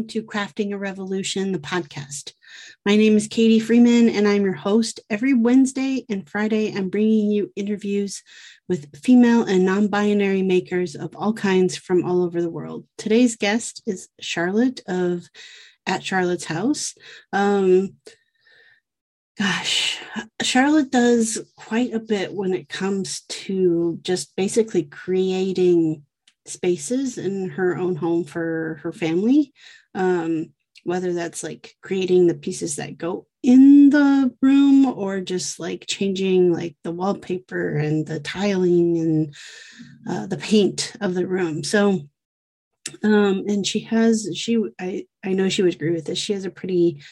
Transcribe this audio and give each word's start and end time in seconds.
Welcome 0.00 0.08
to 0.08 0.22
Crafting 0.22 0.72
a 0.72 0.78
Revolution, 0.78 1.52
the 1.52 1.58
podcast. 1.58 2.32
My 2.86 2.96
name 2.96 3.18
is 3.18 3.28
Katie 3.28 3.60
Freeman 3.60 4.08
and 4.08 4.26
I'm 4.26 4.44
your 4.44 4.54
host. 4.54 4.98
Every 5.10 5.34
Wednesday 5.34 6.06
and 6.08 6.26
Friday, 6.26 6.72
I'm 6.74 6.88
bringing 6.88 7.30
you 7.30 7.52
interviews 7.54 8.22
with 8.66 8.96
female 9.04 9.42
and 9.42 9.66
non 9.66 9.88
binary 9.88 10.40
makers 10.40 10.94
of 10.94 11.14
all 11.14 11.34
kinds 11.34 11.76
from 11.76 12.02
all 12.02 12.22
over 12.22 12.40
the 12.40 12.48
world. 12.48 12.86
Today's 12.96 13.36
guest 13.36 13.82
is 13.84 14.08
Charlotte 14.18 14.80
of 14.88 15.28
At 15.86 16.02
Charlotte's 16.02 16.46
House. 16.46 16.94
Um, 17.34 17.96
gosh, 19.38 19.98
Charlotte 20.40 20.90
does 20.90 21.42
quite 21.58 21.92
a 21.92 22.00
bit 22.00 22.32
when 22.32 22.54
it 22.54 22.70
comes 22.70 23.20
to 23.28 23.98
just 24.00 24.34
basically 24.34 24.84
creating 24.84 26.04
spaces 26.46 27.18
in 27.18 27.50
her 27.50 27.76
own 27.76 27.96
home 27.96 28.24
for 28.24 28.80
her 28.82 28.92
family. 28.92 29.52
Um, 29.94 30.52
whether 30.84 31.12
that's 31.12 31.42
like 31.42 31.76
creating 31.82 32.26
the 32.26 32.34
pieces 32.34 32.76
that 32.76 32.96
go 32.96 33.26
in 33.42 33.90
the 33.90 34.34
room 34.40 34.86
or 34.86 35.20
just 35.20 35.60
like 35.60 35.84
changing 35.86 36.52
like 36.52 36.76
the 36.84 36.90
wallpaper 36.90 37.76
and 37.76 38.06
the 38.06 38.20
tiling 38.20 38.98
and 38.98 39.34
uh, 40.08 40.26
the 40.26 40.36
paint 40.36 40.92
of 41.00 41.14
the 41.14 41.26
room. 41.26 41.62
So, 41.64 42.00
um, 43.02 43.44
and 43.46 43.66
she 43.66 43.80
has, 43.80 44.30
she, 44.34 44.62
I, 44.80 45.06
I 45.24 45.32
know 45.32 45.48
she 45.48 45.62
would 45.62 45.74
agree 45.74 45.92
with 45.92 46.06
this. 46.06 46.18
She 46.18 46.32
has 46.32 46.44
a 46.44 46.50
pretty 46.50 47.02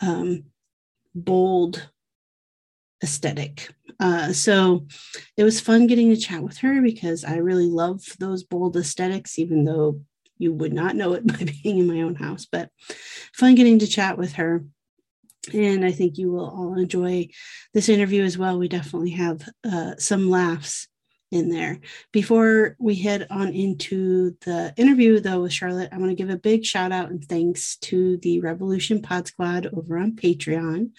um, 0.00 0.44
bold 1.14 1.88
aesthetic. 3.02 3.70
Uh, 4.00 4.32
so 4.32 4.86
it 5.36 5.44
was 5.44 5.60
fun 5.60 5.86
getting 5.86 6.10
to 6.10 6.16
chat 6.16 6.42
with 6.42 6.58
her 6.58 6.80
because 6.82 7.24
I 7.24 7.36
really 7.36 7.66
love 7.66 8.02
those 8.18 8.44
bold 8.44 8.76
aesthetics, 8.76 9.38
even 9.38 9.64
though 9.64 10.00
you 10.38 10.52
would 10.52 10.72
not 10.72 10.96
know 10.96 11.14
it 11.14 11.26
by 11.26 11.46
being 11.62 11.78
in 11.78 11.86
my 11.86 12.02
own 12.02 12.14
house. 12.14 12.46
But 12.50 12.70
fun 13.34 13.54
getting 13.54 13.78
to 13.80 13.86
chat 13.86 14.18
with 14.18 14.34
her. 14.34 14.64
And 15.54 15.84
I 15.84 15.92
think 15.92 16.18
you 16.18 16.32
will 16.32 16.48
all 16.48 16.74
enjoy 16.76 17.28
this 17.72 17.88
interview 17.88 18.24
as 18.24 18.36
well. 18.36 18.58
We 18.58 18.68
definitely 18.68 19.10
have 19.10 19.48
uh, 19.64 19.94
some 19.96 20.28
laughs 20.28 20.88
in 21.30 21.48
there. 21.48 21.80
Before 22.12 22.76
we 22.78 22.96
head 22.96 23.26
on 23.30 23.48
into 23.48 24.36
the 24.44 24.72
interview, 24.76 25.20
though, 25.20 25.42
with 25.42 25.52
Charlotte, 25.52 25.90
I 25.92 25.98
want 25.98 26.10
to 26.10 26.16
give 26.16 26.30
a 26.30 26.36
big 26.36 26.64
shout 26.64 26.92
out 26.92 27.10
and 27.10 27.24
thanks 27.24 27.76
to 27.78 28.16
the 28.18 28.40
Revolution 28.40 29.02
Pod 29.02 29.26
Squad 29.26 29.66
over 29.72 29.98
on 29.98 30.12
Patreon. 30.12 30.90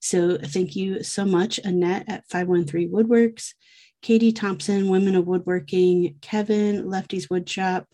So 0.00 0.38
thank 0.38 0.76
you 0.76 1.02
so 1.02 1.24
much, 1.24 1.58
Annette 1.64 2.04
at 2.08 2.28
513 2.28 2.90
Woodworks, 2.90 3.54
Katie 4.02 4.32
Thompson, 4.32 4.88
Women 4.88 5.16
of 5.16 5.26
Woodworking, 5.26 6.16
Kevin, 6.20 6.88
Lefty's 6.88 7.28
Woodshop, 7.28 7.86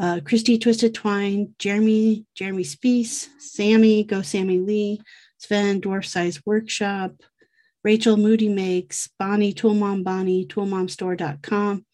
uh, 0.00 0.20
Christy 0.24 0.58
Twisted 0.58 0.94
Twine, 0.94 1.54
Jeremy, 1.58 2.24
Jeremy 2.34 2.64
Spees, 2.64 3.28
Sammy, 3.38 4.02
Go 4.02 4.22
Sammy 4.22 4.58
Lee, 4.58 5.00
Sven, 5.36 5.80
Dwarf 5.80 6.06
Size 6.06 6.40
Workshop, 6.46 7.12
Rachel 7.84 8.16
Moody 8.16 8.48
Makes, 8.48 9.10
Bonnie, 9.18 9.52
Toolmom 9.52 10.02
Bonnie, 10.02 10.46
toolmomstore.com, 10.46 11.84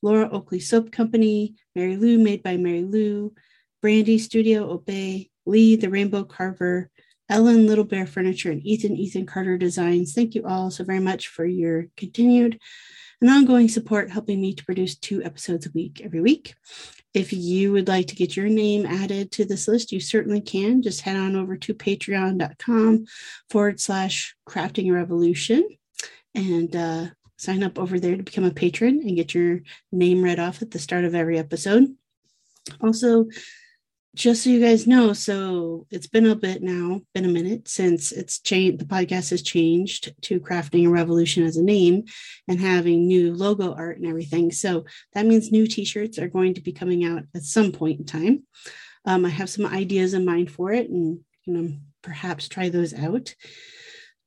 Laura 0.00 0.30
Oakley 0.30 0.60
Soap 0.60 0.90
Company, 0.90 1.54
Mary 1.76 1.98
Lou, 1.98 2.18
Made 2.18 2.42
by 2.42 2.56
Mary 2.56 2.82
Lou, 2.82 3.34
Brandy 3.82 4.18
Studio 4.18 4.70
Obey, 4.70 5.30
Lee, 5.44 5.76
The 5.76 5.90
Rainbow 5.90 6.24
Carver, 6.24 6.90
Ellen 7.28 7.66
Little 7.66 7.84
Bear 7.84 8.06
Furniture, 8.06 8.50
and 8.50 8.64
Ethan, 8.66 8.96
Ethan 8.96 9.26
Carter 9.26 9.58
Designs. 9.58 10.14
Thank 10.14 10.34
you 10.34 10.46
all 10.46 10.70
so 10.70 10.82
very 10.82 10.98
much 10.98 11.28
for 11.28 11.44
your 11.44 11.86
continued 11.96 12.58
and 13.20 13.30
ongoing 13.30 13.68
support, 13.68 14.10
helping 14.10 14.40
me 14.40 14.54
to 14.54 14.64
produce 14.64 14.96
two 14.96 15.22
episodes 15.22 15.66
a 15.66 15.70
week 15.70 16.00
every 16.02 16.20
week. 16.20 16.54
If 17.12 17.32
you 17.32 17.72
would 17.72 17.88
like 17.88 18.06
to 18.08 18.14
get 18.14 18.36
your 18.36 18.48
name 18.48 18.86
added 18.86 19.32
to 19.32 19.44
this 19.44 19.66
list, 19.66 19.92
you 19.92 20.00
certainly 20.00 20.40
can. 20.40 20.80
Just 20.80 21.00
head 21.00 21.16
on 21.16 21.34
over 21.34 21.56
to 21.56 21.74
patreon.com 21.74 23.06
forward 23.50 23.80
slash 23.80 24.36
crafting 24.48 24.92
revolution 24.92 25.68
and 26.34 26.74
uh, 26.76 27.06
sign 27.36 27.62
up 27.62 27.78
over 27.78 27.98
there 27.98 28.16
to 28.16 28.22
become 28.22 28.44
a 28.44 28.52
patron 28.52 29.00
and 29.00 29.16
get 29.16 29.34
your 29.34 29.60
name 29.90 30.22
read 30.22 30.38
off 30.38 30.62
at 30.62 30.70
the 30.70 30.78
start 30.78 31.04
of 31.04 31.14
every 31.14 31.38
episode. 31.38 31.88
Also, 32.80 33.26
just 34.14 34.42
so 34.42 34.50
you 34.50 34.60
guys 34.60 34.86
know, 34.86 35.12
so 35.12 35.86
it's 35.90 36.08
been 36.08 36.26
a 36.26 36.34
bit 36.34 36.62
now, 36.62 37.00
been 37.14 37.24
a 37.24 37.28
minute 37.28 37.68
since 37.68 38.10
it's 38.10 38.40
changed. 38.40 38.80
The 38.80 38.84
podcast 38.84 39.30
has 39.30 39.42
changed 39.42 40.12
to 40.22 40.40
Crafting 40.40 40.86
a 40.86 40.90
Revolution 40.90 41.44
as 41.44 41.56
a 41.56 41.62
name 41.62 42.04
and 42.48 42.60
having 42.60 43.06
new 43.06 43.32
logo 43.32 43.72
art 43.72 43.98
and 43.98 44.06
everything. 44.06 44.50
So 44.50 44.84
that 45.12 45.26
means 45.26 45.52
new 45.52 45.66
t 45.66 45.84
shirts 45.84 46.18
are 46.18 46.28
going 46.28 46.54
to 46.54 46.60
be 46.60 46.72
coming 46.72 47.04
out 47.04 47.22
at 47.34 47.42
some 47.42 47.70
point 47.70 48.00
in 48.00 48.06
time. 48.06 48.42
Um, 49.04 49.24
I 49.24 49.28
have 49.28 49.48
some 49.48 49.66
ideas 49.66 50.12
in 50.12 50.24
mind 50.24 50.50
for 50.50 50.72
it 50.72 50.90
and 50.90 51.20
you 51.44 51.54
know 51.54 51.76
perhaps 52.02 52.48
try 52.48 52.68
those 52.68 52.92
out. 52.92 53.34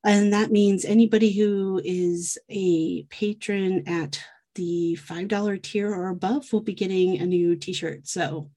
And 0.05 0.33
that 0.33 0.51
means 0.51 0.85
anybody 0.85 1.31
who 1.31 1.81
is 1.83 2.38
a 2.49 3.03
patron 3.03 3.83
at 3.88 4.22
the 4.55 4.97
$5 5.01 5.61
tier 5.61 5.91
or 5.91 6.09
above 6.09 6.51
will 6.51 6.61
be 6.61 6.73
getting 6.73 7.19
a 7.19 7.25
new 7.25 7.55
t 7.55 7.73
shirt. 7.73 8.07
So 8.07 8.49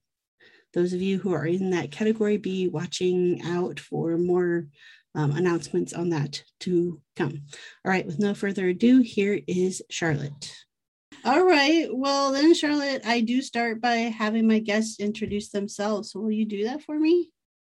those 0.77 0.93
of 0.93 1.01
you 1.01 1.17
who 1.17 1.33
are 1.33 1.47
in 1.47 1.71
that 1.71 1.91
category, 1.91 2.37
be 2.37 2.67
watching 2.67 3.41
out 3.43 3.79
for 3.79 4.15
more 4.15 4.67
um, 5.15 5.31
announcements 5.31 5.91
on 5.91 6.09
that 6.09 6.43
to 6.59 7.01
come. 7.15 7.41
All 7.83 7.89
right, 7.91 8.05
with 8.05 8.19
no 8.19 8.35
further 8.35 8.67
ado, 8.67 9.01
here 9.01 9.39
is 9.47 9.81
Charlotte. 9.89 10.53
All 11.25 11.43
right, 11.43 11.87
well, 11.91 12.31
then, 12.31 12.53
Charlotte, 12.53 13.01
I 13.07 13.21
do 13.21 13.41
start 13.41 13.81
by 13.81 13.95
having 13.95 14.47
my 14.47 14.59
guests 14.59 14.99
introduce 14.99 15.49
themselves. 15.49 16.11
So 16.11 16.19
will 16.19 16.31
you 16.31 16.45
do 16.45 16.65
that 16.65 16.83
for 16.83 16.99
me? 16.99 17.31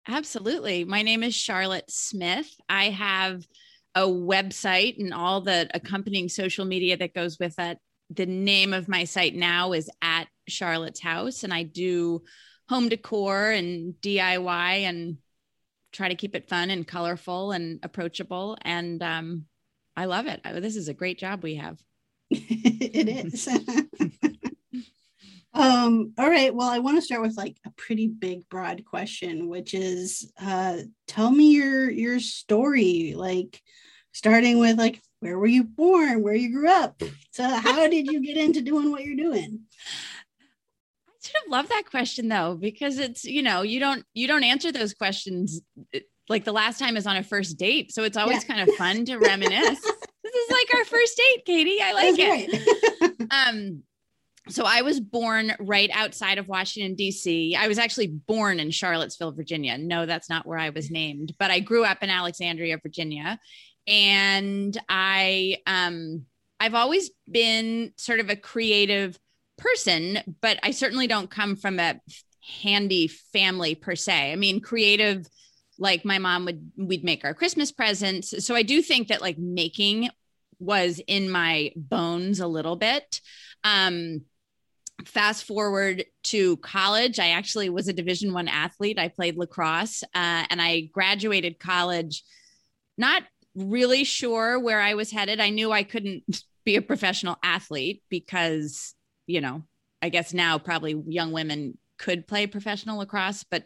Absolutely. 0.09 0.85
My 0.85 1.03
name 1.03 1.23
is 1.23 1.35
Charlotte 1.35 1.91
Smith. 1.91 2.49
I 2.71 2.85
have 2.85 3.45
a 3.95 4.07
website 4.07 4.99
and 4.99 5.13
all 5.13 5.43
the 5.43 5.69
accompanying 5.75 6.31
social 6.31 6.65
media 6.65 6.97
that 6.97 7.13
goes 7.13 7.39
with 7.39 7.59
it. 7.59 7.77
The 8.09 8.25
name 8.25 8.73
of 8.73 8.89
my 8.89 9.05
site 9.05 9.35
now 9.35 9.75
is 9.75 9.91
at 10.01 10.25
Charlotte's 10.49 11.01
House, 11.03 11.45
and 11.45 11.53
I 11.53 11.65
do 11.65 12.23
home 12.69 12.89
decor 12.89 13.51
and 13.51 13.95
DIY 14.01 14.83
and 14.83 15.19
try 15.93 16.09
to 16.09 16.15
keep 16.15 16.35
it 16.35 16.49
fun 16.49 16.71
and 16.71 16.87
colorful 16.87 17.53
and 17.53 17.81
approachable. 17.83 18.57
And 18.63 19.03
um, 19.03 19.47
I 19.97 20.07
love 20.07 20.27
it. 20.27 20.41
This 20.45 20.77
is 20.77 20.89
a 20.89 20.95
great 20.95 21.19
job 21.19 21.43
we 21.43 21.57
have. 21.57 21.79
it 22.31 23.09
is. 23.09 23.49
um, 25.55 26.13
all 26.19 26.29
right. 26.29 26.55
Well, 26.55 26.69
I 26.69 26.81
want 26.81 26.97
to 26.97 27.03
start 27.03 27.23
with 27.23 27.37
like 27.37 27.57
a 27.65 27.71
pretty 27.77 28.09
big, 28.09 28.49
broad 28.49 28.85
question, 28.85 29.49
which 29.49 29.75
is 29.75 30.33
uh, 30.41 30.79
tell 31.07 31.31
me 31.31 31.53
your 31.53 31.91
your 31.91 32.19
story. 32.19 33.15
Like 33.17 33.61
starting 34.13 34.59
with 34.59 34.79
like 34.79 35.01
where 35.21 35.39
were 35.39 35.47
you 35.47 35.65
born, 35.65 36.23
where 36.23 36.35
you 36.35 36.53
grew 36.53 36.69
up. 36.69 37.03
So 37.31 37.49
how 37.49 37.89
did 37.89 38.07
you 38.07 38.21
get 38.21 38.37
into 38.37 38.63
doing 38.63 38.91
what 38.91 39.05
you're 39.05 39.17
doing? 39.17 39.61
Of 41.45 41.51
love 41.51 41.69
that 41.69 41.85
question 41.91 42.29
though 42.29 42.57
because 42.61 42.99
it's 42.99 43.25
you 43.25 43.43
know 43.43 43.63
you 43.63 43.81
don't 43.81 44.05
you 44.15 44.27
don't 44.27 44.45
answer 44.45 44.71
those 44.73 44.95
questions 44.95 45.61
eh, 45.93 46.01
like 46.29 46.45
the 46.45 46.53
last 46.53 46.79
time 46.79 46.97
is 46.97 47.07
on 47.07 47.17
a 47.17 47.23
first 47.23 47.59
date. 47.59 47.93
So 47.93 48.03
it's 48.05 48.17
always 48.17 48.45
yeah. 48.49 48.55
kind 48.55 48.69
of 48.69 48.75
fun 48.77 49.05
to 49.07 49.19
reminisce. 49.19 49.81
This 50.25 50.47
is 50.47 50.51
like 50.51 50.75
our 50.75 50.85
first 50.87 51.17
date 51.17 51.45
katie. 51.45 51.79
I 51.83 51.93
like 51.93 52.17
That's 52.17 53.21
it. 53.21 53.29
um 53.47 53.83
so 54.49 54.65
i 54.65 54.81
was 54.81 54.99
born 54.99 55.55
right 55.61 55.91
outside 55.93 56.39
of 56.39 56.49
washington 56.49 56.95
d.c 56.95 57.55
i 57.55 57.69
was 57.69 57.79
actually 57.79 58.07
born 58.09 58.59
in 58.59 58.71
charlottesville 58.71 59.33
virginia. 59.33 59.77
No 59.77 60.07
that's 60.07 60.31
not 60.31 60.47
where 60.47 60.59
i 60.59 60.71
was 60.71 60.91
named 60.91 61.35
but 61.39 61.51
i 61.51 61.61
grew 61.61 61.85
up 61.85 62.03
in 62.03 62.09
alexandria 62.09 62.79
virginia. 62.83 63.39
And 63.87 64.77
i 64.89 65.59
um 65.67 66.25
i've 66.59 66.75
always 66.75 67.11
been 67.31 67.93
sort 67.99 68.19
of 68.19 68.31
a 68.31 68.37
creative 68.37 69.19
person, 69.57 70.19
but 70.41 70.59
I 70.63 70.71
certainly 70.71 71.07
don't 71.07 71.31
come 71.31 71.57
from 71.57 71.79
a 71.79 72.01
handy 72.63 73.09
family 73.09 73.75
per 73.75 73.95
se. 73.95 74.33
I 74.33 74.37
mean, 74.37 74.61
creative, 74.61 75.27
like 75.79 76.05
my 76.05 76.19
mom 76.19 76.45
would, 76.45 76.71
we'd 76.77 77.05
make 77.05 77.25
our 77.25 77.35
Christmas 77.35 77.73
presents. 77.73 78.45
So 78.45 78.55
I 78.55 78.63
do 78.63 78.83
think 78.83 79.09
that 79.09 79.23
like 79.23 79.39
making 79.39 80.11
was 80.59 81.01
in 81.07 81.31
my 81.31 81.73
bones 81.77 82.41
a 82.41 82.47
little 82.47 82.77
bit. 82.77 83.21
Um, 83.65 84.23
fast 85.05 85.45
forward 85.45 86.05
to 86.23 86.57
college 86.59 87.19
i 87.19 87.31
actually 87.31 87.69
was 87.69 87.89
a 87.89 87.93
division 87.93 88.33
one 88.33 88.49
athlete 88.49 88.99
i 88.99 89.09
played 89.09 89.37
lacrosse 89.37 90.03
uh, 90.15 90.45
and 90.49 90.63
i 90.63 90.83
graduated 90.93 91.59
college 91.59 92.23
not 92.97 93.23
really 93.55 94.05
sure 94.05 94.59
where 94.59 94.81
i 94.81 94.95
was 94.95 95.11
headed 95.11 95.41
i 95.41 95.51
knew 95.51 95.73
i 95.73 95.83
couldn't 95.83 96.23
be 96.65 96.77
a 96.77 96.83
professional 96.83 97.37
athlete 97.43 98.03
because 98.09 98.95
you 99.27 99.41
know, 99.41 99.63
I 100.03 100.09
guess 100.09 100.35
now 100.35 100.59
probably 100.59 101.03
young 101.07 101.33
women 101.33 101.79
could 101.99 102.27
play 102.27 102.47
professional 102.47 102.99
lacrosse, 102.99 103.45
but 103.51 103.65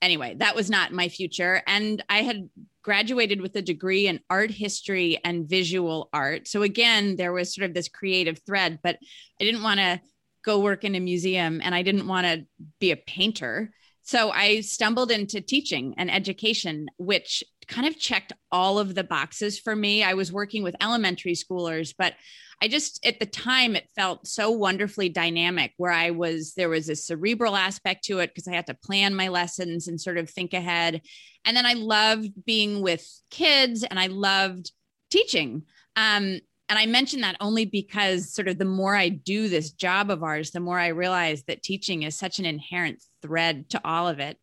anyway, 0.00 0.34
that 0.38 0.54
was 0.54 0.70
not 0.70 0.92
my 0.92 1.08
future. 1.08 1.62
And 1.66 2.02
I 2.08 2.22
had 2.22 2.48
graduated 2.82 3.40
with 3.40 3.54
a 3.56 3.62
degree 3.62 4.06
in 4.06 4.20
art 4.30 4.50
history 4.50 5.18
and 5.24 5.48
visual 5.48 6.08
art. 6.12 6.48
So 6.48 6.62
again, 6.62 7.16
there 7.16 7.32
was 7.32 7.54
sort 7.54 7.68
of 7.68 7.74
this 7.74 7.88
creative 7.88 8.40
thread, 8.46 8.78
but 8.82 8.96
I 9.40 9.44
didn't 9.44 9.62
want 9.62 9.80
to 9.80 10.00
go 10.44 10.60
work 10.60 10.84
in 10.84 10.94
a 10.94 11.00
museum 11.00 11.60
and 11.62 11.74
I 11.74 11.82
didn't 11.82 12.06
want 12.06 12.26
to 12.26 12.46
be 12.80 12.92
a 12.92 12.96
painter. 12.96 13.72
So 14.08 14.30
I 14.30 14.62
stumbled 14.62 15.10
into 15.10 15.42
teaching 15.42 15.94
and 15.98 16.10
education, 16.10 16.86
which 16.96 17.44
kind 17.66 17.86
of 17.86 17.98
checked 17.98 18.32
all 18.50 18.78
of 18.78 18.94
the 18.94 19.04
boxes 19.04 19.58
for 19.58 19.76
me. 19.76 20.02
I 20.02 20.14
was 20.14 20.32
working 20.32 20.62
with 20.62 20.74
elementary 20.80 21.34
schoolers, 21.34 21.92
but 21.98 22.14
I 22.62 22.68
just 22.68 23.04
at 23.04 23.20
the 23.20 23.26
time 23.26 23.76
it 23.76 23.90
felt 23.94 24.26
so 24.26 24.50
wonderfully 24.50 25.10
dynamic 25.10 25.74
where 25.76 25.92
I 25.92 26.12
was 26.12 26.54
there 26.54 26.70
was 26.70 26.88
a 26.88 26.96
cerebral 26.96 27.54
aspect 27.54 28.04
to 28.04 28.20
it 28.20 28.30
because 28.30 28.48
I 28.48 28.54
had 28.54 28.68
to 28.68 28.74
plan 28.82 29.14
my 29.14 29.28
lessons 29.28 29.88
and 29.88 30.00
sort 30.00 30.16
of 30.16 30.30
think 30.30 30.54
ahead. 30.54 31.02
And 31.44 31.54
then 31.54 31.66
I 31.66 31.74
loved 31.74 32.30
being 32.46 32.80
with 32.80 33.06
kids 33.30 33.84
and 33.84 34.00
I 34.00 34.06
loved 34.06 34.72
teaching. 35.10 35.64
Um, 35.96 36.40
and 36.68 36.78
I 36.78 36.86
mention 36.86 37.22
that 37.22 37.36
only 37.40 37.64
because 37.64 38.34
sort 38.34 38.48
of 38.48 38.58
the 38.58 38.64
more 38.64 38.94
I 38.94 39.08
do 39.08 39.48
this 39.48 39.72
job 39.72 40.10
of 40.10 40.22
ours, 40.22 40.50
the 40.50 40.60
more 40.60 40.78
I 40.78 40.88
realize 40.88 41.44
that 41.44 41.62
teaching 41.62 42.02
is 42.02 42.16
such 42.16 42.38
an 42.38 42.44
inherent 42.44 43.02
thread 43.22 43.70
to 43.70 43.80
all 43.84 44.08
of 44.08 44.18
it. 44.20 44.36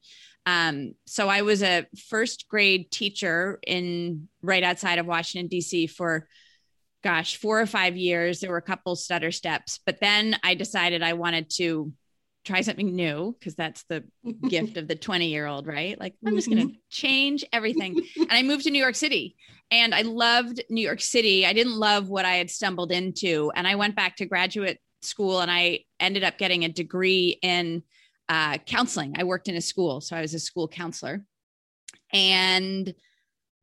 Um, 0.48 0.94
so 1.06 1.27
I 1.27 1.42
was 1.42 1.63
a 1.63 1.86
first 2.10 2.48
grade 2.48 2.92
teacher 2.92 3.60
in 3.66 4.27
right 4.42 4.63
outside 4.63 5.00
of 5.00 5.06
Washington 5.06 5.48
D.C. 5.48 5.88
for 5.88 6.27
gosh 7.04 7.38
four 7.38 7.60
or 7.60 7.66
five 7.66 7.95
years. 7.95 8.39
There 8.39 8.51
were 8.51 8.57
a 8.57 8.62
couple 8.62 8.95
stutter 8.95 9.31
steps, 9.31 9.80
but 9.86 10.00
then 10.00 10.38
I 10.44 10.56
decided 10.56 11.04
I 11.04 11.13
wanted 11.13 11.50
to 11.57 11.94
try 12.45 12.62
something 12.62 12.95
new 12.95 13.36
because 13.38 13.56
that's 13.56 13.83
the 13.83 14.03
gift 14.50 14.77
of 14.77 14.88
the 14.88 14.95
20 14.95 15.27
year 15.27 15.47
old, 15.47 15.68
right? 15.68 16.00
Like, 16.00 16.15
I'm 16.25 16.36
just 16.36 16.50
going 16.50 16.69
to 16.69 16.75
change 16.89 17.44
everything. 17.51 18.00
and 18.18 18.31
I 18.31 18.44
moved 18.44 18.63
to 18.63 18.71
New 18.71 18.81
York 18.81 18.95
City 18.95 19.36
and 19.71 19.94
I 19.94 20.03
loved 20.03 20.63
New 20.69 20.81
York 20.81 21.01
City. 21.01 21.45
I 21.45 21.53
didn't 21.53 21.77
love 21.77 22.09
what 22.09 22.25
I 22.25 22.36
had 22.36 22.50
stumbled 22.50 22.92
into. 22.92 23.51
And 23.56 23.68
I 23.68 23.75
went 23.75 23.95
back 23.95 24.18
to 24.18 24.25
graduate 24.25 24.80
school 25.01 25.42
and 25.42 25.51
I 25.51 25.81
ended 26.00 26.24
up 26.24 26.38
getting 26.38 26.63
a 26.63 26.69
degree 26.69 27.39
in 27.42 27.83
uh, 28.30 28.57
counseling. 28.59 29.15
I 29.18 29.24
worked 29.24 29.48
in 29.48 29.56
a 29.56 29.62
school, 29.62 30.01
so 30.01 30.15
I 30.15 30.21
was 30.21 30.33
a 30.33 30.39
school 30.39 30.68
counselor. 30.68 31.25
And 32.13 32.94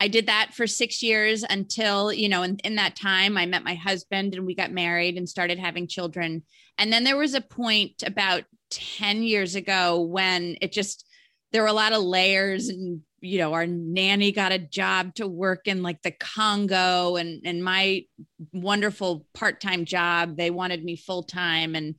I 0.01 0.09
did 0.09 0.27
that 0.27 0.51
for 0.53 0.67
six 0.67 1.01
years 1.01 1.45
until, 1.49 2.13
you 2.13 2.29
know, 2.29 2.43
in, 2.43 2.57
in 2.65 2.75
that 2.75 2.97
time, 2.97 3.37
I 3.39 3.47
met 3.47 3.63
my 3.63 3.75
husband 3.75 4.35
and 4.35 4.45
we 4.45 4.55
got 4.55 4.73
married 4.73 5.17
and 5.17 5.29
started 5.29 5.61
having 5.61 5.87
children. 5.87 6.43
And 6.77 6.93
then 6.93 7.05
there 7.05 7.17
was 7.17 7.35
a 7.35 7.41
point 7.41 8.03
about 8.05 8.43
10 8.73 9.23
years 9.23 9.55
ago 9.55 10.01
when 10.01 10.57
it 10.61 10.73
just 10.73 11.07
there 11.53 11.63
were 11.63 11.69
a 11.69 11.73
lot 11.73 11.93
of 11.93 12.03
layers 12.03 12.69
and 12.69 13.03
you 13.21 13.39
know 13.39 13.53
our 13.53 13.67
nanny 13.67 14.33
got 14.33 14.53
a 14.53 14.59
job 14.59 15.15
to 15.15 15.27
work 15.29 15.69
in 15.69 15.83
like 15.83 16.03
the 16.03 16.11
congo 16.11 17.17
and 17.17 17.43
and 17.45 17.63
my 17.63 18.03
wonderful 18.53 19.27
part-time 19.35 19.85
job. 19.85 20.37
They 20.37 20.51
wanted 20.51 20.85
me 20.85 20.97
full-time. 20.97 21.75
And 21.75 21.95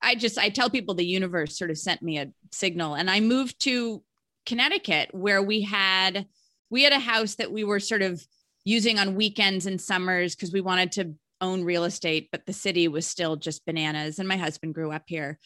i 0.00 0.14
just 0.14 0.38
i 0.38 0.48
tell 0.48 0.70
people 0.70 0.94
the 0.94 1.06
universe 1.06 1.56
sort 1.58 1.70
of 1.70 1.78
sent 1.78 2.02
me 2.02 2.18
a 2.18 2.32
signal. 2.50 2.94
And 2.94 3.10
i 3.10 3.20
moved 3.20 3.60
to 3.64 4.02
connecticut 4.46 5.10
where 5.12 5.42
we 5.42 5.62
had 5.62 6.26
we 6.70 6.82
had 6.82 6.92
a 6.92 6.98
house 6.98 7.34
that 7.36 7.52
we 7.52 7.64
were 7.64 7.80
sort 7.80 8.02
of 8.02 8.24
using 8.64 8.98
on 8.98 9.14
weekends 9.14 9.66
and 9.66 9.80
summers 9.80 10.34
because 10.34 10.52
we 10.52 10.60
wanted 10.60 10.92
to 10.92 11.14
own 11.40 11.64
real 11.64 11.84
estate 11.84 12.28
but 12.32 12.46
the 12.46 12.52
city 12.52 12.88
was 12.88 13.06
still 13.06 13.36
just 13.36 13.66
bananas. 13.66 14.18
And 14.18 14.28
my 14.28 14.36
husband 14.36 14.74
grew 14.74 14.90
up 14.90 15.04
here 15.06 15.38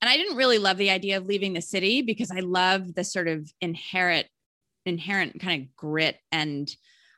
and 0.00 0.08
I 0.08 0.16
didn't 0.16 0.36
really 0.36 0.58
love 0.58 0.76
the 0.76 0.90
idea 0.90 1.16
of 1.16 1.26
leaving 1.26 1.52
the 1.52 1.62
city 1.62 2.02
because 2.02 2.30
I 2.30 2.40
love 2.40 2.94
the 2.94 3.04
sort 3.04 3.28
of 3.28 3.52
inherent 3.60 4.26
inherent 4.86 5.40
kind 5.40 5.62
of 5.62 5.76
grit 5.76 6.16
and 6.32 6.68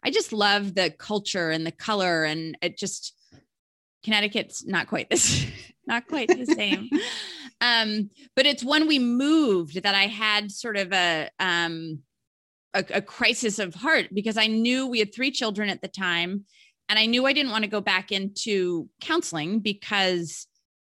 I 0.03 0.11
just 0.11 0.33
love 0.33 0.75
the 0.75 0.91
culture 0.91 1.51
and 1.51 1.67
the 1.67 1.73
color 1.73 2.25
and 2.25 2.57
it 2.63 2.77
just 2.77 3.15
Connecticut's 4.05 4.67
not 4.67 4.87
quite 4.89 5.11
this 5.11 5.47
not 5.87 6.07
quite 6.07 6.29
the 6.29 6.47
same. 6.47 6.89
um, 7.61 8.11
but 8.37 8.47
it's 8.47 8.65
when 8.65 8.87
we 8.87 8.99
moved 8.99 9.83
that 9.83 9.95
I 9.95 10.07
had 10.07 10.51
sort 10.51 10.77
of 10.77 10.93
a 10.93 11.29
um 11.39 12.01
a, 12.73 12.85
a 12.95 13.03
crisis 13.03 13.59
of 13.59 13.75
heart 13.75 14.09
because 14.13 14.37
I 14.37 14.47
knew 14.47 14.87
we 14.87 15.01
had 15.01 15.15
three 15.15 15.31
children 15.31 15.69
at 15.69 15.83
the 15.83 15.89
time 15.89 16.45
and 16.89 16.99
I 16.99 17.07
knew 17.07 17.27
I 17.27 17.33
didn't 17.33 17.53
want 17.53 17.65
to 17.65 17.71
go 17.71 17.81
back 17.81 18.13
into 18.13 18.89
counseling 19.01 19.61
because 19.61 20.47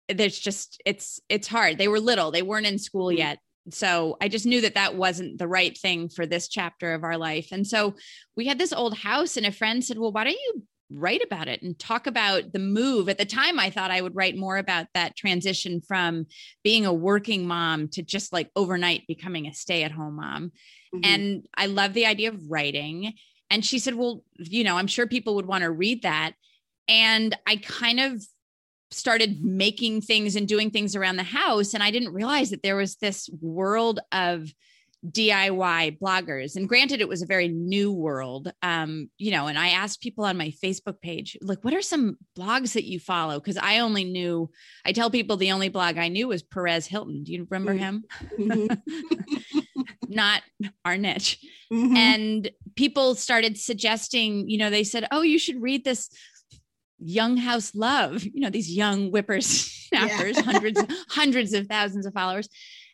there's 0.10 0.38
just 0.38 0.82
it's 0.86 1.20
it's 1.30 1.48
hard. 1.48 1.78
They 1.78 1.88
were 1.88 2.00
little. 2.00 2.32
They 2.32 2.42
weren't 2.42 2.66
in 2.66 2.80
school 2.80 3.08
mm-hmm. 3.08 3.20
yet. 3.20 3.40
So 3.72 4.18
i 4.20 4.28
just 4.28 4.46
knew 4.46 4.60
that 4.62 4.76
that 4.76 4.96
wasn't 4.96 5.38
the 5.38 5.48
right 5.48 5.78
thing 5.78 6.10
for 6.10 6.26
this 6.26 6.48
chapter 6.48 6.94
of 6.94 7.04
our 7.04 7.18
life. 7.18 7.50
And 7.52 7.66
so 7.66 7.96
we 8.36 8.46
had 8.46 8.58
this 8.60 8.74
old 8.74 8.98
house 8.98 9.38
and 9.38 9.46
a 9.46 9.52
friend 9.52 9.84
said 9.84 9.98
well 9.98 10.12
why 10.12 10.26
don't 10.26 10.34
you 10.34 10.64
write 10.92 11.24
about 11.24 11.48
it 11.48 11.62
and 11.64 11.80
talk 11.80 12.06
about 12.06 12.52
the 12.52 12.60
move? 12.60 13.08
At 13.08 13.18
the 13.18 13.26
time 13.26 13.60
i 13.60 13.70
thought 13.70 13.92
i 13.92 14.02
would 14.02 14.16
write 14.16 14.36
more 14.36 14.58
about 14.58 14.88
that 14.94 15.16
transition 15.16 15.82
from 15.82 16.28
being 16.64 16.86
a 16.86 16.94
working 16.94 17.48
mom 17.48 17.88
to 17.90 18.04
just 18.04 18.34
like 18.34 18.52
overnight 18.56 19.08
becoming 19.08 19.48
a 19.48 19.54
stay-at-home 19.54 20.18
mom. 20.18 20.52
Mm-hmm. 20.94 21.00
and 21.06 21.48
i 21.56 21.68
love 21.68 21.94
the 21.94 22.06
idea 22.06 22.30
of 22.30 22.52
writing. 22.52 23.14
And 23.50 23.64
she 23.64 23.80
said 23.80 23.96
well 23.96 24.24
you 24.38 24.66
know 24.66 24.76
i'm 24.78 24.88
sure 24.88 25.08
people 25.08 25.36
would 25.36 25.46
want 25.46 25.64
to 25.64 25.72
read 25.72 26.02
that. 26.04 26.34
And 26.90 27.34
i 27.48 27.56
kind 27.56 28.02
of 28.02 28.22
started 28.94 29.44
making 29.44 30.02
things 30.02 30.36
and 30.36 30.48
doing 30.48 30.70
things 30.70 30.96
around 30.96 31.18
the 31.18 31.24
house. 31.24 31.74
And 31.74 31.84
I 31.84 31.92
didn't 31.92 32.14
realize 32.14 32.50
that 32.52 32.64
there 32.64 32.76
was 32.76 32.96
this 32.96 33.30
world 33.42 34.00
of 34.12 34.54
DIY 35.06 36.00
bloggers. 36.00 36.56
And 36.56 36.70
granted, 36.70 37.02
it 37.02 37.10
was 37.10 37.22
a 37.22 37.28
very 37.28 37.50
new 37.50 37.92
world. 37.92 38.52
Um, 38.62 39.10
you 39.18 39.32
know, 39.32 39.48
and 39.48 39.58
I 39.58 39.70
asked 39.70 40.02
people 40.02 40.24
on 40.24 40.38
my 40.38 40.54
Facebook 40.64 41.02
page, 41.02 41.38
like, 41.42 41.64
what 41.64 41.74
are 41.74 41.82
some 41.82 42.18
blogs 42.38 42.74
that 42.74 42.86
you 42.86 43.00
follow? 43.00 43.40
Because 43.40 43.58
I 43.58 43.80
only 43.80 44.06
knew, 44.06 44.50
I 44.86 44.94
tell 44.94 45.10
people 45.10 45.36
the 45.36 45.52
only 45.52 45.70
blog 45.70 45.98
I 45.98 46.08
knew 46.08 46.30
was 46.30 46.42
Perez 46.42 46.88
Hilton. 46.88 47.24
Do 47.24 47.34
you 47.34 47.46
remember 47.50 47.74
him? 47.74 48.06
Mm-hmm. 48.40 49.60
Not 50.08 50.42
our 50.86 50.98
niche. 50.98 51.40
Mm-hmm. 51.72 51.98
And 51.98 52.52
people 52.76 53.16
started 53.16 53.58
suggesting, 53.58 54.50
you 54.50 54.58
know, 54.58 54.70
they 54.70 54.84
said, 54.84 55.08
oh, 55.12 55.22
you 55.22 55.40
should 55.40 55.62
read 55.62 55.84
this 55.84 56.10
young 57.06 57.38
house 57.38 57.74
love 57.76 58.24
you 58.24 58.40
know 58.40 58.50
these 58.50 58.70
young 58.70 59.10
whippersnappers 59.10 60.38
yeah. 60.38 60.44
hundreds 60.44 60.82
hundreds 61.10 61.54
of 61.54 61.68
thousands 61.68 62.06
of 62.06 62.14
followers. 62.14 62.50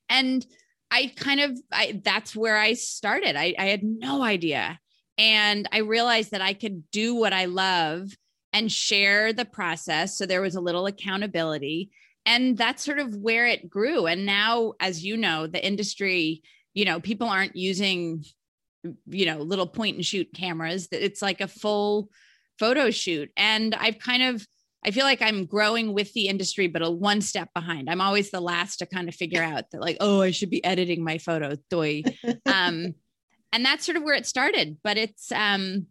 And 0.10 0.46
i 0.92 1.12
kind 1.16 1.40
of 1.40 1.58
I, 1.72 2.02
that's 2.04 2.36
where 2.36 2.58
i 2.58 2.74
started. 2.74 3.36
I, 3.36 3.54
I 3.58 3.66
had 3.66 3.84
no 3.84 4.24
idea. 4.24 4.80
And 5.18 5.68
i 5.72 5.80
realized 5.80 6.32
that 6.32 6.42
i 6.42 6.54
could 6.54 6.90
do 6.92 7.16
what 7.16 7.34
i 7.34 7.46
love 7.46 8.10
and 8.52 8.72
share 8.72 9.32
the 9.32 9.46
process. 9.46 10.18
So 10.18 10.26
there 10.26 10.42
was 10.42 10.56
a 10.56 10.62
little 10.62 10.88
accountability. 10.88 11.92
And 12.26 12.58
that's 12.58 12.84
sort 12.84 12.98
of 12.98 13.16
where 13.16 13.46
it 13.46 13.70
grew. 13.70 14.08
And 14.08 14.26
now 14.26 14.74
as 14.80 15.06
you 15.06 15.18
know 15.18 15.48
the 15.48 15.66
industry 15.66 16.42
you 16.74 16.86
know 16.86 17.00
people 17.00 17.28
aren't 17.28 17.56
using 17.56 18.24
you 19.08 19.26
know 19.26 19.40
little 19.40 19.68
point 19.68 19.96
and 19.96 20.06
shoot 20.06 20.34
cameras. 20.34 20.88
It's 20.92 21.22
like 21.22 21.42
a 21.42 21.48
full 21.48 22.10
photo 22.60 22.92
shoot. 22.92 23.32
And 23.38 23.74
I've 23.76 24.00
kind 24.00 24.24
of, 24.24 24.46
I 24.86 24.92
feel 24.92 25.06
like 25.06 25.22
I'm 25.22 25.46
growing 25.46 25.94
with 25.94 26.14
the 26.14 26.28
industry, 26.28 26.68
but 26.68 26.82
a 26.82 26.90
one 26.90 27.22
step 27.22 27.50
behind. 27.54 27.90
I'm 27.90 28.02
always 28.02 28.32
the 28.32 28.42
last 28.42 28.78
to 28.78 28.86
kind 28.86 29.10
of 29.10 29.16
figure 29.16 29.44
out 29.44 29.66
that, 29.72 29.82
like, 29.82 29.98
oh, 30.00 30.22
I 30.22 30.32
should 30.32 30.50
be 30.50 30.64
editing 30.64 31.04
my 31.04 31.18
photo. 31.18 31.56
Doy. 31.70 32.04
Um, 32.46 32.94
and 33.52 33.66
that's 33.66 33.86
sort 33.86 33.98
of 33.98 34.04
where 34.04 34.14
it 34.16 34.28
started. 34.28 34.78
But 34.84 34.98
it's, 34.98 35.32
um, 35.32 35.88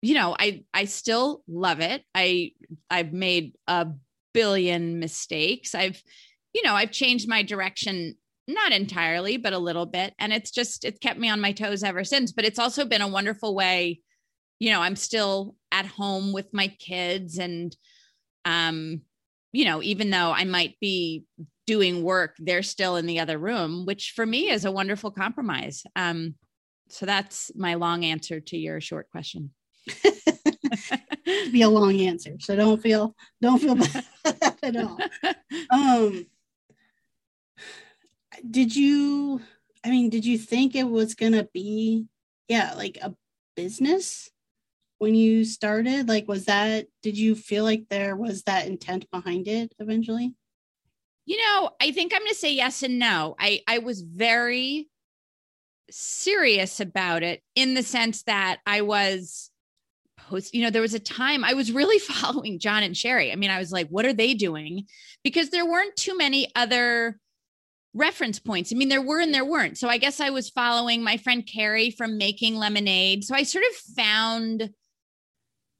you 0.00 0.14
know, 0.14 0.34
I 0.38 0.64
I 0.72 0.86
still 0.86 1.42
love 1.46 1.80
it. 1.80 2.02
I 2.14 2.52
I've 2.90 3.12
made 3.12 3.54
a 3.68 3.88
billion 4.32 4.98
mistakes. 4.98 5.74
I've, 5.74 6.02
you 6.54 6.62
know, 6.62 6.74
I've 6.74 6.90
changed 6.90 7.28
my 7.28 7.42
direction 7.42 8.16
not 8.48 8.72
entirely, 8.72 9.36
but 9.36 9.52
a 9.52 9.58
little 9.58 9.86
bit. 9.86 10.14
And 10.18 10.32
it's 10.32 10.50
just, 10.50 10.84
it's 10.84 10.98
kept 10.98 11.18
me 11.18 11.28
on 11.28 11.40
my 11.40 11.52
toes 11.52 11.82
ever 11.82 12.04
since. 12.04 12.32
But 12.32 12.44
it's 12.44 12.58
also 12.58 12.84
been 12.84 13.02
a 13.02 13.08
wonderful 13.08 13.54
way 13.54 14.00
you 14.62 14.70
know, 14.70 14.80
I'm 14.80 14.94
still 14.94 15.56
at 15.72 15.86
home 15.86 16.32
with 16.32 16.54
my 16.54 16.68
kids 16.68 17.38
and 17.38 17.76
um 18.44 19.00
you 19.50 19.64
know, 19.64 19.82
even 19.82 20.10
though 20.10 20.30
I 20.30 20.44
might 20.44 20.78
be 20.80 21.24
doing 21.66 22.02
work, 22.04 22.36
they're 22.38 22.62
still 22.62 22.94
in 22.96 23.06
the 23.06 23.18
other 23.18 23.38
room, 23.38 23.84
which 23.86 24.12
for 24.14 24.24
me 24.24 24.50
is 24.50 24.64
a 24.64 24.70
wonderful 24.70 25.10
compromise. 25.10 25.82
Um 25.96 26.36
so 26.88 27.06
that's 27.06 27.50
my 27.56 27.74
long 27.74 28.04
answer 28.04 28.38
to 28.38 28.56
your 28.56 28.80
short 28.80 29.10
question. 29.10 29.50
be 31.50 31.62
a 31.62 31.68
long 31.68 32.00
answer. 32.00 32.36
So 32.38 32.54
don't 32.54 32.80
feel 32.80 33.16
don't 33.40 33.58
feel 33.58 33.74
bad 34.24 34.58
at 34.62 34.76
all. 34.76 34.98
Um 35.72 36.26
did 38.48 38.76
you 38.76 39.40
I 39.84 39.90
mean, 39.90 40.08
did 40.08 40.24
you 40.24 40.38
think 40.38 40.76
it 40.76 40.88
was 40.88 41.16
gonna 41.16 41.48
be 41.52 42.06
yeah, 42.46 42.74
like 42.74 42.98
a 43.02 43.12
business? 43.56 44.30
When 45.02 45.16
you 45.16 45.44
started? 45.44 46.08
Like, 46.08 46.28
was 46.28 46.44
that, 46.44 46.86
did 47.02 47.18
you 47.18 47.34
feel 47.34 47.64
like 47.64 47.88
there 47.90 48.14
was 48.14 48.44
that 48.44 48.68
intent 48.68 49.10
behind 49.10 49.48
it 49.48 49.74
eventually? 49.80 50.32
You 51.26 51.38
know, 51.38 51.70
I 51.80 51.90
think 51.90 52.14
I'm 52.14 52.20
going 52.20 52.28
to 52.28 52.36
say 52.36 52.54
yes 52.54 52.84
and 52.84 53.00
no. 53.00 53.34
I, 53.36 53.62
I 53.66 53.78
was 53.78 54.00
very 54.00 54.88
serious 55.90 56.78
about 56.78 57.24
it 57.24 57.42
in 57.56 57.74
the 57.74 57.82
sense 57.82 58.22
that 58.22 58.60
I 58.64 58.82
was 58.82 59.50
post, 60.16 60.54
you 60.54 60.62
know, 60.62 60.70
there 60.70 60.80
was 60.80 60.94
a 60.94 61.00
time 61.00 61.42
I 61.42 61.54
was 61.54 61.72
really 61.72 61.98
following 62.14 62.60
John 62.60 62.84
and 62.84 62.96
Sherry. 62.96 63.32
I 63.32 63.34
mean, 63.34 63.50
I 63.50 63.58
was 63.58 63.72
like, 63.72 63.88
what 63.88 64.06
are 64.06 64.12
they 64.12 64.34
doing? 64.34 64.86
Because 65.24 65.50
there 65.50 65.66
weren't 65.66 65.96
too 65.96 66.16
many 66.16 66.46
other 66.54 67.18
reference 67.92 68.38
points. 68.38 68.72
I 68.72 68.76
mean, 68.76 68.88
there 68.88 69.02
were 69.02 69.18
and 69.18 69.34
there 69.34 69.44
weren't. 69.44 69.78
So 69.78 69.88
I 69.88 69.98
guess 69.98 70.20
I 70.20 70.30
was 70.30 70.48
following 70.48 71.02
my 71.02 71.16
friend 71.16 71.44
Carrie 71.44 71.90
from 71.90 72.18
Making 72.18 72.54
Lemonade. 72.54 73.24
So 73.24 73.34
I 73.34 73.42
sort 73.42 73.64
of 73.68 73.74
found 73.96 74.70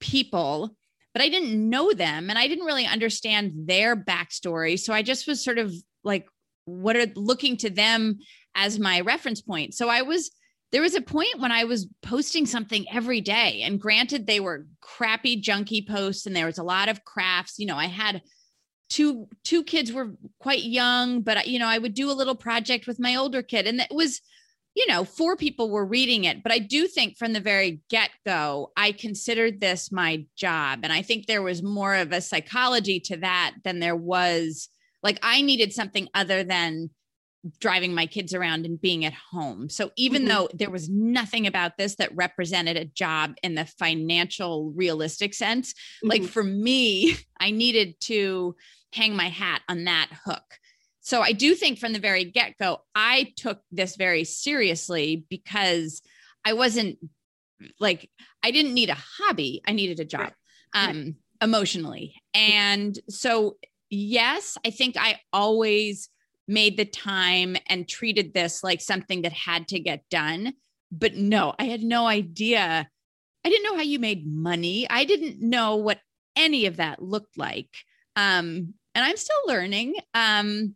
people, 0.03 0.77
but 1.15 1.23
I 1.23 1.31
didn't 1.31 1.71
know 1.71 1.93
them 1.93 2.29
and 2.29 2.39
I 2.39 2.49
didn't 2.49 2.67
really 2.67 2.87
understand 2.87 3.53
their 3.67 3.97
backstory. 3.97 4.79
So 4.79 4.93
I 4.93 5.03
just 5.03 5.27
was 5.27 5.43
sort 5.43 5.59
of 5.59 5.73
like, 6.05 6.27
what 6.65 6.97
are 6.97 7.07
looking 7.17 7.57
to 7.59 7.71
them 7.71 8.19
as 8.55 8.79
my 8.79 9.01
reference 9.01 9.41
point. 9.41 9.75
So 9.75 9.89
I 9.89 10.03
was 10.03 10.31
there 10.73 10.83
was 10.83 10.95
a 10.95 11.03
point 11.03 11.39
when 11.39 11.53
I 11.53 11.65
was 11.65 11.87
posting 12.03 12.47
something 12.47 12.87
every 12.91 13.21
day. 13.21 13.61
And 13.63 13.79
granted, 13.79 14.27
they 14.27 14.41
were 14.41 14.67
crappy, 14.81 15.41
junky 15.41 15.87
posts, 15.87 16.25
and 16.25 16.35
there 16.35 16.47
was 16.47 16.57
a 16.57 16.63
lot 16.65 16.89
of 16.89 17.05
crafts. 17.05 17.59
You 17.59 17.67
know, 17.67 17.77
I 17.77 17.87
had 17.87 18.23
two 18.89 19.29
two 19.45 19.65
kids 19.65 19.93
were 19.93 20.15
quite 20.39 20.63
young, 20.63 21.21
but 21.21 21.47
you 21.47 21.59
know, 21.59 21.69
I 21.69 21.79
would 21.79 21.95
do 21.95 22.11
a 22.11 22.15
little 22.15 22.35
project 22.35 22.87
with 22.87 22.99
my 22.99 23.17
older 23.17 23.43
kid, 23.43 23.67
and 23.67 23.81
it 23.81 23.89
was, 23.91 24.21
you 24.75 24.87
know, 24.87 25.05
four 25.05 25.37
people 25.37 25.71
were 25.71 25.85
reading 25.85 26.25
it. 26.25 26.43
But 26.43 26.53
I 26.53 26.59
do 26.59 26.87
think 26.87 27.19
from 27.19 27.33
the 27.33 27.41
very 27.41 27.83
get 27.91 28.11
go, 28.25 28.73
I 28.77 28.93
considered 28.93 29.61
this 29.61 29.93
my 29.93 30.25
job, 30.37 30.81
and 30.83 30.93
I 30.93 31.03
think 31.03 31.27
there 31.27 31.43
was 31.43 31.63
more 31.63 31.95
of 31.95 32.13
a 32.13 32.21
psychology 32.21 33.01
to 33.01 33.17
that 33.19 33.55
than 33.65 33.81
there 33.81 33.97
was. 33.97 34.69
Like 35.03 35.19
I 35.23 35.43
needed 35.43 35.73
something 35.73 36.09
other 36.15 36.45
than 36.45 36.91
driving 37.59 37.93
my 37.93 38.07
kids 38.07 38.35
around 38.35 38.65
and 38.65 38.81
being 38.81 39.05
at 39.05 39.15
home. 39.15 39.69
So 39.69 39.91
even 39.97 40.23
mm-hmm. 40.23 40.29
though 40.29 40.49
there 40.55 40.71
was 40.71 40.89
nothing 40.89 41.47
about 41.47 41.77
this 41.77 41.97
that 41.97 42.15
represented 42.15 42.77
a 42.77 42.85
job 42.85 43.35
in 43.43 43.57
the 43.57 43.67
financial 43.67 44.73
realistic 44.77 45.35
sense, 45.35 45.73
mm-hmm. 45.73 46.09
like 46.09 46.23
for 46.23 46.45
me, 46.45 47.17
I 47.41 47.51
needed 47.51 47.97
to 48.03 48.55
hang 48.93 49.17
my 49.17 49.29
hat 49.29 49.63
on 49.69 49.85
that 49.85 50.11
hook. 50.25 50.45
So 51.03 51.21
I 51.21 51.33
do 51.33 51.55
think 51.55 51.79
from 51.79 51.93
the 51.93 51.99
very 51.99 52.25
get-go 52.25 52.79
I 52.95 53.33
took 53.37 53.61
this 53.71 53.97
very 53.97 54.25
seriously 54.25 55.27
because 55.29 56.01
I 56.45 56.55
wasn't 56.55 56.99
like 57.79 58.11
I 58.43 58.51
didn't 58.51 58.75
need 58.75 58.89
a 58.89 58.97
hobby, 59.19 59.61
I 59.67 59.73
needed 59.73 60.01
a 60.01 60.05
job. 60.05 60.33
Um 60.75 61.17
emotionally. 61.43 62.15
And 62.35 62.99
so 63.11 63.57
yes, 63.91 64.57
I 64.65 64.71
think 64.71 64.97
I 64.97 65.21
always 65.33 66.09
made 66.49 66.77
the 66.77 66.85
time 66.85 67.57
and 67.69 67.89
treated 67.89 68.33
this 68.33 68.65
like 68.65 68.81
something 68.81 69.23
that 69.23 69.33
had 69.33 69.69
to 69.69 69.81
get 69.81 70.09
done. 70.09 70.55
But 70.91 71.15
no, 71.15 71.55
I 71.59 71.65
had 71.65 71.83
no 71.83 72.07
idea. 72.07 72.89
I 73.45 73.49
didn't 73.49 73.65
know 73.65 73.77
how 73.77 73.83
you 73.83 73.99
made 73.99 74.27
money. 74.27 74.89
I 74.89 75.05
didn't 75.05 75.41
know 75.41 75.77
what 75.77 76.01
any 76.37 76.67
of 76.67 76.77
that 76.77 77.03
looked 77.03 77.37
like. 77.37 77.69
Um, 78.17 78.75
and 78.95 79.05
I'm 79.05 79.17
still 79.17 79.41
learning. 79.47 79.95
Um, 80.15 80.75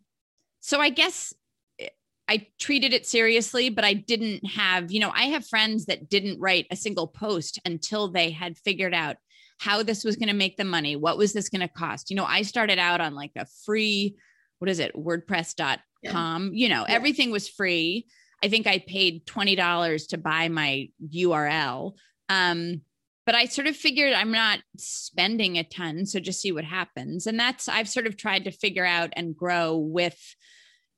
so 0.67 0.79
I 0.79 0.89
guess 0.89 1.33
eh, 1.79 1.89
I 2.27 2.47
treated 2.59 2.93
it 2.93 3.05
seriously, 3.05 3.69
but 3.69 3.83
I 3.83 3.93
didn't 3.93 4.45
have, 4.45 4.91
you 4.91 4.99
know, 4.99 5.11
I 5.13 5.23
have 5.25 5.47
friends 5.47 5.85
that 5.85 6.09
didn't 6.09 6.39
write 6.39 6.67
a 6.71 6.75
single 6.75 7.07
post 7.07 7.59
until 7.65 8.09
they 8.09 8.31
had 8.31 8.57
figured 8.57 8.93
out 8.93 9.17
how 9.59 9.81
this 9.81 10.03
was 10.03 10.15
going 10.15 10.29
to 10.29 10.35
make 10.35 10.57
them 10.57 10.67
money. 10.67 10.95
What 10.95 11.17
was 11.17 11.33
this 11.33 11.49
going 11.49 11.61
to 11.61 11.67
cost? 11.67 12.11
You 12.11 12.15
know, 12.15 12.25
I 12.25 12.43
started 12.43 12.77
out 12.77 13.01
on 13.01 13.15
like 13.15 13.31
a 13.35 13.47
free 13.65 14.15
what 14.59 14.69
is 14.69 14.79
it 14.79 14.95
wordpress.com 14.95 15.79
yeah. 16.03 16.49
you 16.51 16.69
know 16.69 16.85
yeah. 16.87 16.93
everything 16.93 17.31
was 17.31 17.47
free 17.47 18.07
i 18.43 18.49
think 18.49 18.67
i 18.67 18.79
paid 18.79 19.25
$20 19.25 20.07
to 20.09 20.17
buy 20.17 20.49
my 20.49 20.89
url 21.15 21.93
um, 22.29 22.81
but 23.25 23.35
i 23.35 23.45
sort 23.45 23.67
of 23.67 23.75
figured 23.75 24.13
i'm 24.13 24.31
not 24.31 24.59
spending 24.77 25.57
a 25.57 25.63
ton 25.63 26.05
so 26.05 26.19
just 26.19 26.41
see 26.41 26.51
what 26.51 26.63
happens 26.65 27.27
and 27.27 27.39
that's 27.39 27.67
i've 27.67 27.89
sort 27.89 28.07
of 28.07 28.17
tried 28.17 28.45
to 28.45 28.51
figure 28.51 28.85
out 28.85 29.11
and 29.15 29.35
grow 29.35 29.75
with 29.75 30.35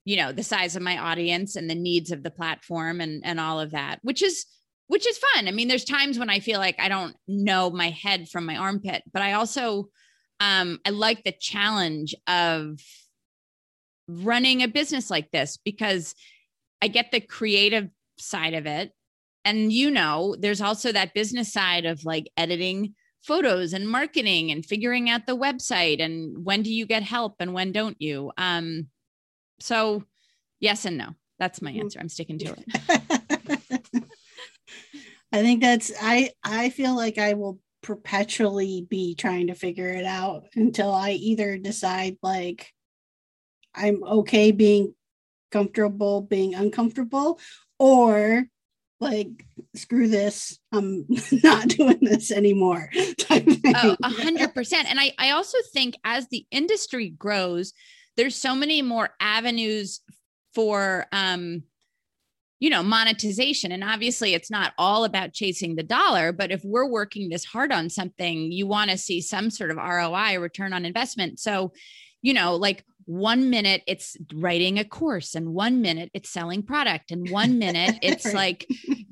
you 0.05 0.17
know 0.17 0.31
the 0.31 0.43
size 0.43 0.75
of 0.75 0.81
my 0.81 0.97
audience 0.97 1.55
and 1.55 1.69
the 1.69 1.75
needs 1.75 2.11
of 2.11 2.23
the 2.23 2.31
platform 2.31 3.01
and 3.01 3.21
and 3.25 3.39
all 3.39 3.59
of 3.59 3.71
that 3.71 3.99
which 4.01 4.21
is 4.21 4.45
which 4.87 5.07
is 5.07 5.17
fun 5.17 5.47
i 5.47 5.51
mean 5.51 5.67
there's 5.67 5.85
times 5.85 6.17
when 6.17 6.29
i 6.29 6.39
feel 6.39 6.59
like 6.59 6.79
i 6.79 6.89
don't 6.89 7.15
know 7.27 7.69
my 7.69 7.89
head 7.89 8.27
from 8.29 8.45
my 8.45 8.55
armpit 8.55 9.03
but 9.11 9.21
i 9.21 9.33
also 9.33 9.89
um 10.39 10.79
i 10.85 10.89
like 10.89 11.23
the 11.23 11.33
challenge 11.39 12.15
of 12.27 12.79
running 14.09 14.63
a 14.63 14.67
business 14.67 15.09
like 15.09 15.29
this 15.31 15.57
because 15.57 16.15
I 16.81 16.87
get 16.87 17.11
the 17.11 17.21
creative 17.21 17.89
side 18.17 18.53
of 18.53 18.65
it. 18.65 18.91
And 19.45 19.71
you 19.71 19.91
know, 19.91 20.35
there's 20.37 20.61
also 20.61 20.91
that 20.91 21.13
business 21.13 21.53
side 21.53 21.85
of 21.85 22.03
like 22.03 22.29
editing 22.35 22.95
photos 23.21 23.73
and 23.73 23.87
marketing 23.87 24.51
and 24.51 24.65
figuring 24.65 25.09
out 25.09 25.25
the 25.25 25.37
website 25.37 26.01
and 26.01 26.45
when 26.45 26.63
do 26.63 26.73
you 26.73 26.85
get 26.85 27.03
help 27.03 27.35
and 27.39 27.53
when 27.53 27.71
don't 27.71 28.01
you? 28.01 28.31
Um 28.37 28.87
so 29.59 30.03
yes 30.59 30.85
and 30.85 30.97
no. 30.97 31.15
That's 31.37 31.61
my 31.61 31.71
mm. 31.71 31.79
answer. 31.79 31.99
I'm 31.99 32.09
sticking 32.09 32.37
to 32.39 32.55
it. 32.57 34.03
I 35.31 35.41
think 35.41 35.61
that's 35.61 35.91
I 36.01 36.31
I 36.43 36.69
feel 36.69 36.95
like 36.95 37.17
I 37.17 37.33
will 37.33 37.59
perpetually 37.81 38.85
be 38.89 39.15
trying 39.15 39.47
to 39.47 39.55
figure 39.55 39.89
it 39.89 40.05
out 40.05 40.47
until 40.55 40.91
I 40.91 41.11
either 41.11 41.57
decide 41.57 42.17
like 42.21 42.67
I'm 43.73 44.03
okay 44.03 44.51
being 44.51 44.93
comfortable 45.51 46.21
being 46.21 46.55
uncomfortable 46.55 47.39
or 47.77 48.45
like 48.99 49.45
screw 49.75 50.07
this 50.07 50.59
i'm 50.71 51.05
not 51.43 51.67
doing 51.69 51.97
this 52.01 52.31
anymore 52.31 52.89
oh, 53.29 53.97
a 54.03 54.09
hundred 54.09 54.53
percent 54.53 54.89
and 54.89 54.99
I, 54.99 55.13
I 55.17 55.31
also 55.31 55.57
think 55.73 55.95
as 56.03 56.27
the 56.27 56.45
industry 56.51 57.09
grows 57.09 57.73
there's 58.19 58.35
so 58.35 58.53
many 58.53 58.81
more 58.81 59.11
avenues 59.21 60.01
for 60.53 61.05
um 61.13 61.63
you 62.59 62.69
know 62.69 62.83
monetization. 62.83 63.71
And 63.71 63.85
obviously 63.85 64.33
it's 64.33 64.51
not 64.51 64.73
all 64.77 65.05
about 65.05 65.31
chasing 65.31 65.75
the 65.75 65.83
dollar 65.83 66.33
but 66.33 66.51
if 66.51 66.61
we're 66.65 66.89
working 66.89 67.29
this 67.29 67.45
hard 67.45 67.71
on 67.71 67.89
something 67.89 68.51
you 68.51 68.67
want 68.67 68.91
to 68.91 68.97
see 68.97 69.21
some 69.21 69.49
sort 69.49 69.71
of 69.71 69.77
roi 69.77 70.37
return 70.37 70.73
on 70.73 70.85
investment. 70.85 71.39
So 71.39 71.71
you 72.21 72.33
know 72.33 72.57
like 72.57 72.83
one 73.05 73.49
minute 73.49 73.81
it's 73.87 74.17
writing 74.35 74.77
a 74.77 74.83
course 74.83 75.33
and 75.33 75.53
one 75.53 75.81
minute 75.81 76.11
it's 76.13 76.29
selling 76.29 76.61
product 76.61 77.11
and 77.11 77.31
one 77.31 77.57
minute 77.57 77.97
it's 78.01 78.33
like 78.33 78.67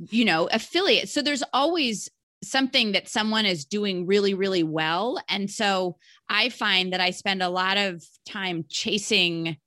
you 0.09 0.25
know 0.25 0.49
affiliate. 0.51 1.07
So 1.07 1.21
there's 1.21 1.43
always 1.53 2.09
something 2.43 2.91
that 2.91 3.07
someone 3.07 3.45
is 3.45 3.65
doing 3.65 4.05
really 4.05 4.33
really 4.33 4.63
well 4.63 5.19
and 5.27 5.49
so 5.49 5.97
i 6.29 6.49
find 6.49 6.93
that 6.93 7.01
i 7.01 7.09
spend 7.09 7.41
a 7.41 7.49
lot 7.49 7.77
of 7.77 8.03
time 8.27 8.63
chasing 8.69 9.57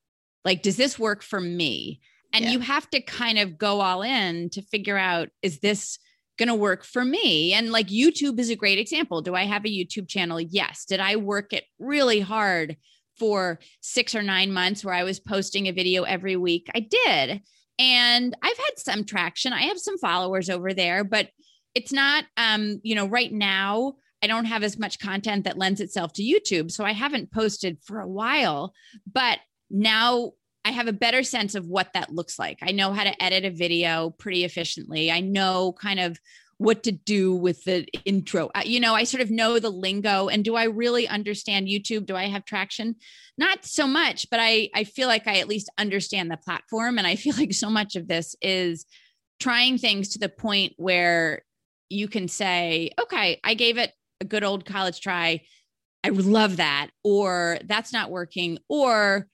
like 0.44 0.62
does 0.62 0.76
this 0.76 0.98
work 0.98 1.22
for 1.22 1.40
me 1.40 2.00
and 2.32 2.44
yeah. 2.44 2.52
you 2.52 2.60
have 2.60 2.88
to 2.88 3.00
kind 3.00 3.38
of 3.38 3.58
go 3.58 3.80
all 3.80 4.02
in 4.02 4.48
to 4.50 4.62
figure 4.62 4.96
out 4.96 5.28
is 5.42 5.58
this 5.58 5.98
going 6.38 6.48
to 6.48 6.54
work 6.54 6.84
for 6.84 7.04
me 7.04 7.52
and 7.52 7.72
like 7.72 7.88
youtube 7.88 8.38
is 8.38 8.50
a 8.50 8.56
great 8.56 8.78
example 8.78 9.20
do 9.20 9.34
i 9.34 9.44
have 9.44 9.64
a 9.64 9.68
youtube 9.68 10.08
channel 10.08 10.40
yes 10.40 10.84
did 10.84 11.00
i 11.00 11.16
work 11.16 11.52
it 11.52 11.64
really 11.78 12.20
hard 12.20 12.76
for 13.20 13.60
six 13.82 14.14
or 14.14 14.22
nine 14.22 14.50
months 14.50 14.82
where 14.82 14.94
I 14.94 15.04
was 15.04 15.20
posting 15.20 15.68
a 15.68 15.72
video 15.72 16.02
every 16.04 16.36
week. 16.36 16.68
I 16.74 16.80
did. 16.80 17.42
And 17.78 18.36
I've 18.42 18.56
had 18.56 18.78
some 18.78 19.04
traction. 19.04 19.52
I 19.52 19.64
have 19.64 19.78
some 19.78 19.98
followers 19.98 20.50
over 20.50 20.72
there, 20.72 21.04
but 21.04 21.28
it's 21.74 21.92
not, 21.92 22.24
um, 22.36 22.80
you 22.82 22.94
know, 22.94 23.06
right 23.06 23.32
now, 23.32 23.94
I 24.22 24.26
don't 24.26 24.44
have 24.46 24.62
as 24.62 24.78
much 24.78 24.98
content 24.98 25.44
that 25.44 25.58
lends 25.58 25.80
itself 25.80 26.12
to 26.14 26.22
YouTube. 26.22 26.70
So 26.70 26.84
I 26.84 26.92
haven't 26.92 27.32
posted 27.32 27.78
for 27.82 28.00
a 28.00 28.08
while, 28.08 28.74
but 29.10 29.38
now 29.70 30.32
I 30.64 30.72
have 30.72 30.88
a 30.88 30.92
better 30.92 31.22
sense 31.22 31.54
of 31.54 31.66
what 31.66 31.92
that 31.94 32.12
looks 32.12 32.38
like. 32.38 32.58
I 32.62 32.72
know 32.72 32.92
how 32.92 33.04
to 33.04 33.22
edit 33.22 33.44
a 33.44 33.50
video 33.50 34.10
pretty 34.10 34.44
efficiently. 34.44 35.10
I 35.10 35.20
know 35.20 35.74
kind 35.80 36.00
of 36.00 36.18
what 36.58 36.82
to 36.82 36.92
do 36.92 37.34
with 37.34 37.64
the 37.64 37.86
intro. 38.04 38.50
You 38.66 38.80
know, 38.80 38.94
I 38.94 39.04
sort 39.04 39.22
of 39.22 39.30
know 39.30 39.58
the 39.58 39.70
lingo 39.70 40.28
and 40.28 40.44
do 40.44 40.56
I 40.56 40.64
really 40.64 41.08
understand 41.08 41.68
YouTube? 41.68 42.04
Do 42.04 42.14
I 42.14 42.26
have 42.26 42.44
traction? 42.44 42.96
Not 43.38 43.64
so 43.64 43.86
much, 43.86 44.28
but 44.30 44.40
I 44.42 44.68
I 44.74 44.84
feel 44.84 45.08
like 45.08 45.26
I 45.26 45.38
at 45.38 45.48
least 45.48 45.70
understand 45.78 46.30
the 46.30 46.36
platform 46.36 46.98
and 46.98 47.06
I 47.06 47.16
feel 47.16 47.34
like 47.38 47.54
so 47.54 47.70
much 47.70 47.96
of 47.96 48.08
this 48.08 48.36
is 48.42 48.84
trying 49.38 49.78
things 49.78 50.10
to 50.10 50.18
the 50.18 50.28
point 50.28 50.74
where 50.76 51.44
you 51.90 52.08
can 52.08 52.28
say, 52.28 52.90
"Okay, 52.98 53.40
I 53.44 53.54
gave 53.54 53.76
it 53.76 53.92
a 54.20 54.24
good 54.24 54.44
old 54.44 54.64
college 54.64 55.00
try. 55.00 55.42
I 56.02 56.08
love 56.08 56.56
that." 56.56 56.90
Or 57.04 57.58
that's 57.64 57.92
not 57.92 58.10
working 58.10 58.58
or 58.68 59.28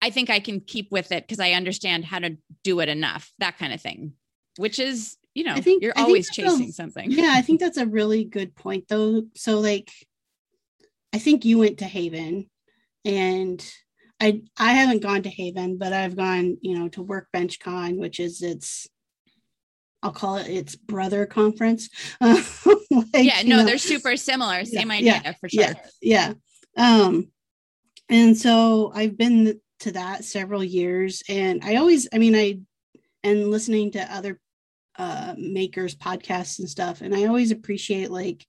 I 0.00 0.10
think 0.10 0.30
I 0.30 0.40
can 0.40 0.60
keep 0.60 0.90
with 0.90 1.12
it 1.12 1.24
because 1.24 1.40
I 1.40 1.52
understand 1.52 2.04
how 2.04 2.20
to 2.20 2.36
do 2.62 2.80
it 2.80 2.88
enough. 2.88 3.32
That 3.38 3.58
kind 3.58 3.72
of 3.72 3.80
thing. 3.80 4.14
Which 4.56 4.78
is 4.78 5.16
you 5.34 5.44
know, 5.44 5.54
I 5.54 5.60
think, 5.60 5.84
you're 5.84 5.92
I 5.96 6.02
always 6.02 6.28
chasing 6.30 6.70
a, 6.70 6.72
something. 6.72 7.12
Yeah, 7.12 7.32
I 7.34 7.42
think 7.42 7.60
that's 7.60 7.76
a 7.76 7.86
really 7.86 8.24
good 8.24 8.56
point 8.56 8.88
though. 8.88 9.22
So 9.36 9.60
like 9.60 9.90
I 11.12 11.18
think 11.18 11.44
you 11.44 11.58
went 11.58 11.78
to 11.78 11.84
Haven 11.84 12.50
and 13.04 13.64
I 14.20 14.42
I 14.58 14.72
haven't 14.72 15.02
gone 15.02 15.22
to 15.22 15.28
Haven, 15.28 15.78
but 15.78 15.92
I've 15.92 16.16
gone, 16.16 16.58
you 16.60 16.78
know, 16.78 16.88
to 16.88 17.02
Workbench 17.02 17.60
Con, 17.60 17.98
which 17.98 18.18
is 18.18 18.42
its 18.42 18.88
I'll 20.02 20.12
call 20.12 20.36
it 20.36 20.48
its 20.48 20.76
brother 20.76 21.26
conference. 21.26 21.88
like, 22.20 22.36
yeah, 23.14 23.42
no, 23.44 23.56
know, 23.56 23.64
they're 23.64 23.78
super 23.78 24.16
similar. 24.16 24.64
Same 24.64 24.90
yeah, 24.90 24.96
idea 24.96 25.20
yeah, 25.24 25.32
for 25.40 25.48
sure. 25.48 25.62
Yeah, 25.62 25.74
yeah. 26.00 26.32
Um, 26.76 27.30
and 28.08 28.36
so 28.36 28.92
I've 28.94 29.18
been 29.18 29.60
to 29.80 29.92
that 29.92 30.24
several 30.24 30.62
years, 30.62 31.22
and 31.28 31.62
I 31.64 31.76
always, 31.76 32.08
I 32.12 32.18
mean, 32.18 32.34
I 32.34 32.60
and 33.24 33.50
listening 33.50 33.90
to 33.92 34.14
other 34.14 34.40
uh, 34.96 35.34
makers 35.36 35.96
podcasts 35.96 36.58
and 36.58 36.68
stuff, 36.68 37.00
and 37.00 37.14
I 37.14 37.26
always 37.26 37.50
appreciate 37.50 38.10
like 38.10 38.46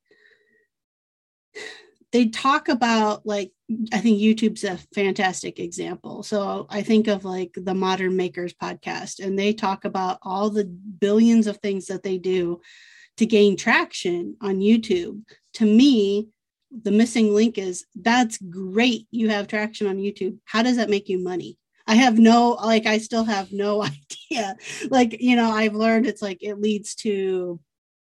they 2.11 2.27
talk 2.27 2.69
about 2.69 3.25
like 3.25 3.51
I 3.93 3.99
think 3.99 4.19
YouTube's 4.19 4.63
a 4.63 4.79
fantastic 4.95 5.59
example. 5.59 6.23
So 6.23 6.65
I 6.69 6.81
think 6.81 7.07
of 7.07 7.23
like 7.23 7.51
the 7.55 7.75
Modern 7.75 8.15
Makers 8.15 8.53
podcast, 8.53 9.19
and 9.23 9.37
they 9.37 9.53
talk 9.53 9.85
about 9.85 10.17
all 10.23 10.49
the 10.49 10.65
billions 10.65 11.45
of 11.45 11.57
things 11.57 11.85
that 11.87 12.01
they 12.01 12.17
do 12.17 12.61
to 13.17 13.25
gain 13.25 13.55
traction 13.55 14.35
on 14.41 14.59
YouTube. 14.59 15.21
To 15.53 15.65
me, 15.65 16.29
the 16.71 16.91
missing 16.91 17.33
link 17.33 17.57
is 17.57 17.85
that's 17.95 18.37
great. 18.37 19.07
You 19.11 19.29
have 19.29 19.47
traction 19.47 19.87
on 19.87 19.97
YouTube. 19.97 20.37
How 20.45 20.63
does 20.63 20.77
that 20.77 20.89
make 20.89 21.09
you 21.09 21.19
money? 21.19 21.57
I 21.85 21.95
have 21.95 22.19
no, 22.19 22.51
like, 22.51 22.85
I 22.85 22.99
still 22.99 23.23
have 23.23 23.51
no 23.51 23.83
idea. 24.31 24.55
Like, 24.89 25.19
you 25.19 25.35
know, 25.35 25.49
I've 25.49 25.75
learned 25.75 26.07
it's 26.07 26.21
like 26.21 26.37
it 26.41 26.59
leads 26.59 26.95
to 26.95 27.59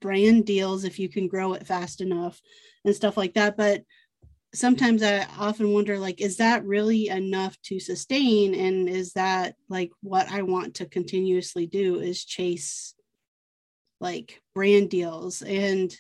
brand 0.01 0.45
deals 0.45 0.85
if 0.85 0.99
you 0.99 1.09
can 1.09 1.29
grow 1.29 1.55
it 1.55 1.67
fast 1.67 2.01
enough 2.01 2.41
and 2.85 2.95
stuff 2.95 3.17
like 3.17 3.35
that. 3.35 3.57
But 3.57 3.83
sometimes 4.57 5.03
I 5.03 5.27
often 5.39 5.73
wonder 5.73 5.99
like 5.99 6.21
is 6.21 6.39
that 6.39 6.65
really 6.65 7.09
enough 7.09 7.61
to 7.65 7.79
sustain? 7.79 8.55
And 8.55 8.89
is 8.89 9.13
that 9.13 9.55
like 9.69 9.91
what 10.03 10.31
I 10.31 10.43
want 10.43 10.77
to 10.77 10.87
continuously 10.87 11.67
do 11.67 12.01
is 12.01 12.25
chase 12.25 12.95
like 14.01 14.41
brand 14.55 14.91
deals? 14.91 15.43
And 15.43 15.95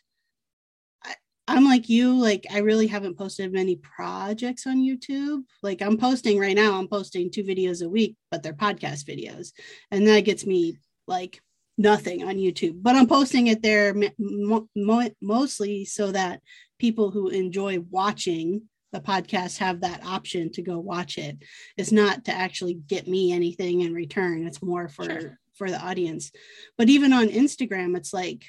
I, 1.04 1.14
I'm 1.46 1.64
like 1.64 1.88
you 1.88 2.18
like 2.18 2.46
I 2.50 2.58
really 2.58 2.86
haven't 2.86 3.18
posted 3.18 3.52
many 3.52 3.76
projects 3.76 4.66
on 4.66 4.78
YouTube. 4.78 5.42
Like 5.62 5.82
I'm 5.82 5.98
posting 5.98 6.38
right 6.38 6.56
now 6.56 6.78
I'm 6.78 6.88
posting 6.88 7.30
two 7.30 7.44
videos 7.44 7.84
a 7.84 7.88
week 7.88 8.16
but 8.30 8.42
they're 8.42 8.54
podcast 8.54 9.04
videos. 9.04 9.52
And 9.90 10.06
that 10.08 10.20
gets 10.20 10.46
me 10.46 10.78
like 11.06 11.40
nothing 11.78 12.24
on 12.24 12.36
YouTube 12.36 12.82
but 12.82 12.96
I'm 12.96 13.06
posting 13.06 13.48
it 13.48 13.62
there 13.62 13.94
mo- 14.18 14.68
mo- 14.74 15.10
mostly 15.20 15.84
so 15.84 16.10
that 16.12 16.40
people 16.78 17.10
who 17.10 17.28
enjoy 17.28 17.80
watching 17.90 18.62
the 18.92 19.00
podcast 19.00 19.58
have 19.58 19.80
that 19.80 20.04
option 20.04 20.50
to 20.52 20.62
go 20.62 20.78
watch 20.78 21.18
it. 21.18 21.38
It's 21.76 21.92
not 21.92 22.24
to 22.26 22.32
actually 22.32 22.74
get 22.74 23.06
me 23.06 23.32
anything 23.32 23.82
in 23.82 23.92
return. 23.92 24.46
It's 24.46 24.62
more 24.62 24.88
for 24.88 25.04
sure. 25.04 25.38
for 25.54 25.70
the 25.70 25.78
audience. 25.78 26.32
But 26.78 26.88
even 26.88 27.12
on 27.12 27.28
Instagram, 27.28 27.96
it's 27.96 28.12
like 28.12 28.44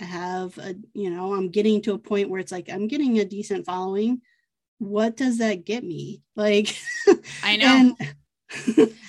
I 0.00 0.04
have 0.04 0.56
a, 0.58 0.76
you 0.94 1.10
know, 1.10 1.34
I'm 1.34 1.50
getting 1.50 1.82
to 1.82 1.94
a 1.94 1.98
point 1.98 2.30
where 2.30 2.40
it's 2.40 2.52
like 2.52 2.68
I'm 2.70 2.86
getting 2.86 3.18
a 3.18 3.24
decent 3.24 3.66
following. 3.66 4.20
What 4.78 5.16
does 5.16 5.38
that 5.38 5.64
get 5.64 5.82
me? 5.82 6.22
Like 6.36 6.76
I 7.42 7.56
know. 7.56 7.66
and, 7.98 8.14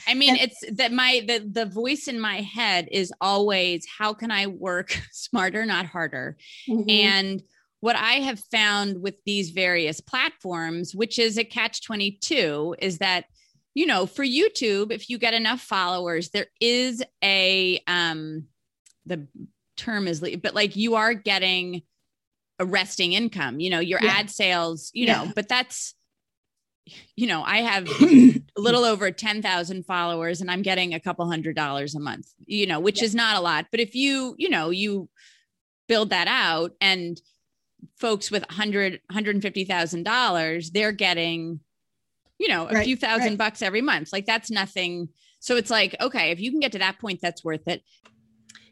I 0.07 0.13
mean, 0.15 0.35
it's 0.35 0.63
that 0.73 0.91
my 0.91 1.23
the 1.25 1.39
the 1.39 1.65
voice 1.65 2.07
in 2.07 2.19
my 2.19 2.41
head 2.41 2.89
is 2.91 3.13
always 3.21 3.85
how 3.97 4.13
can 4.13 4.31
I 4.31 4.47
work 4.47 4.99
smarter, 5.11 5.65
not 5.65 5.85
harder? 5.85 6.37
Mm-hmm. 6.67 6.89
And 6.89 7.43
what 7.81 7.95
I 7.95 8.13
have 8.13 8.39
found 8.51 9.01
with 9.01 9.15
these 9.25 9.51
various 9.51 10.01
platforms, 10.01 10.93
which 10.93 11.17
is 11.17 11.37
a 11.37 11.43
catch 11.43 11.81
22, 11.83 12.75
is 12.79 12.97
that, 12.97 13.25
you 13.73 13.85
know, 13.85 14.05
for 14.05 14.25
YouTube, 14.25 14.91
if 14.91 15.09
you 15.09 15.17
get 15.17 15.33
enough 15.33 15.61
followers, 15.61 16.29
there 16.29 16.47
is 16.59 17.03
a, 17.23 17.81
um, 17.87 18.45
the 19.05 19.27
term 19.77 20.07
is, 20.07 20.19
but 20.19 20.53
like 20.53 20.75
you 20.75 20.95
are 20.95 21.13
getting 21.13 21.83
a 22.59 22.65
resting 22.65 23.13
income, 23.13 23.61
you 23.61 23.69
know, 23.69 23.79
your 23.79 23.99
yeah. 24.03 24.11
ad 24.11 24.29
sales, 24.29 24.91
you 24.93 25.05
yeah. 25.05 25.23
know, 25.23 25.31
but 25.33 25.47
that's, 25.47 25.95
you 27.15 27.27
know, 27.27 27.43
I 27.43 27.57
have 27.59 27.87
a 28.59 28.61
little 28.61 28.83
over 28.83 29.09
10,000 29.09 29.85
followers 29.85 30.41
and 30.41 30.51
I'm 30.51 30.61
getting 30.61 30.93
a 30.93 30.99
couple 30.99 31.25
hundred 31.27 31.55
dollars 31.55 31.95
a 31.95 31.99
month, 31.99 32.27
you 32.45 32.67
know, 32.67 32.79
which 32.79 32.99
yeah. 32.99 33.05
is 33.05 33.15
not 33.15 33.37
a 33.37 33.39
lot. 33.39 33.67
But 33.71 33.79
if 33.79 33.95
you, 33.95 34.35
you 34.37 34.49
know, 34.49 34.69
you 34.69 35.09
build 35.87 36.09
that 36.09 36.27
out 36.27 36.73
and 36.81 37.19
folks 37.95 38.29
with 38.29 38.43
100 38.43 39.01
150000 39.07 40.03
dollars 40.03 40.71
they're 40.71 40.91
getting 40.91 41.59
you 42.37 42.47
know 42.49 42.67
a 42.67 42.73
right, 42.73 42.85
few 42.85 42.95
thousand 42.95 43.29
right. 43.29 43.37
bucks 43.37 43.61
every 43.61 43.81
month 43.81 44.11
like 44.11 44.25
that's 44.25 44.51
nothing 44.51 45.07
so 45.39 45.55
it's 45.55 45.69
like 45.69 45.95
okay 46.01 46.31
if 46.31 46.39
you 46.39 46.51
can 46.51 46.59
get 46.59 46.73
to 46.73 46.79
that 46.79 46.99
point 46.99 47.19
that's 47.21 47.43
worth 47.43 47.67
it 47.67 47.81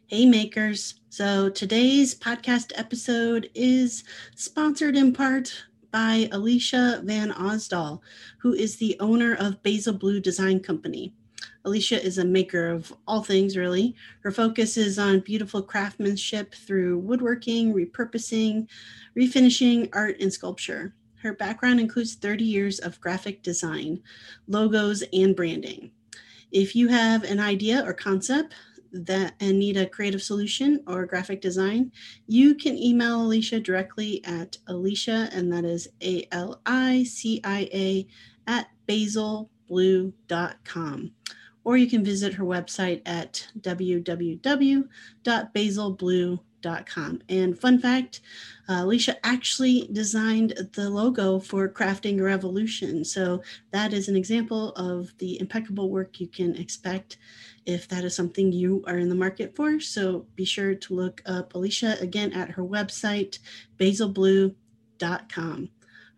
hey 0.08 0.26
makers 0.26 1.00
so 1.10 1.50
today's 1.50 2.14
podcast 2.14 2.72
episode 2.76 3.50
is 3.56 4.04
sponsored 4.36 4.98
in 4.98 5.14
part 5.14 5.66
by 5.98 6.30
alicia 6.32 7.02
van 7.06 7.32
osdal 7.32 8.00
who 8.38 8.54
is 8.54 8.76
the 8.76 8.96
owner 9.00 9.34
of 9.40 9.64
basil 9.64 9.94
blue 9.94 10.20
design 10.20 10.60
company 10.60 11.12
Alicia 11.66 12.02
is 12.02 12.18
a 12.18 12.24
maker 12.24 12.70
of 12.70 12.94
all 13.08 13.22
things, 13.22 13.58
really. 13.58 13.94
Her 14.22 14.32
focus 14.32 14.78
is 14.78 14.98
on 14.98 15.20
beautiful 15.20 15.62
craftsmanship 15.62 16.56
through 16.56 17.00
woodworking, 17.00 17.74
repurposing, 17.74 18.68
refinishing, 19.20 19.90
art, 19.92 20.16
and 20.22 20.32
sculpture. 20.32 20.96
Her 21.22 21.34
background 21.34 21.82
includes 21.82 22.16
30 22.16 22.46
years 22.46 22.80
of 22.80 23.02
graphic 23.02 23.44
design, 23.44 24.02
logos, 24.48 25.04
and 25.12 25.36
branding. 25.36 25.92
If 26.52 26.74
you 26.74 26.88
have 26.88 27.24
an 27.24 27.42
idea 27.42 27.84
or 27.86 27.94
concept 27.94 28.56
that 29.06 29.36
and 29.40 29.60
need 29.60 29.78
a 29.78 29.86
creative 29.86 30.22
solution 30.22 30.84
or 30.88 31.06
graphic 31.06 31.42
design, 31.42 31.92
you 32.28 32.56
can 32.56 32.78
email 32.78 33.22
Alicia 33.22 33.60
directly 33.60 34.24
at 34.26 34.58
Alicia, 34.68 35.30
and 35.32 35.52
that 35.54 35.66
is 35.66 35.88
A 36.02 36.28
L 36.32 36.62
I 36.66 37.04
C 37.04 37.40
I 37.44 37.70
A 37.74 38.08
at 38.48 38.70
basilblue.com 38.88 41.12
or 41.68 41.76
you 41.76 41.90
can 41.90 42.02
visit 42.02 42.34
her 42.34 42.46
website 42.46 43.02
at 43.06 43.46
www.basilblue.com. 43.60 46.40
And 47.30 47.58
fun 47.58 47.80
fact, 47.80 48.22
uh, 48.70 48.84
Alicia 48.84 49.26
actually 49.26 49.90
designed 49.92 50.70
the 50.74 50.90
logo 50.90 51.40
for 51.40 51.70
Crafting 51.70 52.22
Revolution. 52.22 53.06
So 53.06 53.42
that 53.72 53.94
is 53.94 54.10
an 54.10 54.16
example 54.16 54.72
of 54.72 55.18
the 55.20 55.40
impeccable 55.40 55.90
work 55.90 56.20
you 56.20 56.28
can 56.28 56.56
expect 56.56 57.18
if 57.66 57.88
that 57.90 58.04
is 58.04 58.16
something 58.16 58.52
you 58.52 58.84
are 58.88 58.98
in 58.98 59.10
the 59.10 59.16
market 59.16 59.56
for. 59.56 59.80
So 59.80 60.26
be 60.36 60.46
sure 60.46 60.76
to 60.76 60.94
look 60.94 61.22
up 61.26 61.56
Alicia 61.56 61.98
again 62.00 62.34
at 62.34 62.52
her 62.52 62.64
website, 62.64 63.40
basilblue.com. 63.78 65.70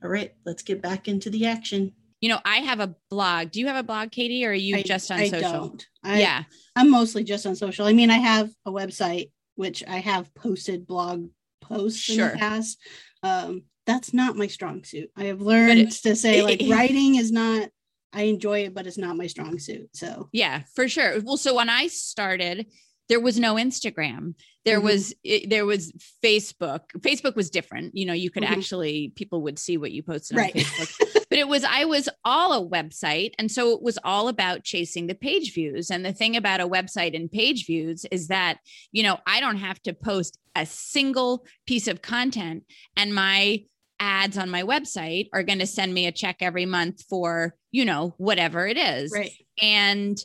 All 0.02 0.10
right, 0.10 0.34
let's 0.46 0.64
get 0.64 0.82
back 0.82 1.08
into 1.08 1.30
the 1.30 1.46
action 1.46 1.94
you 2.22 2.28
know, 2.28 2.40
I 2.44 2.58
have 2.58 2.80
a 2.80 2.96
blog. 3.10 3.52
Do 3.52 3.60
you 3.60 3.68
have 3.68 3.78
a 3.78 3.84
blog, 3.84 4.12
Katie, 4.12 4.46
or 4.46 4.50
are 4.50 4.54
you 4.54 4.78
I, 4.78 4.82
just 4.82 5.10
on 5.10 5.20
I 5.20 5.30
social? 5.30 5.52
Don't. 5.52 5.88
I, 6.04 6.20
yeah. 6.20 6.44
I'm 6.76 6.92
mostly 6.92 7.24
just 7.24 7.46
on 7.46 7.56
social. 7.56 7.86
I 7.86 7.94
mean, 7.94 8.10
I 8.10 8.18
have 8.18 8.52
a 8.66 8.72
website, 8.72 9.32
which 9.60 9.84
I 9.86 9.98
have 9.98 10.34
posted 10.34 10.88
blog 10.88 11.28
posts 11.60 12.00
sure. 12.00 12.28
in 12.28 12.32
the 12.32 12.38
past. 12.38 12.80
Um, 13.24 13.64
that's 13.86 14.14
not 14.14 14.38
my 14.38 14.48
strong 14.48 14.86
suit. 14.86 15.10
I 15.18 15.26
have 15.26 15.42
learned 15.42 15.80
it, 15.82 15.92
to 16.04 16.16
say 16.16 16.42
like 16.42 16.62
it, 16.62 16.70
writing 16.72 17.16
is 17.16 17.30
not 17.30 17.68
I 18.14 18.24
enjoy 18.24 18.60
it, 18.64 18.74
but 18.74 18.88
it's 18.88 18.98
not 18.98 19.18
my 19.18 19.28
strong 19.28 19.60
suit. 19.60 19.90
So 19.94 20.30
yeah, 20.32 20.64
for 20.76 20.88
sure. 20.88 21.20
Well, 21.22 21.36
so 21.36 21.56
when 21.56 21.70
I 21.70 21.88
started, 21.88 22.68
there 23.10 23.20
was 23.20 23.38
no 23.38 23.56
Instagram. 23.56 24.36
There 24.66 24.78
mm-hmm. 24.78 24.86
was 24.86 25.14
it, 25.24 25.50
there 25.50 25.66
was 25.66 25.92
Facebook. 26.24 26.82
Facebook 27.00 27.36
was 27.36 27.50
different. 27.50 27.96
You 27.96 28.06
know, 28.06 28.14
you 28.14 28.30
could 28.30 28.44
mm-hmm. 28.44 28.54
actually 28.54 29.14
people 29.16 29.42
would 29.44 29.58
see 29.58 29.78
what 29.78 29.92
you 29.92 30.04
posted 30.04 30.38
right. 30.38 30.56
on 30.56 30.62
Facebook. 30.62 31.16
but 31.30 31.38
it 31.38 31.48
was 31.48 31.64
I 31.64 31.86
was 31.86 32.10
all 32.26 32.54
a 32.54 32.68
website, 32.68 33.32
and 33.40 33.52
so 33.52 33.72
it 33.72 33.82
was 33.82 33.98
all 34.04 34.28
about 34.28 34.64
chasing 34.64 35.08
the 35.08 35.16
page 35.16 35.54
views. 35.54 35.90
And 35.90 36.06
the 36.06 36.14
thing 36.14 36.36
about 36.36 36.62
a 36.62 36.68
website 36.68 37.16
and 37.16 37.32
page 37.32 37.66
views 37.66 38.06
is 38.12 38.28
that 38.28 38.60
you 38.92 39.04
know 39.04 39.20
I 39.26 39.40
don't 39.40 39.58
have 39.58 39.82
to 39.84 39.94
post 39.94 40.38
a 40.56 40.66
single 40.66 41.46
piece 41.66 41.88
of 41.88 42.02
content, 42.02 42.64
and 42.98 43.16
my 43.16 43.64
ads 44.00 44.38
on 44.38 44.50
my 44.50 44.64
website 44.64 45.28
are 45.34 45.44
going 45.44 45.60
to 45.60 45.68
send 45.68 45.94
me 45.94 46.08
a 46.08 46.12
check 46.12 46.38
every 46.42 46.66
month 46.66 47.04
for 47.10 47.56
you 47.72 47.86
know 47.86 48.14
whatever 48.18 48.68
it 48.68 48.78
is. 48.78 49.12
Right. 49.14 49.32
And 49.62 50.18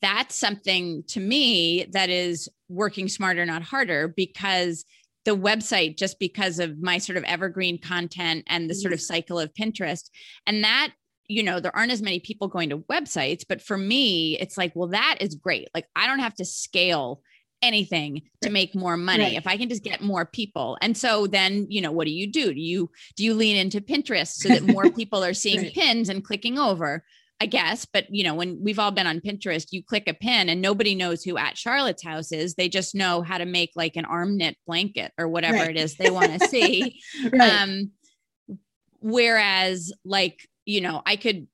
that's 0.00 0.34
something 0.34 1.02
to 1.08 1.20
me 1.20 1.86
that 1.92 2.10
is 2.10 2.48
working 2.68 3.08
smarter, 3.08 3.44
not 3.44 3.62
harder, 3.62 4.08
because 4.08 4.84
the 5.24 5.36
website, 5.36 5.96
just 5.96 6.18
because 6.18 6.58
of 6.58 6.80
my 6.80 6.98
sort 6.98 7.18
of 7.18 7.24
evergreen 7.24 7.78
content 7.78 8.44
and 8.48 8.70
the 8.70 8.74
sort 8.74 8.92
of 8.92 9.00
mm-hmm. 9.00 9.14
cycle 9.14 9.38
of 9.38 9.52
Pinterest. 9.54 10.08
And 10.46 10.64
that 10.64 10.92
you 11.28 11.42
know, 11.42 11.60
there 11.60 11.76
aren't 11.76 11.92
as 11.92 12.00
many 12.00 12.18
people 12.18 12.48
going 12.48 12.70
to 12.70 12.78
websites, 12.78 13.44
but 13.46 13.60
for 13.60 13.76
me, 13.76 14.38
it's 14.38 14.56
like, 14.56 14.72
well, 14.74 14.88
that 14.88 15.18
is 15.20 15.34
great. 15.34 15.68
Like, 15.74 15.84
I 15.94 16.06
don't 16.06 16.20
have 16.20 16.34
to 16.36 16.44
scale 16.46 17.20
anything 17.62 18.22
to 18.40 18.50
make 18.50 18.74
more 18.74 18.96
money 18.96 19.24
right. 19.24 19.32
if 19.32 19.46
i 19.46 19.56
can 19.56 19.68
just 19.68 19.82
get 19.82 20.00
more 20.00 20.24
people 20.24 20.78
and 20.80 20.96
so 20.96 21.26
then 21.26 21.66
you 21.68 21.80
know 21.80 21.90
what 21.90 22.06
do 22.06 22.12
you 22.12 22.30
do 22.30 22.54
do 22.54 22.60
you 22.60 22.88
do 23.16 23.24
you 23.24 23.34
lean 23.34 23.56
into 23.56 23.80
pinterest 23.80 24.34
so 24.34 24.48
that 24.48 24.62
more 24.62 24.88
people 24.96 25.24
are 25.24 25.34
seeing 25.34 25.62
right. 25.62 25.74
pins 25.74 26.08
and 26.08 26.24
clicking 26.24 26.56
over 26.56 27.04
I 27.40 27.46
guess, 27.46 27.84
but 27.84 28.06
you 28.10 28.24
know, 28.24 28.34
when 28.34 28.62
we've 28.62 28.80
all 28.80 28.90
been 28.90 29.06
on 29.06 29.20
Pinterest, 29.20 29.68
you 29.70 29.82
click 29.82 30.08
a 30.08 30.14
pin 30.14 30.48
and 30.48 30.60
nobody 30.60 30.94
knows 30.96 31.22
who 31.22 31.36
at 31.36 31.56
Charlotte's 31.56 32.02
house 32.02 32.32
is. 32.32 32.54
They 32.54 32.68
just 32.68 32.96
know 32.96 33.22
how 33.22 33.38
to 33.38 33.46
make 33.46 33.70
like 33.76 33.96
an 33.96 34.04
arm 34.04 34.36
knit 34.36 34.56
blanket 34.66 35.12
or 35.18 35.28
whatever 35.28 35.58
right. 35.58 35.70
it 35.70 35.76
is 35.76 35.94
they 35.94 36.10
want 36.10 36.32
to 36.32 36.48
see. 36.48 37.00
right. 37.32 37.40
Um, 37.40 37.92
whereas 39.00 39.92
like, 40.04 40.48
you 40.64 40.80
know, 40.80 41.00
I 41.06 41.16
could 41.16 41.46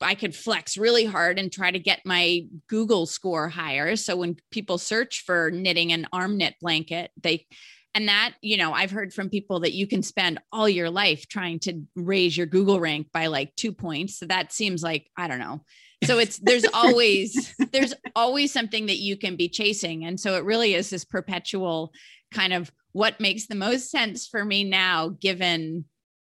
I 0.00 0.14
could 0.14 0.34
flex 0.34 0.76
really 0.76 1.04
hard 1.04 1.38
and 1.38 1.52
try 1.52 1.70
to 1.70 1.78
get 1.78 2.00
my 2.04 2.46
Google 2.68 3.06
score 3.06 3.48
higher. 3.48 3.96
So 3.96 4.16
when 4.16 4.36
people 4.50 4.78
search 4.78 5.22
for 5.24 5.50
knitting 5.50 5.92
an 5.92 6.06
arm 6.12 6.36
knit 6.36 6.54
blanket, 6.60 7.10
they 7.20 7.46
and 7.94 8.08
that, 8.08 8.34
you 8.42 8.56
know, 8.56 8.72
I've 8.72 8.90
heard 8.90 9.14
from 9.14 9.30
people 9.30 9.60
that 9.60 9.72
you 9.72 9.86
can 9.86 10.02
spend 10.02 10.40
all 10.50 10.68
your 10.68 10.90
life 10.90 11.28
trying 11.28 11.60
to 11.60 11.82
raise 11.94 12.36
your 12.36 12.46
Google 12.46 12.80
rank 12.80 13.08
by 13.12 13.28
like 13.28 13.54
two 13.54 13.72
points. 13.72 14.18
So 14.18 14.26
that 14.26 14.52
seems 14.52 14.82
like, 14.82 15.08
I 15.16 15.28
don't 15.28 15.38
know. 15.38 15.62
So 16.04 16.18
it's, 16.18 16.38
there's 16.38 16.66
always, 16.74 17.54
there's 17.72 17.94
always 18.16 18.52
something 18.52 18.86
that 18.86 18.98
you 18.98 19.16
can 19.16 19.36
be 19.36 19.48
chasing. 19.48 20.04
And 20.04 20.18
so 20.18 20.34
it 20.36 20.44
really 20.44 20.74
is 20.74 20.90
this 20.90 21.04
perpetual 21.04 21.92
kind 22.32 22.52
of 22.52 22.72
what 22.92 23.20
makes 23.20 23.46
the 23.46 23.54
most 23.54 23.90
sense 23.90 24.26
for 24.26 24.44
me 24.44 24.64
now, 24.64 25.10
given, 25.20 25.84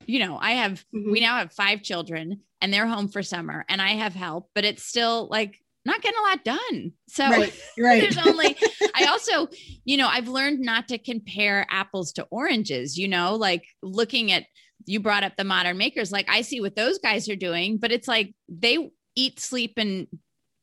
you 0.04 0.18
know, 0.18 0.38
I 0.38 0.52
have, 0.52 0.84
mm-hmm. 0.94 1.12
we 1.12 1.20
now 1.20 1.36
have 1.36 1.52
five 1.52 1.82
children 1.82 2.40
and 2.60 2.74
they're 2.74 2.88
home 2.88 3.08
for 3.08 3.22
summer 3.22 3.64
and 3.68 3.80
I 3.80 3.90
have 3.90 4.14
help, 4.14 4.50
but 4.54 4.64
it's 4.64 4.84
still 4.84 5.28
like, 5.30 5.58
not 5.84 6.00
getting 6.02 6.18
a 6.18 6.22
lot 6.22 6.44
done. 6.44 6.92
So 7.08 7.28
right, 7.28 7.60
right. 7.78 8.00
there's 8.02 8.18
only, 8.18 8.56
I 8.94 9.06
also, 9.06 9.48
you 9.84 9.96
know, 9.96 10.08
I've 10.08 10.28
learned 10.28 10.60
not 10.60 10.88
to 10.88 10.98
compare 10.98 11.66
apples 11.70 12.12
to 12.14 12.26
oranges, 12.30 12.96
you 12.96 13.08
know, 13.08 13.34
like 13.34 13.66
looking 13.82 14.32
at, 14.32 14.44
you 14.86 15.00
brought 15.00 15.24
up 15.24 15.36
the 15.36 15.44
modern 15.44 15.78
makers, 15.78 16.10
like 16.10 16.28
I 16.28 16.42
see 16.42 16.60
what 16.60 16.74
those 16.74 16.98
guys 16.98 17.28
are 17.28 17.36
doing, 17.36 17.78
but 17.78 17.92
it's 17.92 18.08
like 18.08 18.34
they 18.48 18.90
eat, 19.14 19.38
sleep, 19.38 19.74
and 19.76 20.08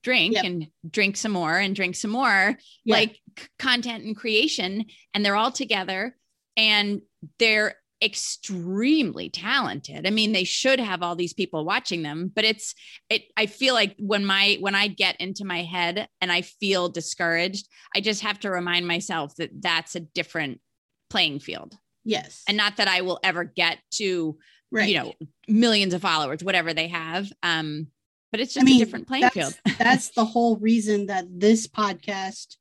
drink 0.03 0.36
yep. 0.36 0.45
and 0.45 0.67
drink 0.89 1.17
some 1.17 1.32
more 1.32 1.58
and 1.58 1.75
drink 1.75 1.95
some 1.95 2.12
more, 2.12 2.58
yeah. 2.86 2.95
like 2.95 3.19
content 3.58 4.03
and 4.03 4.15
creation. 4.15 4.86
And 5.13 5.25
they're 5.25 5.36
all 5.36 5.51
together 5.51 6.15
and 6.58 7.01
they're 7.38 7.75
extremely 8.01 9.29
talented. 9.29 10.07
I 10.07 10.09
mean, 10.09 10.31
they 10.31 10.43
should 10.43 10.79
have 10.79 11.03
all 11.03 11.15
these 11.15 11.33
people 11.33 11.65
watching 11.65 12.01
them, 12.01 12.31
but 12.33 12.45
it's 12.45 12.73
it 13.09 13.23
I 13.35 13.45
feel 13.45 13.73
like 13.73 13.95
when 13.99 14.25
my 14.25 14.57
when 14.59 14.75
I 14.75 14.88
get 14.88 15.19
into 15.19 15.45
my 15.45 15.63
head 15.63 16.07
and 16.21 16.31
I 16.31 16.41
feel 16.41 16.89
discouraged, 16.89 17.67
I 17.95 18.01
just 18.01 18.21
have 18.21 18.39
to 18.41 18.49
remind 18.49 18.88
myself 18.88 19.35
that 19.35 19.51
that's 19.62 19.95
a 19.95 19.99
different 19.99 20.62
playing 21.09 21.39
field. 21.39 21.75
Yes. 22.05 22.43
And 22.47 22.57
not 22.57 22.77
that 22.77 22.88
I 22.88 23.01
will 23.01 23.19
ever 23.23 23.43
get 23.43 23.79
to 23.95 24.38
right. 24.71 24.88
you 24.88 24.97
know, 24.97 25.13
millions 25.47 25.93
of 25.93 26.01
followers, 26.01 26.43
whatever 26.43 26.73
they 26.73 26.88
have. 26.88 27.31
Um 27.43 27.88
but 28.31 28.39
it's 28.39 28.53
just 28.53 28.63
I 28.63 28.65
mean, 28.65 28.81
a 28.81 28.85
different 28.85 29.07
playing 29.07 29.23
that's, 29.23 29.33
field. 29.33 29.59
that's 29.79 30.09
the 30.12 30.25
whole 30.25 30.57
reason 30.57 31.07
that 31.07 31.25
this 31.29 31.67
podcast 31.67 32.57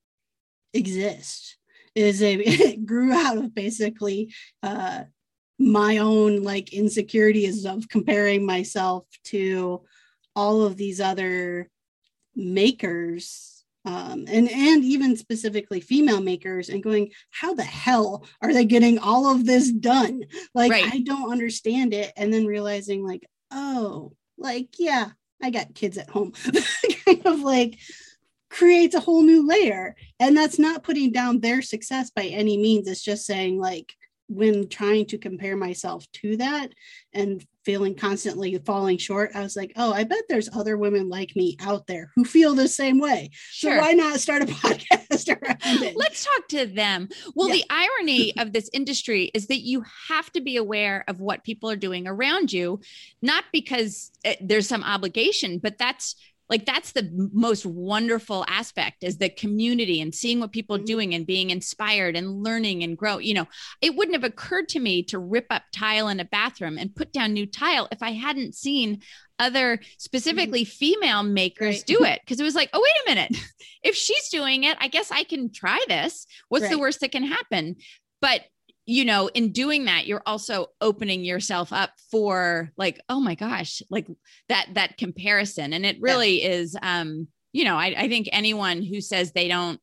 exists 0.73 1.57
is 1.95 2.23
a, 2.23 2.35
it 2.35 2.87
grew 2.87 3.13
out 3.13 3.37
of 3.37 3.55
basically 3.55 4.33
uh, 4.63 5.03
my 5.59 5.99
own 5.99 6.43
like 6.43 6.73
insecurities 6.73 7.65
of 7.65 7.89
comparing 7.89 8.47
myself 8.47 9.05
to 9.25 9.83
all 10.37 10.63
of 10.63 10.77
these 10.77 11.01
other 11.01 11.69
makers 12.37 13.59
um, 13.85 14.27
and 14.29 14.51
and 14.51 14.85
even 14.85 15.17
specifically 15.17 15.81
female 15.81 16.21
makers 16.21 16.69
and 16.69 16.83
going 16.83 17.11
how 17.31 17.55
the 17.55 17.65
hell 17.65 18.27
are 18.43 18.53
they 18.53 18.65
getting 18.65 18.99
all 18.99 19.33
of 19.33 19.47
this 19.47 19.73
done? 19.73 20.25
Like 20.55 20.71
right. 20.71 20.93
i 20.93 21.01
don't 21.01 21.33
understand 21.33 21.95
it. 21.95 22.13
And 22.17 22.33
then 22.33 22.45
realizing 22.45 23.07
like 23.07 23.25
oh 23.51 24.13
like 24.37 24.79
yeah 24.79 25.09
i 25.43 25.51
got 25.51 25.75
kids 25.75 25.97
at 25.97 26.11
home. 26.11 26.33
Kind 27.07 27.25
of 27.25 27.41
like 27.41 27.79
creates 28.51 28.95
a 28.95 29.01
whole 29.01 29.23
new 29.23 29.47
layer. 29.47 29.97
And 30.21 30.37
that's 30.37 30.59
not 30.59 30.83
putting 30.83 31.11
down 31.11 31.41
their 31.41 31.63
success 31.63 32.11
by 32.11 32.25
any 32.25 32.59
means. 32.59 32.89
It's 32.89 33.03
just 33.03 33.25
saying 33.25 33.59
like 33.59 33.95
when 34.29 34.69
trying 34.69 35.07
to 35.07 35.19
compare 35.19 35.57
myself 35.57 36.07
to 36.13 36.37
that 36.37 36.71
and 37.13 37.45
feeling 37.65 37.95
constantly 37.95 38.57
falling 38.59 38.99
short, 38.99 39.31
I 39.35 39.43
was 39.43 39.57
like, 39.57 39.73
oh, 39.77 39.93
I 39.93 40.05
bet 40.05 40.23
there's 40.29 40.49
other 40.55 40.77
women 40.77 41.09
like 41.09 41.35
me 41.35 41.57
out 41.61 41.87
there 41.87 42.11
who 42.15 42.25
feel 42.25 42.55
the 42.55 42.69
same 42.69 42.99
way. 42.99 43.31
Sure. 43.33 43.77
So 43.77 43.81
why 43.81 43.93
not 43.93 44.21
start 44.21 44.43
a 44.43 44.47
podcast 44.47 45.29
around 45.29 45.83
it? 45.83 45.97
Let's 45.97 46.25
talk 46.25 46.49
to 46.49 46.67
them. 46.67 47.09
Well, 47.35 47.49
yeah. 47.49 47.55
the 47.57 47.65
irony 47.71 48.35
of 48.39 48.53
this 48.53 48.71
industry 48.73 49.31
is 49.35 49.47
that 49.49 49.61
you 49.61 49.85
have 50.09 50.31
to 50.33 50.41
be 50.41 50.57
aware 50.57 51.05
of 51.09 51.21
what 51.21 51.45
people 51.45 51.71
are 51.71 51.77
doing 51.77 52.07
around 52.07 52.53
you, 52.53 52.81
not 53.23 53.45
because 53.53 54.11
eh, 54.25 54.37
there's 54.41 54.69
some 54.69 54.85
obligation, 54.85 55.59
but 55.59 55.79
that's 55.79 56.17
like 56.49 56.65
that's 56.65 56.93
the 56.93 57.09
most 57.33 57.67
wonderful 57.67 58.45
aspect 58.49 59.05
is 59.05 59.19
the 59.19 59.29
community 59.29 60.01
and 60.01 60.15
seeing 60.15 60.41
what 60.41 60.53
people 60.53 60.77
mm-hmm. 60.77 60.85
doing 60.85 61.15
and 61.15 61.27
being 61.27 61.51
inspired 61.51 62.17
and 62.17 62.43
learning 62.43 62.83
and 62.83 62.97
grow 62.97 63.19
you 63.19 63.35
know 63.35 63.47
it 63.81 63.95
wouldn't 63.95 64.15
have 64.15 64.25
occurred 64.25 64.69
to 64.69 64.81
me 64.81 65.03
to 65.03 65.19
rip 65.19 65.47
up 65.51 65.63
tile 65.73 66.09
in 66.09 66.21
a 66.21 66.25
bathroom 66.25 66.79
and 66.79 66.95
put 66.95 67.13
down 67.13 67.33
new 67.33 67.47
tile 67.47 67.89
if 67.93 68.03
i 68.03 68.11
hadn't 68.11 68.55
seen 68.55 69.01
other 69.39 69.79
specifically 69.99 70.63
mm-hmm. 70.63 70.71
female 70.71 71.23
makers 71.23 71.77
right. 71.77 71.87
do 71.87 72.05
it 72.05 72.21
because 72.25 72.41
it 72.41 72.45
was 72.45 72.55
like 72.55 72.71
oh 72.73 72.83
wait 72.83 73.07
a 73.07 73.17
minute 73.17 73.43
if 73.83 73.95
she's 73.95 74.29
doing 74.29 74.65
it 74.65 74.77
i 74.81 74.89
guess 74.89 75.11
i 75.11 75.25
can 75.25 75.53
try 75.53 75.83
this 75.89 76.27
what's 76.49 76.63
right. 76.63 76.73
the 76.73 76.79
worst 76.79 77.01
that 77.01 77.13
can 77.13 77.25
happen 77.25 77.77
but 78.21 78.43
you 78.89 79.05
know, 79.05 79.29
in 79.35 79.53
doing 79.53 79.85
that, 79.85 80.07
you're 80.07 80.23
also 80.25 80.69
opening 80.81 81.23
yourself 81.23 81.75
up 81.75 81.91
for 82.11 82.73
like, 82.79 82.99
oh 83.11 83.21
my 83.21 83.35
gosh, 83.35 83.83
like 83.91 84.09
that 84.49 84.67
that 84.73 84.97
comparison. 84.97 85.75
And 85.75 85.85
it 85.85 86.01
really 86.01 86.43
yeah. 86.43 86.49
is 86.49 86.77
um, 86.81 87.29
you 87.53 87.65
know, 87.65 87.77
I, 87.77 87.95
I 87.95 88.09
think 88.09 88.31
anyone 88.33 88.83
who 88.83 89.03
says 89.03 89.33
they 89.33 89.47
don't 89.47 89.79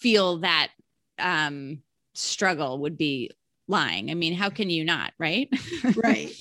feel 0.00 0.38
that 0.38 0.70
um 1.18 1.82
struggle 2.14 2.78
would 2.78 2.96
be 2.96 3.32
lying. 3.68 4.10
I 4.10 4.14
mean, 4.14 4.32
how 4.32 4.48
can 4.48 4.70
you 4.70 4.82
not, 4.82 5.12
right? 5.18 5.50
right. 5.94 6.32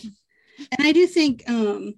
And 0.78 0.88
I 0.88 0.94
do 0.94 1.06
think 1.08 1.44
um 1.50 1.96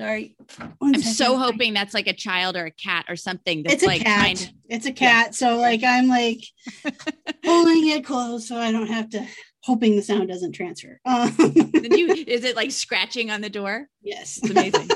Sorry. 0.00 0.34
One 0.78 0.94
I'm 0.94 1.00
second. 1.02 1.14
so 1.14 1.36
hoping 1.36 1.74
that's 1.74 1.92
like 1.92 2.06
a 2.06 2.14
child 2.14 2.56
or 2.56 2.64
a 2.64 2.70
cat 2.70 3.04
or 3.10 3.16
something. 3.16 3.62
That's 3.62 3.74
it's 3.74 3.82
a 3.82 3.86
like 3.86 4.00
cat. 4.00 4.34
To, 4.34 4.52
it's 4.70 4.86
a 4.86 4.92
cat. 4.92 5.26
Yeah. 5.26 5.30
So 5.32 5.56
like 5.58 5.84
I'm 5.84 6.08
like 6.08 6.42
holding 7.44 7.88
it 7.88 8.02
close 8.02 8.48
so 8.48 8.56
I 8.56 8.72
don't 8.72 8.86
have 8.86 9.10
to 9.10 9.26
hoping 9.62 9.96
the 9.96 10.02
sound 10.02 10.28
doesn't 10.28 10.52
transfer. 10.52 10.98
Um, 11.06 11.34
you, 11.38 12.12
is 12.26 12.44
it 12.44 12.56
like 12.56 12.70
scratching 12.70 13.30
on 13.30 13.42
the 13.42 13.50
door? 13.50 13.88
Yes. 14.00 14.38
It's 14.42 14.50
amazing. 14.50 14.88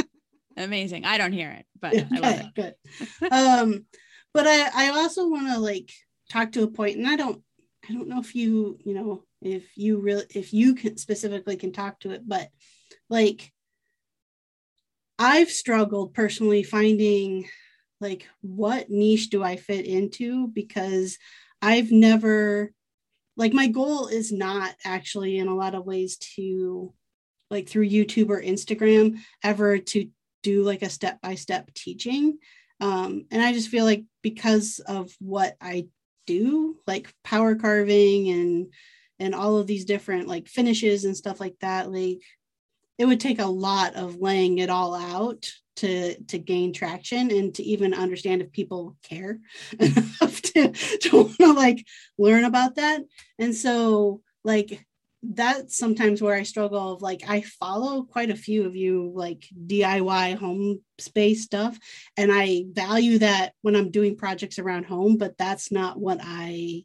amazing. 0.58 1.06
I 1.06 1.16
don't 1.16 1.32
hear 1.32 1.50
it, 1.52 1.64
but 1.80 1.96
I 1.96 2.18
love 2.18 2.40
it. 2.40 2.54
Good. 2.54 3.32
um, 3.32 3.86
but 4.34 4.46
I, 4.46 4.88
I 4.88 4.90
also 4.90 5.30
want 5.30 5.48
to 5.48 5.60
like 5.60 5.90
talk 6.30 6.52
to 6.52 6.62
a 6.62 6.68
point 6.68 6.98
and 6.98 7.08
I 7.08 7.16
don't, 7.16 7.42
I 7.88 7.94
don't 7.94 8.08
know 8.08 8.20
if 8.20 8.34
you, 8.34 8.76
you 8.84 8.92
know, 8.92 9.24
if 9.40 9.78
you 9.78 9.98
really, 9.98 10.26
if 10.34 10.52
you 10.52 10.74
can 10.74 10.98
specifically 10.98 11.56
can 11.56 11.72
talk 11.72 12.00
to 12.00 12.10
it, 12.10 12.20
but 12.28 12.50
like 13.08 13.50
I've 15.24 15.52
struggled 15.52 16.14
personally 16.14 16.64
finding 16.64 17.48
like 18.00 18.26
what 18.40 18.90
niche 18.90 19.30
do 19.30 19.40
I 19.40 19.54
fit 19.54 19.86
into 19.86 20.48
because 20.48 21.16
I've 21.62 21.92
never 21.92 22.72
like 23.36 23.52
my 23.52 23.68
goal 23.68 24.08
is 24.08 24.32
not 24.32 24.74
actually 24.84 25.38
in 25.38 25.46
a 25.46 25.54
lot 25.54 25.76
of 25.76 25.86
ways 25.86 26.16
to 26.34 26.92
like 27.52 27.68
through 27.68 27.88
YouTube 27.88 28.30
or 28.30 28.42
Instagram 28.42 29.20
ever 29.44 29.78
to 29.78 30.08
do 30.42 30.64
like 30.64 30.82
a 30.82 30.90
step 30.90 31.20
by 31.22 31.36
step 31.36 31.72
teaching. 31.72 32.38
Um, 32.80 33.26
and 33.30 33.40
I 33.40 33.52
just 33.52 33.68
feel 33.68 33.84
like 33.84 34.02
because 34.22 34.80
of 34.80 35.12
what 35.20 35.54
I 35.60 35.86
do, 36.26 36.78
like 36.88 37.14
power 37.22 37.54
carving 37.54 38.28
and 38.28 38.72
and 39.20 39.36
all 39.36 39.58
of 39.58 39.68
these 39.68 39.84
different 39.84 40.26
like 40.26 40.48
finishes 40.48 41.04
and 41.04 41.16
stuff 41.16 41.38
like 41.38 41.54
that, 41.60 41.92
like 41.92 42.22
it 42.98 43.06
would 43.06 43.20
take 43.20 43.40
a 43.40 43.46
lot 43.46 43.94
of 43.94 44.16
laying 44.16 44.58
it 44.58 44.70
all 44.70 44.94
out 44.94 45.50
to 45.76 46.20
to 46.24 46.38
gain 46.38 46.72
traction 46.72 47.30
and 47.30 47.54
to 47.54 47.62
even 47.62 47.94
understand 47.94 48.42
if 48.42 48.52
people 48.52 48.96
care 49.02 49.38
enough 49.78 50.42
to, 50.42 50.70
to 50.70 51.16
want 51.16 51.38
to 51.38 51.52
like 51.52 51.86
learn 52.18 52.44
about 52.44 52.76
that. 52.76 53.02
And 53.38 53.54
so 53.54 54.20
like 54.44 54.86
that's 55.22 55.78
sometimes 55.78 56.20
where 56.20 56.34
i 56.34 56.42
struggle 56.42 56.94
of 56.94 57.02
like 57.02 57.22
i 57.28 57.42
follow 57.42 58.02
quite 58.02 58.30
a 58.30 58.36
few 58.36 58.66
of 58.66 58.74
you 58.74 59.12
like 59.14 59.46
diy 59.66 60.36
home 60.36 60.80
space 60.98 61.44
stuff 61.44 61.78
and 62.16 62.32
i 62.32 62.64
value 62.72 63.18
that 63.18 63.52
when 63.62 63.76
i'm 63.76 63.92
doing 63.92 64.16
projects 64.16 64.58
around 64.58 64.84
home 64.84 65.16
but 65.16 65.38
that's 65.38 65.70
not 65.70 65.96
what 65.98 66.18
i 66.22 66.82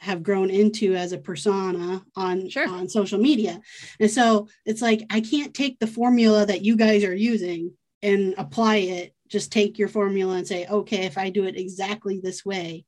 have 0.00 0.22
grown 0.22 0.50
into 0.50 0.94
as 0.94 1.12
a 1.12 1.18
persona 1.18 2.02
on 2.16 2.48
sure. 2.48 2.68
on 2.68 2.88
social 2.88 3.18
media 3.18 3.60
and 4.00 4.10
so 4.10 4.48
it's 4.64 4.82
like 4.82 5.04
i 5.10 5.20
can't 5.20 5.54
take 5.54 5.78
the 5.78 5.86
formula 5.86 6.46
that 6.46 6.62
you 6.62 6.76
guys 6.76 7.04
are 7.04 7.14
using 7.14 7.72
and 8.02 8.34
apply 8.38 8.76
it 8.76 9.14
just 9.28 9.52
take 9.52 9.78
your 9.78 9.88
formula 9.88 10.36
and 10.36 10.46
say 10.46 10.66
okay 10.66 11.04
if 11.04 11.18
i 11.18 11.28
do 11.28 11.44
it 11.44 11.56
exactly 11.56 12.18
this 12.22 12.44
way 12.44 12.84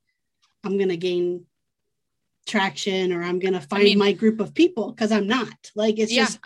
i'm 0.64 0.78
going 0.78 0.88
to 0.88 0.96
gain 0.96 1.44
traction 2.46 3.12
or 3.12 3.22
i'm 3.22 3.38
going 3.38 3.54
to 3.54 3.60
find 3.60 3.82
I 3.82 3.84
mean, 3.84 3.98
my 3.98 4.12
group 4.12 4.40
of 4.40 4.54
people 4.54 4.90
because 4.90 5.12
i'm 5.12 5.26
not 5.26 5.70
like 5.76 5.98
it's 5.98 6.12
yeah, 6.12 6.24
just 6.24 6.40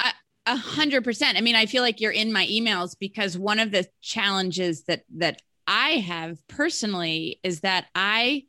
A 0.48 0.57
hundred 0.57 1.02
percent. 1.02 1.37
I 1.37 1.40
mean, 1.40 1.57
I 1.57 1.66
feel 1.66 1.83
like 1.83 2.00
you're 2.00 2.12
in 2.12 2.33
my 2.33 2.46
emails 2.46 2.96
because 2.98 3.37
one 3.37 3.59
of 3.59 3.72
the 3.72 3.85
challenges 4.00 4.85
that 4.85 5.02
that 5.16 5.42
I 5.66 5.98
have 5.98 6.38
personally 6.46 7.40
is 7.42 7.61
that 7.61 7.87
I 7.96 8.44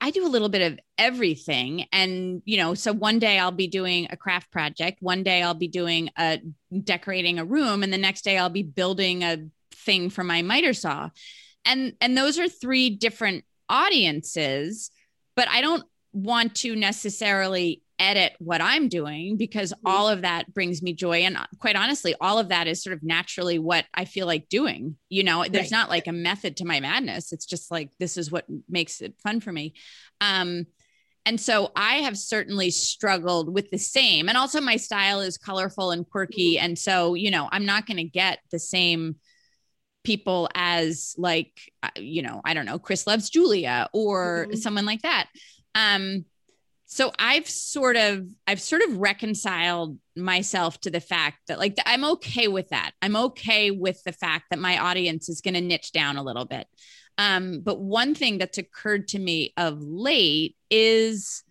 I 0.00 0.10
do 0.10 0.26
a 0.26 0.28
little 0.28 0.48
bit 0.48 0.72
of 0.72 0.78
everything. 0.98 1.86
And, 1.92 2.42
you 2.44 2.58
know, 2.58 2.74
so 2.74 2.92
one 2.92 3.18
day 3.18 3.38
I'll 3.38 3.50
be 3.50 3.66
doing 3.66 4.08
a 4.10 4.16
craft 4.16 4.50
project, 4.52 4.98
one 5.00 5.22
day 5.22 5.42
I'll 5.42 5.54
be 5.54 5.68
doing 5.68 6.10
a 6.18 6.40
decorating 6.84 7.38
a 7.38 7.44
room, 7.44 7.82
and 7.82 7.92
the 7.92 7.98
next 7.98 8.22
day 8.22 8.36
I'll 8.36 8.50
be 8.50 8.62
building 8.62 9.22
a 9.22 9.46
thing 9.72 10.10
for 10.10 10.22
my 10.22 10.42
miter 10.42 10.74
saw. 10.74 11.10
And 11.64 11.94
and 12.00 12.16
those 12.16 12.38
are 12.38 12.48
three 12.48 12.90
different 12.90 13.44
audiences, 13.68 14.90
but 15.34 15.48
I 15.48 15.60
don't 15.60 15.84
want 16.12 16.54
to 16.56 16.76
necessarily 16.76 17.82
edit 17.98 18.34
what 18.38 18.60
I'm 18.60 18.88
doing 18.88 19.36
because 19.36 19.72
mm-hmm. 19.72 19.86
all 19.86 20.08
of 20.08 20.22
that 20.22 20.52
brings 20.52 20.82
me 20.82 20.92
joy. 20.92 21.20
And 21.20 21.38
quite 21.58 21.76
honestly, 21.76 22.14
all 22.20 22.38
of 22.38 22.48
that 22.48 22.66
is 22.66 22.82
sort 22.82 22.94
of 22.94 23.02
naturally 23.02 23.58
what 23.58 23.84
I 23.94 24.04
feel 24.04 24.26
like 24.26 24.48
doing. 24.48 24.96
You 25.08 25.24
know, 25.24 25.44
there's 25.48 25.64
right. 25.64 25.78
not 25.78 25.90
like 25.90 26.06
a 26.06 26.12
method 26.12 26.58
to 26.58 26.64
my 26.64 26.80
madness. 26.80 27.32
It's 27.32 27.46
just 27.46 27.70
like 27.70 27.90
this 27.98 28.16
is 28.16 28.30
what 28.30 28.46
makes 28.68 29.00
it 29.00 29.14
fun 29.22 29.40
for 29.40 29.52
me. 29.52 29.74
Um, 30.20 30.66
and 31.24 31.40
so 31.40 31.72
I 31.74 31.96
have 31.96 32.16
certainly 32.16 32.70
struggled 32.70 33.52
with 33.52 33.70
the 33.70 33.78
same. 33.78 34.28
And 34.28 34.38
also, 34.38 34.60
my 34.60 34.76
style 34.76 35.20
is 35.20 35.36
colorful 35.36 35.90
and 35.90 36.08
quirky. 36.08 36.54
Mm-hmm. 36.54 36.64
And 36.64 36.78
so, 36.78 37.14
you 37.14 37.32
know, 37.32 37.48
I'm 37.50 37.66
not 37.66 37.86
going 37.86 37.96
to 37.96 38.04
get 38.04 38.38
the 38.52 38.60
same 38.60 39.16
people 40.04 40.48
as 40.54 41.16
like, 41.18 41.72
uh, 41.82 41.90
you 41.96 42.22
know, 42.22 42.40
I 42.44 42.54
don't 42.54 42.64
know, 42.64 42.78
Chris 42.78 43.08
loves 43.08 43.28
Julia 43.28 43.88
or 43.92 44.46
mm-hmm. 44.46 44.56
someone 44.56 44.86
like 44.86 45.02
that. 45.02 45.28
Um, 45.74 46.24
so 46.86 47.12
i've 47.18 47.48
sort 47.48 47.96
of 47.96 48.26
i've 48.46 48.60
sort 48.60 48.82
of 48.82 48.96
reconciled 48.96 49.98
myself 50.16 50.80
to 50.80 50.90
the 50.90 51.00
fact 51.00 51.38
that 51.48 51.58
like 51.58 51.76
i'm 51.84 52.04
okay 52.04 52.48
with 52.48 52.68
that. 52.70 52.92
I'm 53.02 53.16
okay 53.16 53.70
with 53.70 54.02
the 54.04 54.12
fact 54.12 54.46
that 54.50 54.58
my 54.58 54.78
audience 54.78 55.28
is 55.28 55.40
going 55.40 55.54
to 55.54 55.60
niche 55.60 55.92
down 55.92 56.16
a 56.16 56.22
little 56.22 56.44
bit. 56.44 56.66
Um, 57.18 57.60
but 57.62 57.78
one 57.80 58.14
thing 58.14 58.38
that's 58.38 58.58
occurred 58.58 59.08
to 59.08 59.18
me 59.18 59.52
of 59.56 59.80
late 59.80 60.56
is 60.70 61.42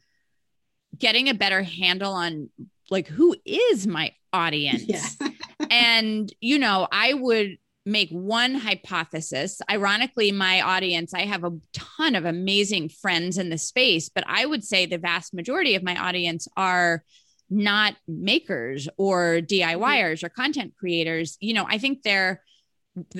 getting 0.98 1.30
a 1.30 1.34
better 1.34 1.63
handle 1.63 2.13
on 2.13 2.50
like 2.89 3.08
who 3.08 3.36
is 3.45 3.86
my 3.88 4.13
audience? 4.34 4.84
Yeah. 5.60 5.67
and 5.71 6.34
you 6.41 6.60
know 6.60 6.86
i 6.91 7.13
would 7.13 7.58
make 7.86 8.10
one 8.10 8.56
hypothesis. 8.56 9.62
Ironically, 9.69 10.32
my 10.32 10.62
audience, 10.62 11.13
I 11.13 11.21
have 11.21 11.43
a 11.43 11.52
ton 11.74 12.15
of 12.15 12.26
amazing 12.26 12.89
friends 12.89 13.38
in 13.38 13.50
the 13.50 13.58
space, 13.58 14.10
but 14.10 14.24
I 14.28 14.45
would 14.45 14.63
say 14.63 14.86
the 14.86 14.98
vast 14.98 15.34
majority 15.34 15.76
of 15.76 15.84
my 15.84 15.95
audience 15.95 16.48
are 16.58 17.04
not 17.50 17.95
makers 18.08 18.89
or 18.98 19.39
DIYers 19.41 20.24
or 20.24 20.30
content 20.30 20.74
creators. 20.78 21.38
You 21.39 21.54
know, 21.54 21.65
I 21.69 21.78
think 21.78 22.02
they're 22.02 22.41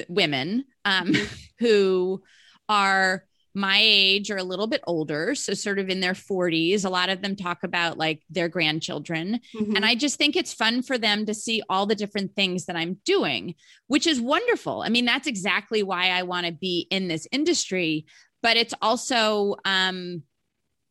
women 0.08 0.66
um, 0.84 1.14
mm-hmm. 1.14 1.36
who 1.60 2.24
are 2.68 3.24
my 3.56 3.80
age 3.82 4.30
or 4.30 4.38
a 4.38 4.44
little 4.44 4.68
bit 4.68 4.82
older, 4.86 5.34
so 5.34 5.54
sort 5.54 5.80
of 5.80 5.90
in 5.90 6.02
their 6.02 6.14
40s. 6.14 6.86
A 6.86 6.90
lot 6.90 7.10
of 7.10 7.22
them 7.22 7.36
talk 7.36 7.64
about 7.64 7.98
like 7.98 8.22
their 8.30 8.50
grandchildren. 8.50 9.40
Mm-hmm. 9.56 9.76
And 9.76 9.86
I 9.86 9.96
just 9.96 10.18
think 10.18 10.36
it's 10.36 10.54
fun 10.54 10.82
for 10.82 10.98
them 10.98 11.26
to 11.26 11.34
see 11.34 11.62
all 11.70 11.86
the 11.86 11.96
different 11.96 12.36
things 12.36 12.66
that 12.66 12.76
I'm 12.76 12.98
doing, 13.06 13.56
which 13.88 14.08
is 14.08 14.20
wonderful. 14.20 14.82
I 14.82 14.90
mean, 14.90 15.06
that's 15.06 15.28
exactly 15.28 15.84
why 15.84 16.10
I 16.10 16.24
want 16.24 16.46
to 16.46 16.52
be 16.52 16.88
in 16.92 17.08
this 17.08 17.28
industry. 17.32 18.06
But 18.44 18.58
it's 18.58 18.74
also, 18.82 19.56
um, 19.66 20.24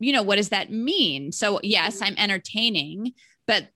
you 0.00 0.12
know, 0.12 0.22
what 0.22 0.36
does 0.36 0.48
that 0.48 0.72
mean? 0.72 1.32
So, 1.32 1.60
yes, 1.62 2.00
I'm 2.02 2.16
entertaining, 2.16 3.12
but 3.46 3.68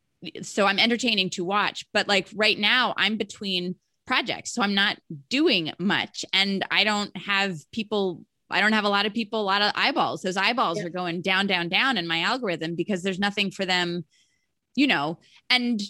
so 0.42 0.66
I'm 0.66 0.78
entertaining 0.78 1.30
to 1.30 1.44
watch. 1.44 1.86
But 1.92 2.08
like 2.08 2.28
right 2.34 2.58
now, 2.58 2.94
I'm 2.96 3.16
between 3.16 3.76
projects. 4.08 4.52
So 4.54 4.62
I'm 4.62 4.74
not 4.74 4.98
doing 5.28 5.72
much 5.78 6.24
and 6.32 6.64
I 6.70 6.82
don't 6.82 7.14
have 7.16 7.58
people 7.72 8.24
I 8.50 8.60
don't 8.60 8.72
have 8.72 8.84
a 8.84 8.88
lot 8.88 9.06
of 9.06 9.14
people, 9.14 9.40
a 9.40 9.42
lot 9.42 9.62
of 9.62 9.72
eyeballs. 9.74 10.22
Those 10.22 10.36
eyeballs 10.36 10.78
yeah. 10.78 10.86
are 10.86 10.90
going 10.90 11.20
down, 11.22 11.46
down, 11.46 11.68
down 11.68 11.98
in 11.98 12.06
my 12.06 12.22
algorithm 12.22 12.74
because 12.74 13.02
there's 13.02 13.18
nothing 13.18 13.50
for 13.50 13.66
them, 13.66 14.04
you 14.74 14.86
know, 14.86 15.18
and 15.50 15.80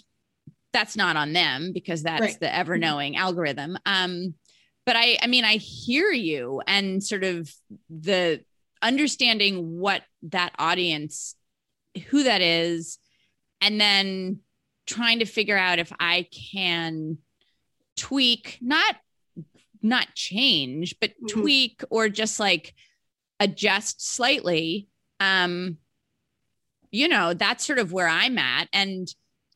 that's 0.73 0.95
not 0.95 1.15
on 1.15 1.33
them 1.33 1.71
because 1.73 2.03
that's 2.03 2.21
right. 2.21 2.39
the 2.39 2.53
ever 2.53 2.77
knowing 2.77 3.13
mm-hmm. 3.13 3.21
algorithm. 3.21 3.77
Um, 3.85 4.35
but 4.85 4.95
I, 4.95 5.17
I 5.21 5.27
mean, 5.27 5.45
I 5.45 5.57
hear 5.57 6.11
you 6.11 6.61
and 6.67 7.03
sort 7.03 7.23
of 7.23 7.51
the 7.89 8.43
understanding 8.81 9.79
what 9.79 10.03
that 10.23 10.53
audience, 10.57 11.35
who 12.07 12.23
that 12.23 12.41
is, 12.41 12.97
and 13.61 13.79
then 13.79 14.39
trying 14.87 15.19
to 15.19 15.25
figure 15.25 15.57
out 15.57 15.79
if 15.79 15.91
I 15.99 16.27
can 16.53 17.19
tweak, 17.95 18.57
not 18.61 18.95
not 19.81 20.13
change, 20.15 20.95
but 20.99 21.11
mm-hmm. 21.11 21.39
tweak 21.39 21.81
or 21.89 22.09
just 22.09 22.39
like 22.39 22.73
adjust 23.39 24.05
slightly. 24.05 24.87
Um, 25.19 25.77
you 26.91 27.07
know, 27.07 27.33
that's 27.33 27.65
sort 27.65 27.79
of 27.79 27.91
where 27.91 28.07
I'm 28.07 28.37
at. 28.37 28.67
And, 28.73 29.07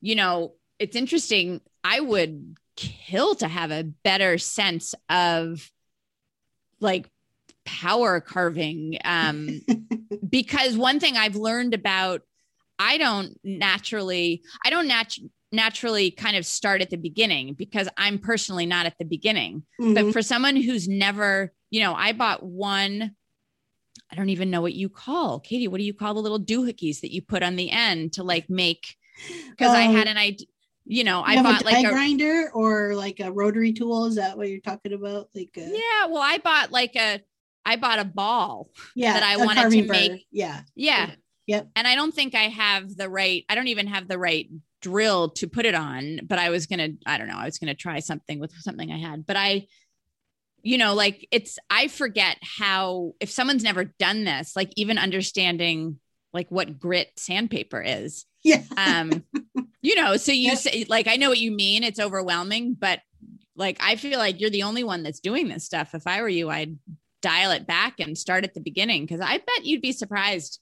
you 0.01 0.15
know, 0.15 0.53
it's 0.79 0.95
interesting. 0.95 1.61
I 1.83 1.99
would 1.99 2.57
kill 2.75 3.35
to 3.35 3.47
have 3.47 3.71
a 3.71 3.83
better 3.83 4.37
sense 4.37 4.95
of 5.09 5.71
like 6.79 7.09
power 7.65 8.19
carving. 8.19 8.97
Um, 9.03 9.61
because 10.29 10.77
one 10.77 10.99
thing 10.99 11.17
I've 11.17 11.35
learned 11.35 11.73
about 11.73 12.21
I 12.79 12.97
don't 12.97 13.39
naturally, 13.43 14.43
I 14.65 14.69
don't 14.69 14.87
nat- 14.87 15.17
naturally 15.53 16.11
kind 16.11 16.35
of 16.35 16.45
start 16.45 16.81
at 16.81 16.89
the 16.89 16.97
beginning 16.97 17.53
because 17.53 17.87
I'm 17.95 18.17
personally 18.17 18.65
not 18.65 18.85
at 18.85 18.97
the 18.97 19.05
beginning. 19.05 19.63
Mm-hmm. 19.79 19.93
But 19.93 20.11
for 20.11 20.21
someone 20.21 20.55
who's 20.55 20.87
never, 20.87 21.53
you 21.69 21.81
know, 21.81 21.93
I 21.93 22.11
bought 22.11 22.43
one. 22.43 23.15
I 24.11 24.15
don't 24.15 24.29
even 24.29 24.49
know 24.49 24.61
what 24.61 24.73
you 24.73 24.89
call 24.89 25.39
Katie. 25.39 25.67
What 25.67 25.77
do 25.77 25.83
you 25.83 25.93
call 25.93 26.15
the 26.15 26.21
little 26.21 26.39
doohickeys 26.39 27.01
that 27.01 27.13
you 27.13 27.21
put 27.21 27.43
on 27.43 27.55
the 27.55 27.69
end 27.69 28.13
to 28.13 28.23
like 28.23 28.49
make? 28.49 28.95
Because 29.49 29.69
um, 29.69 29.75
I 29.75 29.83
had 29.83 30.07
an 30.07 30.17
idea. 30.17 30.47
You 30.85 31.05
know, 31.05 31.19
you 31.19 31.39
I 31.39 31.43
bought 31.43 31.61
a 31.61 31.65
like 31.65 31.85
a 31.85 31.89
grinder 31.89 32.51
or 32.53 32.93
like 32.95 33.21
a 33.21 33.31
rotary 33.31 33.71
tool. 33.71 34.05
Is 34.05 34.15
that 34.15 34.37
what 34.37 34.49
you're 34.49 34.59
talking 34.59 34.91
about? 34.91 35.29
Like, 35.33 35.51
a, 35.55 35.61
yeah. 35.61 36.07
Well, 36.09 36.21
I 36.21 36.39
bought 36.39 36.71
like 36.71 36.97
a, 36.97 37.21
I 37.65 37.77
bought 37.77 37.99
a 37.99 38.05
ball. 38.05 38.69
Yeah, 38.93 39.13
that 39.13 39.23
I 39.23 39.37
wanted 39.37 39.69
to 39.71 39.87
make. 39.87 40.25
Yeah, 40.29 40.61
yeah. 40.75 41.11
Yep. 41.47 41.69
And 41.75 41.87
I 41.87 41.95
don't 41.95 42.13
think 42.13 42.35
I 42.35 42.43
have 42.43 42.95
the 42.95 43.09
right. 43.09 43.45
I 43.49 43.55
don't 43.55 43.67
even 43.67 43.87
have 43.87 44.07
the 44.07 44.17
right 44.17 44.49
drill 44.83 45.29
to 45.29 45.47
put 45.47 45.65
it 45.65 45.73
on, 45.73 46.19
but 46.27 46.37
I 46.37 46.49
was 46.49 46.67
going 46.67 46.79
to, 46.79 46.97
I 47.05 47.17
don't 47.17 47.27
know, 47.27 47.37
I 47.37 47.45
was 47.45 47.57
going 47.57 47.73
to 47.73 47.73
try 47.73 47.99
something 47.99 48.39
with 48.39 48.53
something 48.59 48.91
I 48.91 48.99
had. 48.99 49.25
But 49.25 49.37
I, 49.37 49.67
you 50.61 50.77
know, 50.77 50.93
like 50.93 51.27
it's, 51.31 51.57
I 51.69 51.87
forget 51.87 52.37
how, 52.41 53.13
if 53.19 53.31
someone's 53.31 53.63
never 53.63 53.85
done 53.85 54.25
this, 54.25 54.55
like 54.55 54.71
even 54.75 54.97
understanding 54.97 55.99
like 56.33 56.51
what 56.51 56.79
grit 56.79 57.09
sandpaper 57.17 57.81
is. 57.81 58.25
Yeah. 58.43 58.63
Um, 58.75 59.23
you 59.81 59.95
know, 59.95 60.17
so 60.17 60.31
you 60.33 60.55
say, 60.55 60.85
like, 60.89 61.07
I 61.07 61.15
know 61.15 61.29
what 61.29 61.39
you 61.39 61.51
mean. 61.51 61.83
It's 61.83 61.99
overwhelming, 61.99 62.75
but 62.77 62.99
like, 63.55 63.77
I 63.81 63.95
feel 63.95 64.19
like 64.19 64.41
you're 64.41 64.49
the 64.49 64.63
only 64.63 64.83
one 64.83 65.03
that's 65.03 65.19
doing 65.21 65.47
this 65.47 65.63
stuff. 65.63 65.95
If 65.95 66.05
I 66.05 66.21
were 66.21 66.29
you, 66.29 66.49
I'd 66.49 66.77
dial 67.21 67.51
it 67.51 67.65
back 67.65 67.99
and 67.99 68.17
start 68.17 68.43
at 68.43 68.53
the 68.53 68.59
beginning 68.59 69.05
because 69.05 69.21
I 69.21 69.37
bet 69.37 69.63
you'd 69.65 69.81
be 69.81 69.93
surprised 69.93 70.59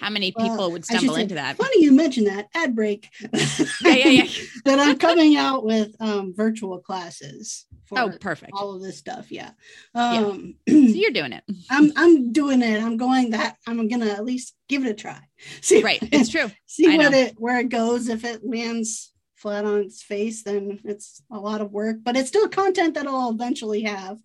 how 0.00 0.10
many 0.10 0.32
people 0.32 0.56
well, 0.56 0.72
would 0.72 0.84
stumble 0.84 1.14
into 1.14 1.36
that? 1.36 1.56
Funny 1.56 1.82
you 1.82 1.92
mention 1.92 2.24
that 2.24 2.48
ad 2.54 2.74
break. 2.74 3.08
yeah, 3.32 3.94
yeah, 3.94 4.08
yeah. 4.08 4.44
that 4.64 4.80
I'm 4.80 4.98
coming 4.98 5.36
out 5.36 5.64
with 5.64 5.94
um, 6.00 6.34
virtual 6.34 6.78
classes. 6.80 7.66
oh, 7.92 8.12
perfect. 8.20 8.52
All 8.54 8.74
of 8.74 8.82
this 8.82 8.98
stuff. 8.98 9.30
Yeah. 9.30 9.50
Um, 9.94 10.56
yeah. 10.66 10.74
so 10.74 10.94
you're 10.94 11.10
doing 11.12 11.32
it. 11.32 11.44
I'm 11.70 11.92
I'm 11.96 12.32
doing 12.32 12.62
it. 12.62 12.82
I'm 12.82 12.96
going 12.96 13.30
that 13.30 13.56
I'm 13.66 13.88
gonna 13.88 14.08
at 14.10 14.24
least 14.24 14.54
give 14.68 14.84
it 14.84 14.90
a 14.90 14.94
try. 14.94 15.20
See, 15.60 15.82
right. 15.82 16.00
It's 16.02 16.30
true. 16.30 16.50
see 16.66 16.92
I 16.92 16.96
what 16.96 17.12
know. 17.12 17.18
it 17.18 17.34
where 17.38 17.60
it 17.60 17.68
goes. 17.68 18.08
If 18.08 18.24
it 18.24 18.44
lands 18.44 19.12
flat 19.36 19.64
on 19.64 19.80
its 19.80 20.02
face, 20.02 20.42
then 20.42 20.80
it's 20.84 21.22
a 21.30 21.38
lot 21.38 21.60
of 21.60 21.70
work. 21.70 21.98
But 22.02 22.16
it's 22.16 22.28
still 22.28 22.48
content 22.48 22.94
that 22.94 23.06
I'll 23.06 23.30
eventually 23.30 23.82
have 23.82 24.18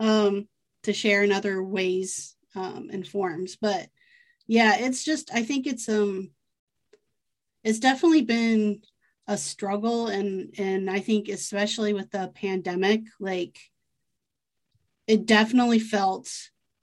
um, 0.00 0.48
to 0.82 0.92
share 0.92 1.22
in 1.22 1.30
other 1.30 1.62
ways 1.62 2.34
um, 2.56 2.88
and 2.92 3.06
forms. 3.06 3.56
But 3.60 3.88
yeah 4.46 4.76
it's 4.76 5.04
just 5.04 5.30
i 5.34 5.42
think 5.42 5.66
it's 5.66 5.88
um 5.88 6.30
it's 7.62 7.78
definitely 7.78 8.22
been 8.22 8.80
a 9.26 9.36
struggle 9.36 10.08
and 10.08 10.54
and 10.58 10.90
i 10.90 11.00
think 11.00 11.28
especially 11.28 11.94
with 11.94 12.10
the 12.10 12.30
pandemic 12.34 13.02
like 13.18 13.58
it 15.06 15.26
definitely 15.26 15.78
felt 15.78 16.30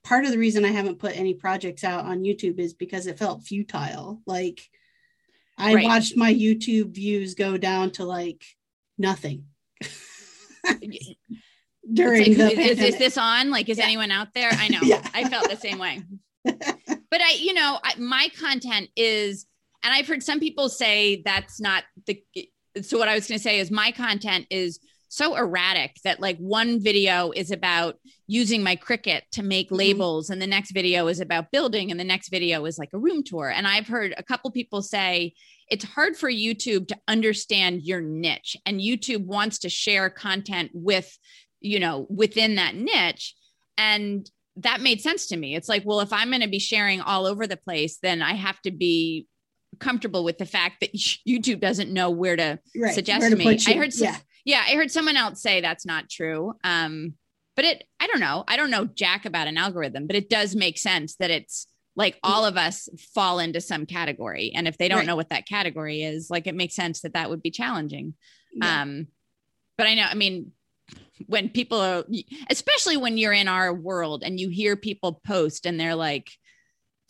part 0.02 0.24
of 0.24 0.32
the 0.32 0.38
reason 0.38 0.64
i 0.64 0.70
haven't 0.70 0.98
put 0.98 1.16
any 1.16 1.34
projects 1.34 1.84
out 1.84 2.04
on 2.04 2.24
youtube 2.24 2.58
is 2.58 2.74
because 2.74 3.06
it 3.06 3.18
felt 3.18 3.44
futile. 3.44 4.20
Like 4.26 4.68
i 5.56 5.74
right. 5.74 5.84
watched 5.84 6.16
my 6.16 6.32
youtube 6.34 6.94
views 6.94 7.34
go 7.34 7.56
down 7.56 7.90
to 7.92 8.04
like 8.04 8.44
nothing. 8.98 9.46
During 11.92 12.38
like, 12.38 12.54
the 12.54 12.60
is, 12.60 12.78
is, 12.78 12.96
this 12.98 13.18
on? 13.18 13.50
Like 13.50 13.68
is 13.68 13.78
yeah. 13.78 13.84
anyone 13.84 14.12
out 14.12 14.34
there? 14.34 14.50
I 14.52 14.68
know. 14.74 14.78
Yeah. 14.82 15.06
i 15.14 15.28
felt 15.28 15.48
the 15.48 15.56
same 15.56 15.78
way 15.78 16.02
but 17.12 17.20
I, 17.20 17.32
you 17.34 17.52
know, 17.52 17.78
I, 17.84 17.94
my 17.98 18.30
content 18.40 18.88
is, 18.96 19.46
and 19.84 19.92
I've 19.92 20.08
heard 20.08 20.22
some 20.22 20.40
people 20.40 20.70
say 20.70 21.20
that's 21.26 21.60
not 21.60 21.84
the, 22.06 22.24
so 22.80 22.98
what 22.98 23.08
I 23.08 23.14
was 23.14 23.28
going 23.28 23.38
to 23.38 23.42
say 23.42 23.60
is 23.60 23.70
my 23.70 23.92
content 23.92 24.46
is 24.48 24.80
so 25.08 25.36
erratic 25.36 25.96
that 26.04 26.20
like 26.20 26.38
one 26.38 26.80
video 26.80 27.30
is 27.32 27.50
about 27.50 27.96
using 28.26 28.62
my 28.62 28.76
Cricut 28.76 29.20
to 29.32 29.42
make 29.42 29.66
mm-hmm. 29.66 29.76
labels 29.76 30.30
and 30.30 30.40
the 30.40 30.46
next 30.46 30.70
video 30.70 31.06
is 31.08 31.20
about 31.20 31.50
building 31.50 31.90
and 31.90 32.00
the 32.00 32.04
next 32.04 32.30
video 32.30 32.64
is 32.64 32.78
like 32.78 32.88
a 32.94 32.98
room 32.98 33.22
tour 33.22 33.50
and 33.50 33.66
i've 33.66 33.86
heard 33.86 34.14
a 34.16 34.22
couple 34.22 34.50
people 34.50 34.80
say 34.80 35.34
it's 35.68 35.84
hard 35.84 36.16
for 36.16 36.30
youtube 36.30 36.88
to 36.88 36.96
understand 37.08 37.82
your 37.82 38.00
niche 38.00 38.56
and 38.64 38.80
youtube 38.80 39.26
wants 39.26 39.58
to 39.58 39.68
share 39.68 40.08
content 40.08 40.70
with 40.72 41.18
you 41.60 41.78
know 41.78 42.06
within 42.08 42.54
that 42.54 42.74
niche 42.74 43.34
and 43.76 44.30
that 44.56 44.80
made 44.80 45.00
sense 45.00 45.26
to 45.26 45.36
me 45.36 45.54
it's 45.54 45.68
like 45.68 45.82
well 45.84 46.00
if 46.00 46.12
i'm 46.12 46.28
going 46.28 46.42
to 46.42 46.48
be 46.48 46.58
sharing 46.58 47.00
all 47.00 47.26
over 47.26 47.46
the 47.46 47.56
place 47.56 47.98
then 48.02 48.20
i 48.22 48.34
have 48.34 48.60
to 48.60 48.70
be 48.70 49.26
comfortable 49.80 50.24
with 50.24 50.38
the 50.38 50.46
fact 50.46 50.76
that 50.80 50.92
youtube 51.28 51.60
doesn't 51.60 51.92
know 51.92 52.10
where 52.10 52.36
to 52.36 52.58
right. 52.76 52.94
suggest 52.94 53.20
where 53.20 53.30
to 53.30 53.36
me 53.36 53.58
i 53.66 53.72
heard 53.72 53.92
yeah 53.94 54.16
yeah, 54.44 54.62
I 54.66 54.74
heard 54.74 54.90
someone 54.90 55.16
else 55.16 55.40
say 55.40 55.60
that's 55.60 55.86
not 55.86 56.10
true. 56.10 56.54
Um, 56.64 57.14
but 57.54 57.64
it, 57.64 57.84
I 58.00 58.06
don't 58.06 58.20
know. 58.20 58.44
I 58.48 58.56
don't 58.56 58.70
know 58.70 58.86
jack 58.86 59.24
about 59.24 59.46
an 59.46 59.58
algorithm, 59.58 60.06
but 60.06 60.16
it 60.16 60.30
does 60.30 60.56
make 60.56 60.78
sense 60.78 61.16
that 61.16 61.30
it's 61.30 61.66
like 61.94 62.18
all 62.22 62.46
of 62.46 62.56
us 62.56 62.88
fall 63.14 63.38
into 63.38 63.60
some 63.60 63.84
category. 63.84 64.52
And 64.54 64.66
if 64.66 64.78
they 64.78 64.88
don't 64.88 64.98
right. 64.98 65.06
know 65.06 65.16
what 65.16 65.28
that 65.28 65.46
category 65.46 66.02
is, 66.02 66.30
like 66.30 66.46
it 66.46 66.54
makes 66.54 66.74
sense 66.74 67.02
that 67.02 67.12
that 67.12 67.28
would 67.28 67.42
be 67.42 67.50
challenging. 67.50 68.14
Yeah. 68.54 68.82
Um, 68.82 69.08
but 69.76 69.86
I 69.86 69.94
know, 69.94 70.06
I 70.10 70.14
mean, 70.14 70.52
when 71.26 71.48
people 71.48 71.80
are, 71.80 72.04
especially 72.50 72.96
when 72.96 73.18
you're 73.18 73.32
in 73.32 73.48
our 73.48 73.72
world 73.72 74.22
and 74.24 74.40
you 74.40 74.48
hear 74.48 74.76
people 74.76 75.20
post 75.24 75.66
and 75.66 75.78
they're 75.78 75.94
like, 75.94 76.30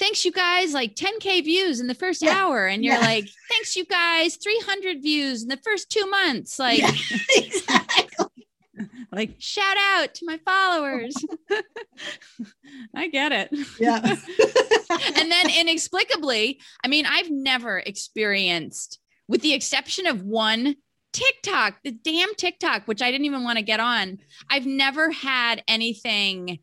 thanks 0.03 0.25
you 0.25 0.33
guys 0.33 0.75
like 0.75 0.97
10k 0.97 1.45
views 1.45 1.79
in 1.79 1.87
the 1.87 1.95
first 1.95 2.23
yeah. 2.23 2.37
hour 2.37 2.67
and 2.67 2.85
you're 2.85 2.95
yeah. 2.95 3.01
like 3.01 3.29
thanks 3.49 3.77
you 3.77 3.85
guys 3.85 4.37
300 4.37 5.01
views 5.01 5.45
in 5.45 5.49
the 5.49 5.59
first 5.59 5.91
two 5.91 6.05
months 6.07 6.59
like 6.59 6.81
yeah, 6.81 6.91
exactly. 7.37 8.49
like 9.13 9.37
shout 9.39 9.77
out 9.95 10.13
to 10.13 10.27
my 10.27 10.39
followers 10.45 11.15
i 12.97 13.07
get 13.07 13.31
it 13.31 13.51
yeah 13.79 14.01
and 15.17 15.31
then 15.31 15.49
inexplicably 15.57 16.61
i 16.83 16.89
mean 16.89 17.07
i've 17.07 17.31
never 17.31 17.79
experienced 17.79 18.99
with 19.29 19.41
the 19.43 19.55
exception 19.55 20.09
of 20.09 20.23
one 20.23 20.75
tiktok 21.13 21.75
the 21.85 21.91
damn 21.91 22.35
tiktok 22.35 22.83
which 22.87 23.03
i 23.03 23.11
didn't 23.11 23.27
even 23.27 23.45
want 23.45 23.59
to 23.59 23.65
get 23.65 23.81
on 23.81 24.19
i've 24.51 24.67
never 24.67 25.11
had 25.11 25.63
anything 25.69 26.59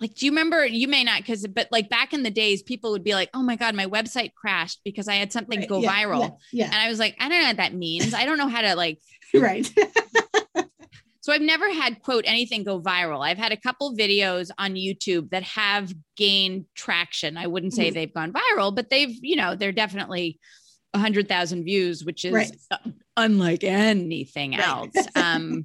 like 0.00 0.14
do 0.14 0.26
you 0.26 0.32
remember 0.32 0.64
you 0.64 0.88
may 0.88 1.04
not 1.04 1.18
because 1.18 1.46
but 1.46 1.68
like 1.70 1.88
back 1.88 2.12
in 2.12 2.22
the 2.22 2.30
days 2.30 2.62
people 2.62 2.90
would 2.90 3.04
be 3.04 3.14
like 3.14 3.30
oh 3.34 3.42
my 3.42 3.56
god 3.56 3.74
my 3.74 3.86
website 3.86 4.34
crashed 4.34 4.80
because 4.84 5.08
i 5.08 5.14
had 5.14 5.32
something 5.32 5.60
right. 5.60 5.68
go 5.68 5.80
yeah, 5.80 5.92
viral 5.92 6.20
yeah, 6.52 6.64
yeah, 6.64 6.64
and 6.66 6.76
i 6.76 6.88
was 6.88 6.98
like 6.98 7.14
i 7.20 7.28
don't 7.28 7.40
know 7.40 7.48
what 7.48 7.56
that 7.58 7.74
means 7.74 8.14
i 8.14 8.24
don't 8.24 8.38
know 8.38 8.48
how 8.48 8.62
to 8.62 8.74
like 8.74 8.98
right 9.34 9.72
so 11.20 11.32
i've 11.32 11.42
never 11.42 11.72
had 11.72 12.02
quote 12.02 12.24
anything 12.26 12.64
go 12.64 12.80
viral 12.80 13.24
i've 13.24 13.38
had 13.38 13.52
a 13.52 13.56
couple 13.56 13.94
videos 13.94 14.50
on 14.58 14.74
youtube 14.74 15.30
that 15.30 15.42
have 15.42 15.92
gained 16.16 16.64
traction 16.74 17.36
i 17.36 17.46
wouldn't 17.46 17.74
say 17.74 17.86
mm-hmm. 17.86 17.94
they've 17.94 18.14
gone 18.14 18.32
viral 18.32 18.74
but 18.74 18.90
they've 18.90 19.16
you 19.22 19.36
know 19.36 19.54
they're 19.54 19.72
definitely 19.72 20.38
100,000 20.92 21.62
views 21.62 22.04
which 22.04 22.24
is 22.24 22.32
right. 22.32 22.56
Unlike 23.20 23.64
anything 23.64 24.52
right. 24.52 24.66
else 24.66 25.06
um 25.14 25.64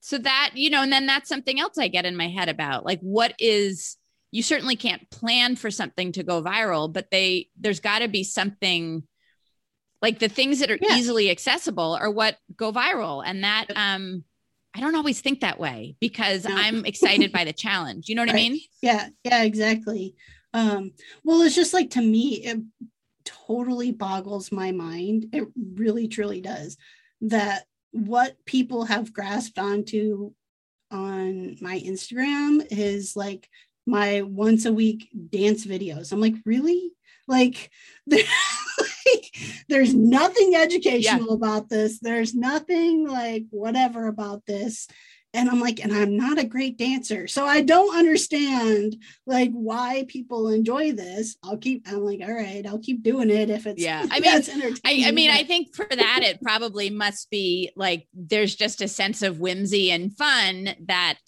so 0.00 0.18
that 0.18 0.52
you 0.54 0.70
know 0.70 0.82
and 0.82 0.92
then 0.92 1.06
that's 1.06 1.28
something 1.28 1.60
else 1.60 1.78
i 1.78 1.88
get 1.88 2.06
in 2.06 2.16
my 2.16 2.28
head 2.28 2.48
about 2.48 2.84
like 2.84 3.00
what 3.00 3.34
is 3.38 3.96
you 4.32 4.42
certainly 4.42 4.76
can't 4.76 5.10
plan 5.10 5.56
for 5.56 5.70
something 5.70 6.12
to 6.12 6.22
go 6.22 6.42
viral 6.42 6.92
but 6.92 7.10
they 7.10 7.48
there's 7.58 7.80
got 7.80 8.00
to 8.00 8.08
be 8.08 8.24
something 8.24 9.02
like 10.02 10.18
the 10.18 10.28
things 10.28 10.60
that 10.60 10.70
are 10.70 10.78
yeah. 10.80 10.96
easily 10.96 11.30
accessible 11.30 11.96
are 12.00 12.10
what 12.10 12.36
go 12.56 12.72
viral 12.72 13.22
and 13.24 13.44
that 13.44 13.66
um 13.76 14.24
i 14.74 14.80
don't 14.80 14.96
always 14.96 15.20
think 15.20 15.40
that 15.40 15.60
way 15.60 15.96
because 16.00 16.44
no. 16.44 16.54
i'm 16.54 16.84
excited 16.84 17.32
by 17.32 17.44
the 17.44 17.52
challenge 17.52 18.08
you 18.08 18.14
know 18.14 18.22
what 18.22 18.28
right. 18.32 18.46
i 18.46 18.48
mean 18.48 18.60
yeah 18.82 19.08
yeah 19.24 19.42
exactly 19.42 20.14
um 20.54 20.92
well 21.24 21.42
it's 21.42 21.54
just 21.54 21.74
like 21.74 21.90
to 21.90 22.02
me 22.02 22.42
it 22.44 22.58
totally 23.24 23.92
boggles 23.92 24.52
my 24.52 24.70
mind 24.70 25.26
it 25.32 25.46
really 25.74 26.08
truly 26.08 26.40
does 26.40 26.76
that 27.20 27.64
what 27.92 28.36
people 28.44 28.84
have 28.84 29.12
grasped 29.12 29.58
onto 29.58 30.32
on 30.90 31.56
my 31.60 31.78
Instagram 31.80 32.66
is 32.70 33.16
like 33.16 33.48
my 33.86 34.22
once 34.22 34.64
a 34.64 34.72
week 34.72 35.08
dance 35.30 35.66
videos. 35.66 36.12
I'm 36.12 36.20
like, 36.20 36.34
really? 36.44 36.92
Like, 37.26 37.70
like 38.06 38.22
there's 39.68 39.94
nothing 39.94 40.54
educational 40.54 41.28
yeah. 41.28 41.34
about 41.34 41.68
this. 41.68 41.98
There's 42.00 42.34
nothing 42.34 43.08
like 43.08 43.44
whatever 43.50 44.06
about 44.06 44.46
this 44.46 44.88
and 45.34 45.48
i'm 45.48 45.60
like 45.60 45.80
and 45.80 45.92
i'm 45.92 46.16
not 46.16 46.38
a 46.38 46.44
great 46.44 46.76
dancer. 46.76 47.26
So 47.26 47.46
i 47.46 47.60
don't 47.62 47.96
understand 47.96 48.96
like 49.26 49.50
why 49.52 50.04
people 50.08 50.48
enjoy 50.48 50.92
this. 50.92 51.36
I'll 51.42 51.56
keep 51.56 51.86
i'm 51.86 52.04
like 52.04 52.20
all 52.22 52.34
right 52.34 52.66
i'll 52.66 52.78
keep 52.78 53.02
doing 53.02 53.30
it 53.30 53.50
if 53.50 53.66
it's 53.66 53.80
yeah 53.80 54.06
i 54.10 54.20
mean 54.20 54.36
it's 54.36 54.80
I, 54.84 55.04
I 55.06 55.10
mean 55.12 55.30
i 55.30 55.44
think 55.44 55.74
for 55.74 55.86
that 55.90 56.20
it 56.22 56.40
probably 56.42 56.90
must 56.90 57.30
be 57.30 57.70
like 57.76 58.06
there's 58.14 58.54
just 58.54 58.82
a 58.82 58.88
sense 58.88 59.22
of 59.22 59.40
whimsy 59.40 59.90
and 59.90 60.16
fun 60.16 60.70
that 60.86 61.18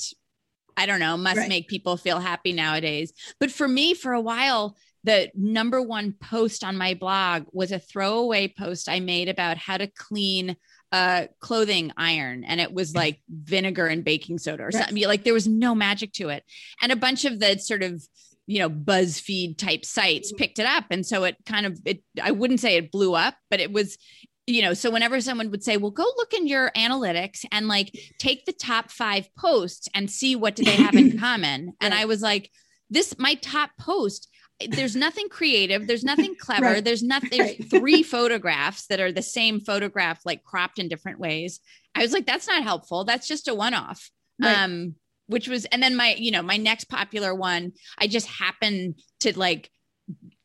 i 0.76 0.86
don't 0.86 1.00
know 1.00 1.16
must 1.16 1.38
right. 1.38 1.48
make 1.48 1.68
people 1.68 1.96
feel 1.96 2.18
happy 2.18 2.52
nowadays. 2.52 3.12
But 3.38 3.50
for 3.50 3.68
me 3.68 3.94
for 3.94 4.12
a 4.12 4.20
while 4.20 4.76
the 5.04 5.30
number 5.34 5.82
one 5.82 6.14
post 6.20 6.62
on 6.62 6.76
my 6.76 6.94
blog 6.94 7.44
was 7.52 7.72
a 7.72 7.78
throwaway 7.78 8.52
post 8.56 8.88
I 8.88 9.00
made 9.00 9.28
about 9.28 9.56
how 9.56 9.76
to 9.76 9.86
clean 9.88 10.56
a 10.92 11.28
clothing 11.40 11.90
iron 11.96 12.44
and 12.44 12.60
it 12.60 12.72
was 12.72 12.94
like 12.94 13.20
vinegar 13.28 13.86
and 13.86 14.04
baking 14.04 14.38
soda 14.38 14.62
or 14.62 14.70
something. 14.70 15.02
Like 15.06 15.24
there 15.24 15.34
was 15.34 15.48
no 15.48 15.74
magic 15.74 16.12
to 16.14 16.28
it. 16.28 16.44
And 16.82 16.92
a 16.92 16.96
bunch 16.96 17.24
of 17.24 17.40
the 17.40 17.58
sort 17.58 17.82
of 17.82 18.02
you 18.46 18.58
know 18.58 18.68
BuzzFeed 18.68 19.56
type 19.56 19.84
sites 19.84 20.30
mm-hmm. 20.30 20.38
picked 20.38 20.58
it 20.58 20.66
up, 20.66 20.84
and 20.90 21.06
so 21.06 21.24
it 21.24 21.36
kind 21.46 21.64
of 21.64 21.80
it. 21.84 22.02
I 22.22 22.32
wouldn't 22.32 22.60
say 22.60 22.76
it 22.76 22.90
blew 22.90 23.14
up, 23.14 23.34
but 23.50 23.60
it 23.60 23.72
was 23.72 23.98
you 24.46 24.62
know 24.62 24.74
so 24.74 24.90
whenever 24.90 25.20
someone 25.20 25.50
would 25.50 25.62
say 25.62 25.76
well 25.76 25.92
go 25.92 26.04
look 26.16 26.32
in 26.34 26.48
your 26.48 26.72
analytics 26.72 27.44
and 27.52 27.68
like 27.68 27.96
take 28.18 28.44
the 28.44 28.52
top 28.52 28.90
five 28.90 29.28
posts 29.36 29.88
and 29.94 30.10
see 30.10 30.34
what 30.34 30.56
do 30.56 30.64
they 30.64 30.74
have 30.74 30.96
in 30.96 31.16
common 31.20 31.72
and 31.80 31.94
i 31.94 32.04
was 32.06 32.22
like 32.22 32.50
this 32.90 33.16
my 33.20 33.34
top 33.34 33.70
post 33.78 34.28
there's 34.70 34.96
nothing 34.96 35.28
creative 35.28 35.86
there's 35.86 36.04
nothing 36.04 36.34
clever 36.38 36.66
right. 36.66 36.84
there's 36.84 37.02
nothing 37.02 37.38
there's 37.38 37.66
three 37.70 38.02
photographs 38.02 38.86
that 38.86 39.00
are 39.00 39.12
the 39.12 39.22
same 39.22 39.60
photograph 39.60 40.20
like 40.24 40.42
cropped 40.44 40.78
in 40.78 40.88
different 40.88 41.18
ways. 41.18 41.60
I 41.94 42.02
was 42.02 42.12
like 42.12 42.26
that's 42.26 42.46
not 42.46 42.62
helpful. 42.62 43.04
That's 43.04 43.28
just 43.28 43.48
a 43.48 43.54
one-off. 43.54 44.10
Right. 44.40 44.62
um 44.62 44.94
which 45.26 45.48
was 45.48 45.64
and 45.66 45.82
then 45.82 45.94
my 45.96 46.14
you 46.18 46.30
know 46.30 46.42
my 46.42 46.56
next 46.56 46.84
popular 46.84 47.34
one 47.34 47.72
i 47.98 48.06
just 48.06 48.26
happened 48.26 48.98
to 49.20 49.38
like 49.38 49.70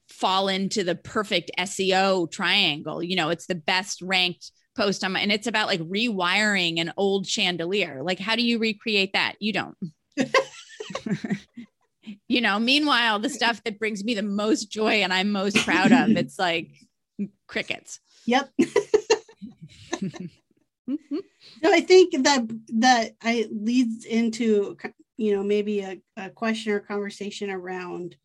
fall 0.10 0.48
into 0.48 0.84
the 0.84 0.96
perfect 0.96 1.52
seo 1.60 2.30
triangle. 2.32 3.04
You 3.04 3.16
know 3.16 3.30
it's 3.30 3.48
the 3.48 3.56
best 3.56 4.02
ranked 4.02 4.52
post 4.76 5.04
on 5.04 5.14
my 5.14 5.20
and 5.20 5.32
it's 5.32 5.48
about 5.48 5.68
like 5.68 5.82
rewiring 5.82 6.80
an 6.80 6.94
old 6.98 7.28
chandelier. 7.28 8.02
Like 8.04 8.20
how 8.20 8.36
do 8.36 8.46
you 8.46 8.60
recreate 8.60 9.14
that? 9.14 9.36
You 9.40 9.54
don't 9.54 9.76
you 12.28 12.42
know 12.42 12.60
meanwhile 12.60 13.20
the 13.20 13.30
stuff 13.30 13.64
that 13.64 13.80
brings 13.80 14.04
me 14.04 14.14
the 14.14 14.22
most 14.22 14.72
joy 14.72 15.02
and 15.04 15.14
i'm 15.14 15.32
most 15.32 15.58
proud 15.58 15.92
of 15.92 16.10
it's 16.18 16.40
like 16.40 16.70
crickets. 17.48 18.00
Yep. 18.26 18.50
So 21.64 21.74
i 21.74 21.82
think 21.82 22.24
that 22.24 22.48
that 22.78 23.16
I 23.22 23.48
leads 23.52 24.06
into 24.06 24.78
you 25.18 25.36
know 25.36 25.44
maybe 25.44 25.82
a, 25.82 26.00
a 26.16 26.30
question 26.30 26.72
or 26.72 26.80
conversation 26.80 27.50
around 27.50 28.16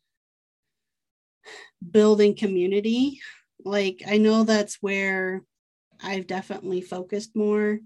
building 1.91 2.35
community. 2.37 3.19
Like 3.65 4.03
i 4.07 4.17
know 4.17 4.43
that's 4.43 4.77
where 4.79 5.43
i've 6.01 6.27
definitely 6.27 6.81
focused 6.81 7.35
more 7.35 7.79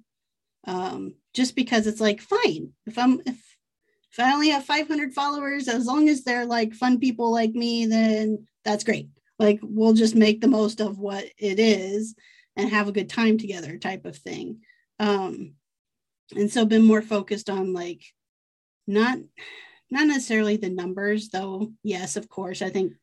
um 0.68 1.16
just 1.34 1.56
because 1.56 1.88
it's 1.88 2.02
like 2.02 2.22
fine 2.22 2.74
if 2.86 2.98
i'm 2.98 3.22
if 3.26 3.57
if 4.18 4.26
I 4.26 4.34
only 4.34 4.50
have 4.50 4.66
500 4.66 5.14
followers, 5.14 5.68
as 5.68 5.86
long 5.86 6.10
as 6.10 6.24
they're 6.24 6.46
like 6.46 6.74
fun 6.74 7.00
people 7.00 7.32
like 7.32 7.52
me, 7.52 7.86
then 7.86 8.48
that's 8.66 8.84
great. 8.84 9.10
Like 9.38 9.60
we'll 9.62 9.94
just 9.94 10.16
make 10.16 10.42
the 10.42 10.48
most 10.48 10.82
of 10.82 10.98
what 10.98 11.26
it 11.38 11.60
is 11.60 12.16
and 12.56 12.70
have 12.70 12.88
a 12.88 12.92
good 12.92 13.10
time 13.10 13.38
together, 13.38 13.78
type 13.78 14.06
of 14.06 14.18
thing. 14.18 14.62
Um, 15.00 15.54
and 16.36 16.52
so 16.52 16.66
been 16.66 16.84
more 16.84 17.04
focused 17.04 17.50
on 17.50 17.74
like 17.74 18.02
not 18.88 19.20
not 19.90 20.08
necessarily 20.08 20.58
the 20.58 20.70
numbers, 20.70 21.30
though. 21.30 21.72
Yes, 21.84 22.16
of 22.18 22.28
course, 22.28 22.62
I 22.62 22.70
think 22.70 22.94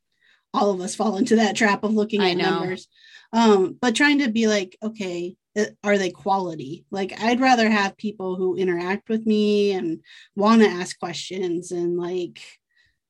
all 0.53 0.71
of 0.71 0.81
us 0.81 0.95
fall 0.95 1.17
into 1.17 1.37
that 1.37 1.57
trap 1.57 1.85
of 1.85 1.95
looking 1.95 2.21
at 2.21 2.37
numbers. 2.37 2.89
Um, 3.33 3.79
but 3.81 3.95
trying 3.95 4.19
to 4.19 4.31
be 4.31 4.47
like, 4.47 4.77
okay, 4.83 5.37
are 5.85 5.99
they 5.99 6.11
quality 6.11 6.85
like 6.91 7.13
i'd 7.23 7.41
rather 7.41 7.71
have 7.71 7.97
people 7.97 8.35
who 8.37 8.57
interact 8.57 9.09
with 9.09 9.25
me 9.25 9.73
and 9.73 10.01
want 10.35 10.61
to 10.63 10.69
ask 10.69 10.99
questions 10.99 11.71
and 11.71 11.97
like 11.97 12.41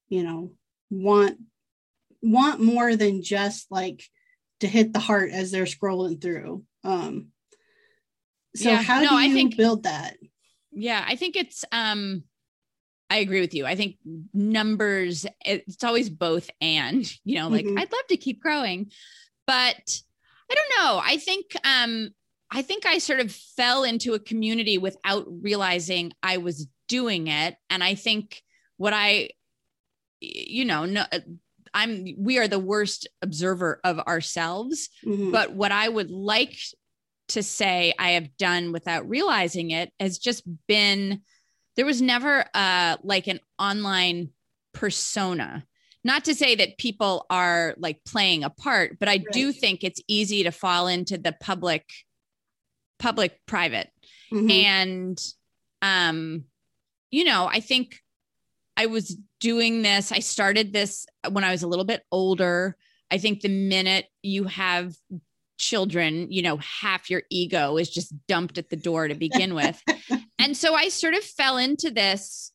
you 0.08 0.22
know 0.22 0.52
want 0.90 1.38
want 2.22 2.60
more 2.60 2.96
than 2.96 3.22
just 3.22 3.70
like 3.70 4.02
to 4.60 4.66
hit 4.66 4.92
the 4.92 4.98
heart 5.00 5.30
as 5.30 5.50
they're 5.50 5.64
scrolling 5.64 6.20
through 6.20 6.62
um 6.84 7.28
So 8.56 8.70
Yeah. 8.70 8.82
how 8.82 9.00
No, 9.02 9.08
do 9.10 9.16
I 9.16 9.24
you 9.26 9.34
think- 9.34 9.56
build 9.56 9.82
that? 9.84 10.16
Yeah, 10.70 11.04
I 11.06 11.16
think 11.16 11.36
it's 11.36 11.64
um 11.72 12.24
I 13.10 13.18
agree 13.18 13.40
with 13.40 13.54
you. 13.54 13.66
I 13.66 13.74
think 13.76 13.96
numbers 14.32 15.26
it's 15.44 15.84
always 15.84 16.08
both 16.10 16.50
and, 16.60 17.04
you 17.24 17.36
know, 17.36 17.48
like 17.48 17.64
Mhm. 17.66 17.78
I'd 17.78 17.92
love 17.92 18.06
to 18.08 18.16
keep 18.16 18.40
growing, 18.40 18.90
but 19.46 20.02
I 20.50 20.54
don't 20.54 20.72
know. 20.78 21.00
I 21.02 21.16
think 21.18 21.46
um 21.64 22.10
I 22.50 22.62
think 22.62 22.86
I 22.86 22.98
sort 22.98 23.20
of 23.20 23.32
fell 23.32 23.84
into 23.84 24.14
a 24.14 24.18
community 24.18 24.78
without 24.78 25.26
realizing 25.28 26.12
I 26.22 26.36
was 26.38 26.68
doing 26.88 27.26
it 27.28 27.56
and 27.70 27.82
I 27.82 27.94
think 27.94 28.42
what 28.76 28.92
I 28.92 29.30
you 30.20 30.64
know, 30.64 30.84
no 30.84 31.04
I'm 31.72 32.14
we 32.18 32.38
are 32.38 32.46
the 32.48 32.58
worst 32.58 33.08
observer 33.22 33.80
of 33.84 33.98
ourselves 34.00 34.88
Mhm. 35.04 35.32
but 35.32 35.54
what 35.54 35.72
I 35.72 35.88
would 35.88 36.10
like 36.10 36.56
to 37.28 37.42
say 37.42 37.94
I 37.98 38.10
have 38.12 38.36
done 38.36 38.70
without 38.72 39.08
realizing 39.08 39.70
it 39.70 39.92
has 39.98 40.18
just 40.18 40.44
been 40.68 41.22
there 41.76 41.86
was 41.86 42.00
never 42.00 42.44
uh 42.54 42.96
like 43.02 43.26
an 43.26 43.40
online 43.58 44.30
persona. 44.72 45.64
Not 46.04 46.26
to 46.26 46.34
say 46.34 46.54
that 46.56 46.76
people 46.76 47.24
are 47.30 47.74
like 47.78 48.04
playing 48.04 48.44
a 48.44 48.50
part, 48.50 48.98
but 48.98 49.08
I 49.08 49.16
do 49.32 49.52
think 49.52 49.82
it's 49.82 50.02
easy 50.06 50.42
to 50.42 50.50
fall 50.50 50.86
into 50.86 51.16
the 51.16 51.32
public 51.40 51.88
public 52.98 53.38
private. 53.46 53.90
Mhm. 54.32 54.50
and 54.50 55.18
um 55.82 56.44
you 57.10 57.24
know 57.24 57.46
i 57.46 57.60
think 57.60 58.00
i 58.76 58.86
was 58.86 59.16
doing 59.38 59.82
this 59.82 60.10
i 60.10 60.18
started 60.18 60.72
this 60.72 61.06
when 61.30 61.44
i 61.44 61.50
was 61.52 61.62
a 61.62 61.68
little 61.68 61.84
bit 61.84 62.02
older. 62.10 62.76
I 63.10 63.18
think 63.18 63.42
the 63.42 63.48
minute 63.50 64.06
you 64.22 64.44
have 64.44 64.94
children 65.58 66.32
you 66.32 66.42
know 66.42 66.56
half 66.56 67.10
your 67.10 67.22
ego 67.30 67.76
is 67.76 67.90
just 67.90 68.12
dumped 68.26 68.58
at 68.58 68.70
the 68.70 68.76
door 68.76 69.06
to 69.08 69.14
begin 69.14 69.54
with. 69.54 69.80
And 70.38 70.56
so 70.56 70.74
i 70.74 70.88
sort 70.88 71.14
of 71.14 71.22
fell 71.24 71.56
into 71.58 71.90
this 71.90 72.52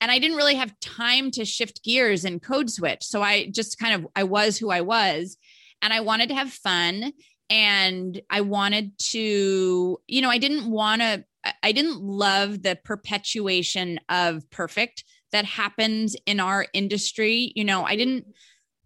and 0.00 0.10
i 0.10 0.18
didn't 0.18 0.36
really 0.36 0.56
have 0.56 0.78
time 0.80 1.30
to 1.32 1.44
shift 1.44 1.84
gears 1.84 2.24
and 2.24 2.42
code 2.42 2.70
switch. 2.70 3.02
So 3.04 3.22
i 3.22 3.46
just 3.46 3.78
kind 3.78 3.94
of 3.94 4.06
i 4.16 4.24
was 4.24 4.58
who 4.58 4.70
i 4.70 4.80
was 4.80 5.36
and 5.80 5.92
i 5.92 6.00
wanted 6.00 6.28
to 6.30 6.34
have 6.34 6.52
fun 6.52 7.12
and 7.50 8.20
i 8.30 8.40
wanted 8.40 8.96
to 8.98 9.98
you 10.06 10.22
know 10.22 10.30
i 10.30 10.38
didn't 10.38 10.70
want 10.70 11.02
to 11.02 11.24
i 11.62 11.72
didn't 11.72 12.00
love 12.00 12.62
the 12.62 12.78
perpetuation 12.84 13.98
of 14.08 14.48
perfect 14.50 15.04
that 15.32 15.44
happens 15.46 16.14
in 16.26 16.40
our 16.40 16.66
industry. 16.72 17.52
You 17.56 17.64
know 17.64 17.84
i 17.84 17.96
didn't 17.96 18.26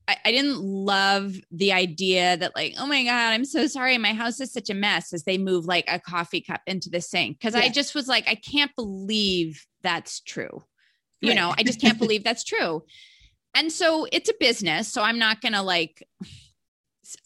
I, 0.09 0.17
I 0.27 0.31
didn't 0.31 0.61
love 0.61 1.35
the 1.51 1.73
idea 1.73 2.37
that 2.37 2.55
like 2.55 2.75
oh 2.79 2.87
my 2.87 3.03
god 3.05 3.33
i'm 3.33 3.45
so 3.45 3.67
sorry 3.67 3.99
my 3.99 4.13
house 4.13 4.41
is 4.41 4.53
such 4.53 4.71
a 4.71 4.75
mess 4.75 5.13
as 5.13 5.25
they 5.25 5.39
move 5.39 5.67
like 5.67 5.85
a 5.89 5.99
coffee 5.99 6.41
cup 6.41 6.61
into 6.67 6.89
the 6.91 7.01
sink. 7.01 7.39
Because 7.39 7.55
i 7.55 7.69
just 7.69 7.95
was 7.95 8.09
like 8.09 8.29
i 8.29 8.35
can't 8.35 8.75
believe 8.77 9.65
that's 9.83 10.21
true. 10.21 10.63
You 11.21 11.31
Right. 11.31 11.37
know 11.37 11.55
i 11.59 11.63
just 11.63 11.81
can't 11.81 11.99
believe 11.99 12.25
that's 12.25 12.45
true. 12.45 12.85
And 13.55 13.73
so 13.73 14.07
it's 14.13 14.29
a 14.29 14.35
business 14.39 14.87
so 14.93 15.03
i'm 15.03 15.19
not 15.19 15.41
gonna 15.41 15.63
like 15.63 16.07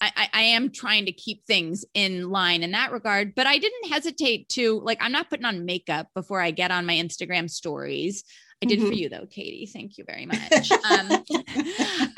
I, 0.00 0.10
I- 0.16 0.28
I 0.32 0.42
am 0.42 0.70
trying 0.70 1.06
to 1.06 1.12
keep 1.12 1.44
things 1.46 1.84
in 1.94 2.30
line 2.30 2.62
in 2.62 2.72
that 2.72 2.92
regard, 2.92 3.34
but 3.34 3.46
I 3.46 3.58
didn't 3.58 3.90
hesitate 3.90 4.48
to 4.50 4.80
like 4.80 4.98
I'm 5.00 5.12
not 5.12 5.30
putting 5.30 5.44
on 5.46 5.64
makeup 5.64 6.08
before 6.14 6.40
I 6.40 6.50
get 6.50 6.70
on 6.70 6.86
my 6.86 6.94
Instagram 6.94 7.48
stories. 7.48 8.24
I 8.62 8.66
did 8.66 8.80
for 8.80 8.88
Mhm. 8.88 8.96
you 8.98 9.08
though, 9.08 9.24
Katie. 9.26 9.64
Thank 9.64 9.96
you 9.96 10.04
very 10.06 10.26
much. 10.26 10.70
Um, 10.70 11.24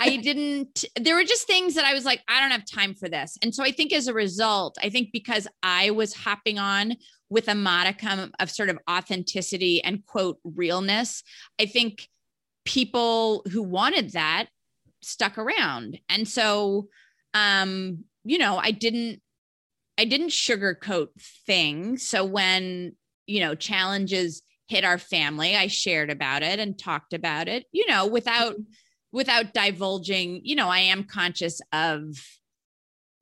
I 0.00 0.18
didn't, 0.22 0.84
there 1.00 1.14
were 1.14 1.22
just 1.22 1.46
things 1.46 1.74
that 1.76 1.84
I 1.84 1.94
was 1.94 2.04
like, 2.04 2.20
I 2.26 2.40
don't 2.40 2.50
have 2.50 2.64
time 2.66 2.94
for 2.94 3.08
this. 3.08 3.38
And 3.42 3.54
so 3.54 3.62
I 3.62 3.70
think 3.70 3.92
as 3.92 4.08
a 4.08 4.12
result, 4.14 4.76
I 4.82 4.90
think 4.90 5.10
because 5.12 5.46
I 5.62 5.90
was 5.90 6.12
hopping 6.14 6.58
on 6.58 6.96
with 7.30 7.46
a 7.46 7.54
modicum 7.54 8.32
of 8.40 8.50
sort 8.50 8.70
of 8.70 8.78
authenticity 8.90 9.84
and 9.84 10.04
quote 10.04 10.38
realness, 10.42 11.22
I 11.60 11.66
think 11.66 12.08
people 12.64 13.44
who 13.52 13.62
wanted 13.62 14.10
that 14.12 14.46
stuck 15.00 15.38
around. 15.38 16.00
And 16.08 16.26
so, 16.26 16.88
um, 17.34 18.04
you 18.24 18.38
know, 18.38 18.56
I 18.56 18.70
didn't, 18.70 19.20
I 19.98 20.04
didn't 20.04 20.28
sugarcoat 20.28 21.08
things. 21.46 22.06
So 22.06 22.24
when, 22.24 22.96
you 23.26 23.40
know, 23.40 23.54
challenges 23.54 24.42
hit 24.68 24.84
our 24.84 24.98
family, 24.98 25.56
I 25.56 25.66
shared 25.66 26.10
about 26.10 26.42
it 26.42 26.58
and 26.58 26.78
talked 26.78 27.12
about 27.12 27.48
it, 27.48 27.66
you 27.72 27.86
know, 27.86 28.06
without, 28.06 28.56
without 29.12 29.52
divulging, 29.52 30.40
you 30.44 30.56
know, 30.56 30.68
I 30.68 30.80
am 30.80 31.04
conscious 31.04 31.60
of 31.72 32.16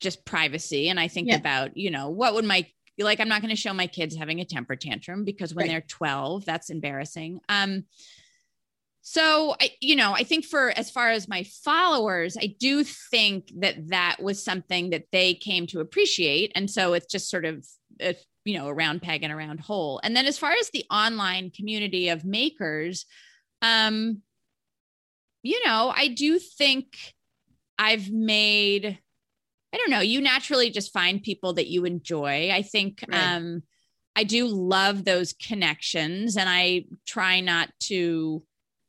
just 0.00 0.24
privacy. 0.24 0.88
And 0.88 1.00
I 1.00 1.08
think 1.08 1.28
Yeah. 1.28 1.36
about, 1.36 1.76
you 1.76 1.90
know, 1.90 2.08
what 2.08 2.34
would 2.34 2.44
my, 2.44 2.66
like, 2.98 3.20
I'm 3.20 3.28
not 3.28 3.42
going 3.42 3.50
to 3.50 3.56
show 3.60 3.74
my 3.74 3.86
kids 3.86 4.16
having 4.16 4.40
a 4.40 4.44
temper 4.44 4.76
tantrum 4.76 5.24
because 5.24 5.54
when 5.54 5.64
Right. 5.64 5.72
they're 5.72 5.80
12, 5.80 6.44
that's 6.44 6.70
embarrassing. 6.70 7.40
Um, 7.48 7.84
so 9.02 9.54
I, 9.60 9.70
you 9.80 9.96
know, 9.96 10.12
I 10.12 10.24
think 10.24 10.44
for 10.44 10.70
as 10.70 10.90
far 10.90 11.10
as 11.10 11.28
my 11.28 11.44
followers, 11.64 12.36
I 12.36 12.54
do 12.58 12.84
think 12.84 13.50
that 13.60 13.88
that 13.88 14.16
was 14.22 14.44
something 14.44 14.90
that 14.90 15.06
they 15.10 15.34
came 15.34 15.66
to 15.68 15.80
appreciate, 15.80 16.52
and 16.54 16.70
so 16.70 16.92
it's 16.92 17.06
just 17.06 17.30
sort 17.30 17.44
of, 17.44 17.66
uh, 18.02 18.12
you 18.44 18.58
know, 18.58 18.68
a 18.68 18.74
round 18.74 19.02
peg 19.02 19.22
and 19.22 19.32
a 19.32 19.36
round 19.36 19.60
hole. 19.60 20.00
And 20.02 20.14
then 20.14 20.26
as 20.26 20.38
far 20.38 20.52
as 20.52 20.70
the 20.70 20.84
online 20.90 21.50
community 21.50 22.08
of 22.08 22.24
makers, 22.24 23.06
um, 23.62 24.22
you 25.42 25.64
know, 25.64 25.92
I 25.94 26.08
do 26.08 26.38
think 26.38 26.96
I've 27.78 28.10
made. 28.10 28.98
I 29.72 29.76
don't 29.76 29.90
know. 29.90 30.00
You 30.00 30.20
naturally 30.20 30.70
just 30.70 30.92
find 30.92 31.22
people 31.22 31.54
that 31.54 31.68
you 31.68 31.84
enjoy. 31.84 32.50
I 32.50 32.62
think 32.62 33.04
Right. 33.08 33.36
um, 33.36 33.62
I 34.16 34.24
do 34.24 34.48
love 34.48 35.04
those 35.04 35.32
connections, 35.32 36.36
and 36.36 36.48
I 36.48 36.86
try 37.06 37.40
not 37.40 37.70
to 37.84 38.42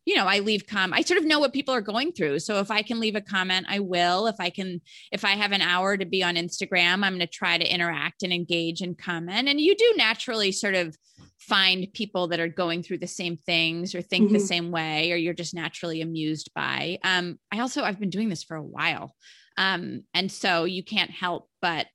you 0.06 0.16
know, 0.16 0.26
I 0.26 0.39
leave 0.39 0.66
com 0.68 0.93
I 0.93 1.02
sort 1.02 1.20
of 1.20 1.26
know 1.26 1.39
what 1.39 1.54
people 1.54 1.74
are 1.74 1.82
going 1.82 2.12
through. 2.12 2.39
So 2.39 2.60
if 2.60 2.72
I 2.72 2.82
can 2.82 2.99
leave 2.99 3.16
a 3.16 3.22
comment, 3.22 3.68
I 3.70 3.80
will. 3.80 4.28
If 4.28 4.36
I 4.39 4.49
can 4.49 4.82
if 5.12 5.24
I 5.24 5.32
have 5.32 5.52
an 5.52 5.62
hour 5.62 5.95
to 5.97 6.06
be 6.06 6.24
on 6.24 6.36
Instagram, 6.36 7.04
I'm 7.04 7.14
going 7.14 7.20
to 7.20 7.28
try 7.28 7.58
to 7.58 7.74
interact 7.74 8.24
and 8.24 8.34
engage 8.34 8.82
and 8.82 8.97
comment. 8.97 9.47
And 9.47 9.62
you 9.62 9.76
do 9.76 9.93
naturally 9.97 10.52
sort 10.52 10.76
of 10.76 10.97
find 11.39 11.88
people 11.93 12.28
that 12.30 12.39
are 12.39 12.47
going 12.47 12.82
through 12.84 12.99
the 12.99 13.08
same 13.08 13.38
things 13.38 13.93
or 13.95 14.02
think 14.02 14.32
the 14.32 14.38
Mhm. 14.38 14.47
same 14.47 14.72
way 14.72 15.12
or 15.12 15.16
you're 15.16 15.34
just 15.34 15.54
naturally 15.54 16.02
amused 16.02 16.52
by. 16.56 16.97
Um 17.04 17.39
I 17.52 17.60
also 17.60 17.84
I've 17.84 17.99
been 17.99 18.10
doing 18.10 18.30
this 18.30 18.43
for 18.43 18.56
a 18.58 18.64
while. 18.64 19.16
Um 19.58 20.02
and 20.14 20.32
so 20.32 20.64
you 20.66 20.84
can't 20.84 21.12
help 21.12 21.47
but 21.62 21.88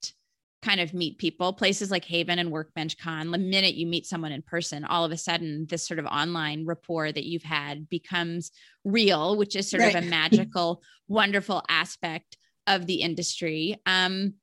kind 0.67 0.81
of 0.81 0.93
meet 0.93 1.17
people 1.17 1.53
places 1.53 1.93
like 1.93 2.05
haven 2.05 2.41
and 2.41 2.51
workbench 2.51 2.99
con 2.99 3.31
the 3.31 3.39
minute 3.39 3.77
you 3.77 3.87
meet 3.87 4.05
someone 4.05 4.33
in 4.33 4.43
person 4.43 4.85
all 4.85 5.05
of 5.05 5.13
a 5.13 5.17
sudden 5.17 5.65
this 5.71 5.87
sort 5.87 6.01
of 6.01 6.07
online 6.07 6.67
rapport 6.67 7.13
that 7.13 7.25
you've 7.25 7.45
had 7.45 7.89
becomes 7.89 8.51
real 8.85 9.37
which 9.37 9.55
is 9.55 9.71
sort 9.71 9.85
of 9.85 9.95
a 9.95 10.01
magical 10.11 10.83
wonderful 11.07 11.63
aspect 11.69 12.37
of 12.67 12.87
the 12.87 12.97
industry. 12.97 13.81
Um 13.87 14.35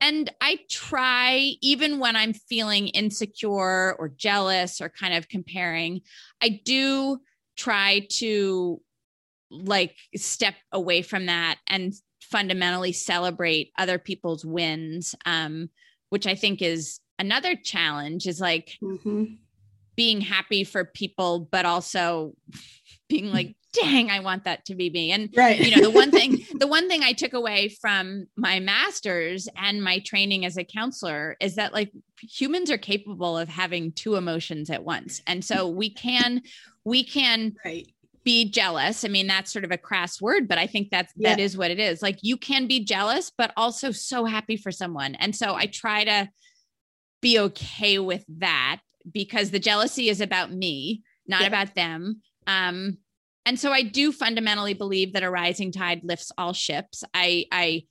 and 0.00 0.32
i 0.40 0.60
try 0.70 1.54
even 1.60 1.98
when 1.98 2.14
i'm 2.14 2.32
feeling 2.32 2.86
insecure 2.88 3.94
or 3.98 4.12
jealous 4.16 4.80
or 4.80 4.88
kind 4.88 5.12
of 5.12 5.28
comparing 5.28 6.00
i 6.40 6.60
do 6.64 7.18
try 7.56 8.06
to 8.08 8.80
like 9.50 9.96
step 10.14 10.54
away 10.70 11.02
from 11.02 11.26
that 11.26 11.58
and 11.66 11.94
fundamentally 12.30 12.92
celebrate 12.92 13.72
other 13.78 13.98
people's 13.98 14.44
wins 14.44 15.14
um 15.26 15.70
which 16.10 16.26
i 16.26 16.34
think 16.34 16.60
is 16.60 17.00
another 17.18 17.54
challenge 17.56 18.26
is 18.26 18.40
like 18.40 18.78
Mhm. 18.82 19.38
being 19.96 20.20
happy 20.20 20.64
for 20.64 20.84
people 20.84 21.48
but 21.50 21.64
also 21.64 22.34
being 23.08 23.32
like 23.32 23.56
dang 23.72 24.10
i 24.10 24.20
want 24.20 24.44
that 24.44 24.64
to 24.66 24.74
be 24.74 24.88
me 24.90 25.10
and 25.12 25.30
Right. 25.36 25.60
you 25.60 25.70
know 25.70 25.80
the 25.82 25.90
one 25.90 26.10
thing 26.10 26.38
the 26.58 26.66
one 26.66 26.88
thing 26.88 27.02
i 27.02 27.12
took 27.12 27.32
away 27.32 27.68
from 27.68 28.26
my 28.36 28.60
masters 28.60 29.48
and 29.56 29.82
my 29.82 29.98
training 30.00 30.44
as 30.44 30.56
a 30.56 30.64
counselor 30.64 31.36
is 31.40 31.56
that 31.56 31.72
like 31.72 31.92
humans 32.20 32.70
are 32.70 32.78
capable 32.78 33.36
of 33.36 33.48
having 33.48 33.92
two 33.92 34.16
emotions 34.16 34.70
at 34.70 34.84
once 34.84 35.20
and 35.26 35.44
so 35.44 35.68
we 35.68 35.90
can 35.90 36.42
we 36.84 37.04
can 37.04 37.54
right. 37.64 37.88
Be 38.28 38.44
jealous. 38.50 39.06
I 39.06 39.08
mean, 39.08 39.26
that's 39.26 39.50
sort 39.50 39.64
of 39.64 39.70
a 39.70 39.78
crass 39.78 40.20
word, 40.20 40.48
but 40.48 40.58
I 40.58 40.66
think 40.66 40.90
that's 40.90 41.14
that 41.16 41.38
Yeah. 41.38 41.44
is 41.46 41.56
what 41.56 41.70
it 41.70 41.78
is. 41.78 42.02
Like 42.02 42.18
you 42.20 42.36
can 42.36 42.66
be 42.66 42.84
jealous, 42.84 43.32
but 43.38 43.54
also 43.56 43.90
so 43.90 44.26
happy 44.26 44.58
for 44.58 44.70
someone. 44.70 45.14
And 45.14 45.34
so 45.34 45.54
I 45.54 45.64
try 45.64 46.04
to 46.04 46.28
be 47.22 47.38
okay 47.38 47.98
with 47.98 48.26
that 48.36 48.80
because 49.10 49.50
the 49.50 49.58
jealousy 49.58 50.10
is 50.10 50.20
about 50.20 50.52
me, 50.52 51.02
not 51.26 51.40
Yeah. 51.40 51.46
about 51.46 51.74
them. 51.74 52.20
Um, 52.46 52.98
and 53.46 53.58
so 53.58 53.72
I 53.72 53.80
do 53.80 54.12
fundamentally 54.12 54.74
believe 54.74 55.14
that 55.14 55.22
a 55.22 55.30
rising 55.30 55.72
tide 55.72 56.02
lifts 56.04 56.30
all 56.36 56.52
ships. 56.52 57.02
I 57.14 57.46
I 57.50 57.84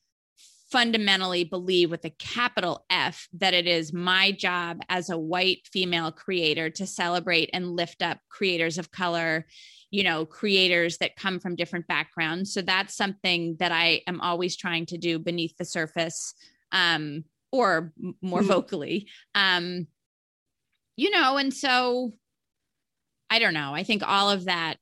fundamentally 0.72 1.46
believe 1.46 1.90
with 1.90 2.06
a 2.06 2.10
capital 2.20 2.86
F 2.92 3.28
that 3.34 3.56
it 3.56 3.66
is 3.66 3.92
my 3.94 4.32
job 4.34 4.82
as 4.90 5.10
a 5.10 5.18
white 5.18 5.62
female 5.72 6.12
creator 6.12 6.70
to 6.70 6.86
celebrate 6.86 7.50
and 7.54 7.76
lift 7.76 8.04
up 8.04 8.20
creators 8.30 8.78
of 8.78 8.92
color, 8.92 9.48
you 9.92 10.04
know, 10.04 10.26
creators 10.26 10.98
that 10.98 11.16
come 11.16 11.40
from 11.40 11.56
different 11.56 11.88
backgrounds. 11.88 12.54
So 12.54 12.62
that's 12.62 12.96
something 12.96 13.56
that 13.60 13.72
I 13.72 14.02
am 14.08 14.20
always 14.22 14.58
trying 14.58 14.86
to 14.88 14.98
do 14.98 15.20
beneath 15.20 15.56
the 15.58 15.66
surface. 15.66 16.34
Um, 16.72 17.24
or 17.52 17.94
more 18.22 18.40
mm-hmm. 18.40 18.48
vocally. 18.48 19.10
Um, 19.36 19.88
you 20.96 21.10
know, 21.12 21.38
and 21.38 21.54
so 21.54 22.14
I 23.30 23.40
don't 23.40 23.54
know. 23.54 23.74
I 23.74 23.84
think 23.84 24.04
all 24.06 24.30
of 24.30 24.46
that 24.46 24.78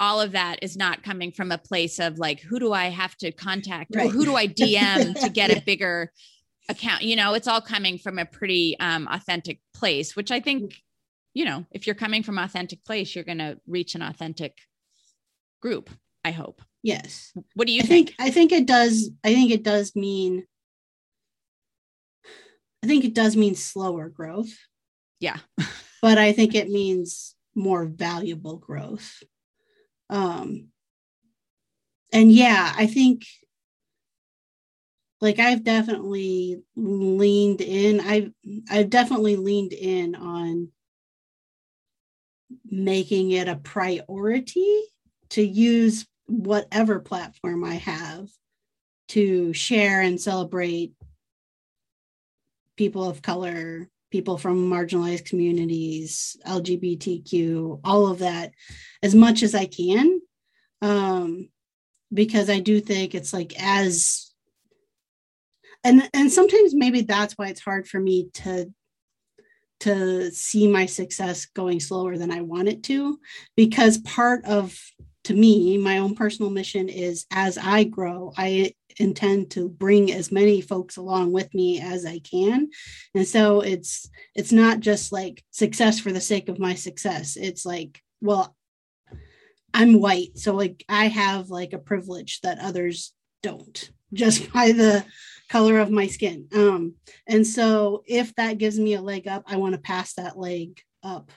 all 0.00 0.20
of 0.20 0.32
that 0.32 0.58
is 0.62 0.76
not 0.76 1.04
coming 1.04 1.30
from 1.30 1.52
a 1.52 1.58
place 1.58 2.00
of 2.00 2.18
like 2.18 2.40
who 2.40 2.58
do 2.58 2.72
I 2.72 2.86
have 2.86 3.14
to 3.18 3.30
contact 3.30 3.94
right. 3.94 4.06
or 4.06 4.10
who 4.10 4.24
do 4.24 4.34
I 4.34 4.48
DM 4.48 5.20
to 5.20 5.28
get 5.28 5.56
a 5.56 5.60
bigger 5.66 6.10
account 6.68 7.02
you 7.02 7.14
know 7.14 7.34
it's 7.34 7.46
all 7.46 7.60
coming 7.60 7.98
from 7.98 8.18
a 8.18 8.24
pretty 8.24 8.76
um, 8.80 9.06
authentic 9.08 9.60
place 9.74 10.16
which 10.16 10.32
I 10.32 10.40
think 10.40 10.82
you 11.34 11.44
know 11.44 11.64
if 11.70 11.86
you're 11.86 11.94
coming 11.94 12.22
from 12.22 12.38
authentic 12.38 12.84
place 12.84 13.14
you're 13.14 13.24
going 13.24 13.38
to 13.38 13.58
reach 13.66 13.94
an 13.94 14.02
authentic 14.02 14.58
group 15.60 15.90
I 16.24 16.30
hope. 16.30 16.62
Yes. 16.84 17.32
What 17.54 17.66
do 17.66 17.72
you 17.72 17.82
I 17.82 17.86
think? 17.86 18.08
think 18.10 18.20
I 18.20 18.30
think 18.30 18.52
it 18.52 18.66
does 18.66 19.10
I 19.24 19.34
think 19.34 19.50
it 19.50 19.64
does 19.64 19.96
mean 19.96 20.44
I 22.82 22.86
think 22.86 23.04
it 23.04 23.14
does 23.14 23.36
mean 23.36 23.54
slower 23.54 24.08
growth. 24.08 24.52
Yeah. 25.20 25.38
But 26.00 26.18
I 26.18 26.32
think 26.32 26.56
it 26.56 26.68
means 26.68 27.36
more 27.54 27.84
valuable 27.84 28.56
growth. 28.56 29.22
Um 30.10 30.72
and 32.12 32.30
yeah 32.30 32.72
i 32.76 32.86
think 32.86 33.24
like 35.20 35.38
i've 35.38 35.64
definitely 35.64 36.62
leaned 36.76 37.60
in 37.60 38.00
i've 38.00 38.30
i've 38.70 38.90
definitely 38.90 39.36
leaned 39.36 39.72
in 39.72 40.14
on 40.14 40.68
making 42.70 43.30
it 43.30 43.48
a 43.48 43.56
priority 43.56 44.82
to 45.30 45.42
use 45.42 46.06
whatever 46.26 47.00
platform 47.00 47.64
i 47.64 47.74
have 47.74 48.28
to 49.08 49.52
share 49.52 50.00
and 50.00 50.20
celebrate 50.20 50.92
people 52.76 53.08
of 53.08 53.22
color 53.22 53.88
people 54.12 54.38
from 54.38 54.70
marginalized 54.70 55.24
communities, 55.24 56.36
LGBTQ, 56.46 57.80
all 57.82 58.06
of 58.06 58.20
that, 58.20 58.52
as 59.02 59.14
much 59.14 59.42
as 59.42 59.54
I 59.54 59.64
can. 59.64 60.20
Um, 60.82 61.48
because 62.12 62.50
I 62.50 62.60
do 62.60 62.78
think 62.80 63.14
it's 63.14 63.32
like 63.32 63.54
as 63.60 64.30
and 65.82 66.08
and 66.12 66.30
sometimes 66.30 66.74
maybe 66.74 67.00
that's 67.00 67.34
why 67.34 67.48
it's 67.48 67.62
hard 67.62 67.88
for 67.88 67.98
me 67.98 68.28
to 68.34 68.72
to 69.82 70.30
see 70.30 70.68
my 70.68 70.86
success 70.86 71.46
going 71.46 71.80
slower 71.80 72.16
than 72.16 72.30
I 72.30 72.40
want 72.40 72.68
it 72.68 72.82
to 72.84 73.18
because 73.56 73.98
part 73.98 74.44
of 74.44 74.78
to 75.24 75.34
me 75.34 75.78
my 75.78 75.98
own 75.98 76.16
personal 76.16 76.50
mission 76.50 76.88
is 76.88 77.26
as 77.30 77.56
I 77.56 77.84
grow 77.84 78.32
I 78.36 78.72
intend 78.98 79.50
to 79.52 79.68
bring 79.68 80.12
as 80.12 80.32
many 80.32 80.60
folks 80.60 80.96
along 80.96 81.32
with 81.32 81.52
me 81.54 81.80
as 81.80 82.04
I 82.04 82.18
can. 82.18 82.70
And 83.14 83.26
so 83.26 83.60
it's 83.60 84.08
it's 84.34 84.52
not 84.52 84.80
just 84.80 85.12
like 85.12 85.42
success 85.50 85.98
for 85.98 86.12
the 86.12 86.20
sake 86.20 86.48
of 86.48 86.58
my 86.58 86.74
success. 86.74 87.36
It's 87.36 87.64
like, 87.64 88.00
well, 88.20 88.54
I'm 89.74 90.00
white, 90.00 90.38
so 90.38 90.54
like 90.54 90.84
I 90.88 91.06
have 91.08 91.48
like 91.50 91.72
a 91.72 91.78
privilege 91.78 92.40
that 92.42 92.58
others 92.58 93.12
don't 93.42 93.90
just 94.12 94.52
by 94.52 94.72
the 94.72 95.04
color 95.48 95.78
of 95.78 95.90
my 95.90 96.06
skin. 96.06 96.48
Um, 96.54 96.94
and 97.26 97.46
so 97.46 98.02
if 98.06 98.34
that 98.36 98.58
gives 98.58 98.78
me 98.78 98.94
a 98.94 99.02
leg 99.02 99.28
up, 99.28 99.44
I 99.46 99.56
want 99.56 99.74
to 99.74 99.80
pass 99.80 100.14
that 100.14 100.38
leg 100.38 100.80
up 101.02 101.30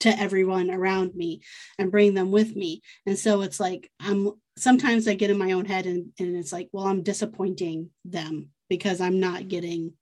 to 0.00 0.08
everyone 0.18 0.70
around 0.70 1.14
me 1.14 1.40
and 1.78 1.90
bring 1.90 2.14
them 2.14 2.30
with 2.30 2.54
me. 2.54 2.82
And 3.06 3.18
so 3.18 3.42
it's 3.42 3.60
like 3.60 3.90
I'm 4.00 4.32
sometimes 4.58 5.06
I 5.06 5.14
get 5.14 5.30
in 5.30 5.38
my 5.38 5.52
own 5.52 5.64
head 5.64 5.86
and, 5.86 6.12
and 6.18 6.36
it's 6.36 6.52
like, 6.52 6.68
well, 6.72 6.86
I'm 6.86 7.02
disappointing 7.02 7.90
them 8.04 8.50
because 8.68 9.00
I'm 9.00 9.20
not 9.20 9.48
getting 9.48 9.92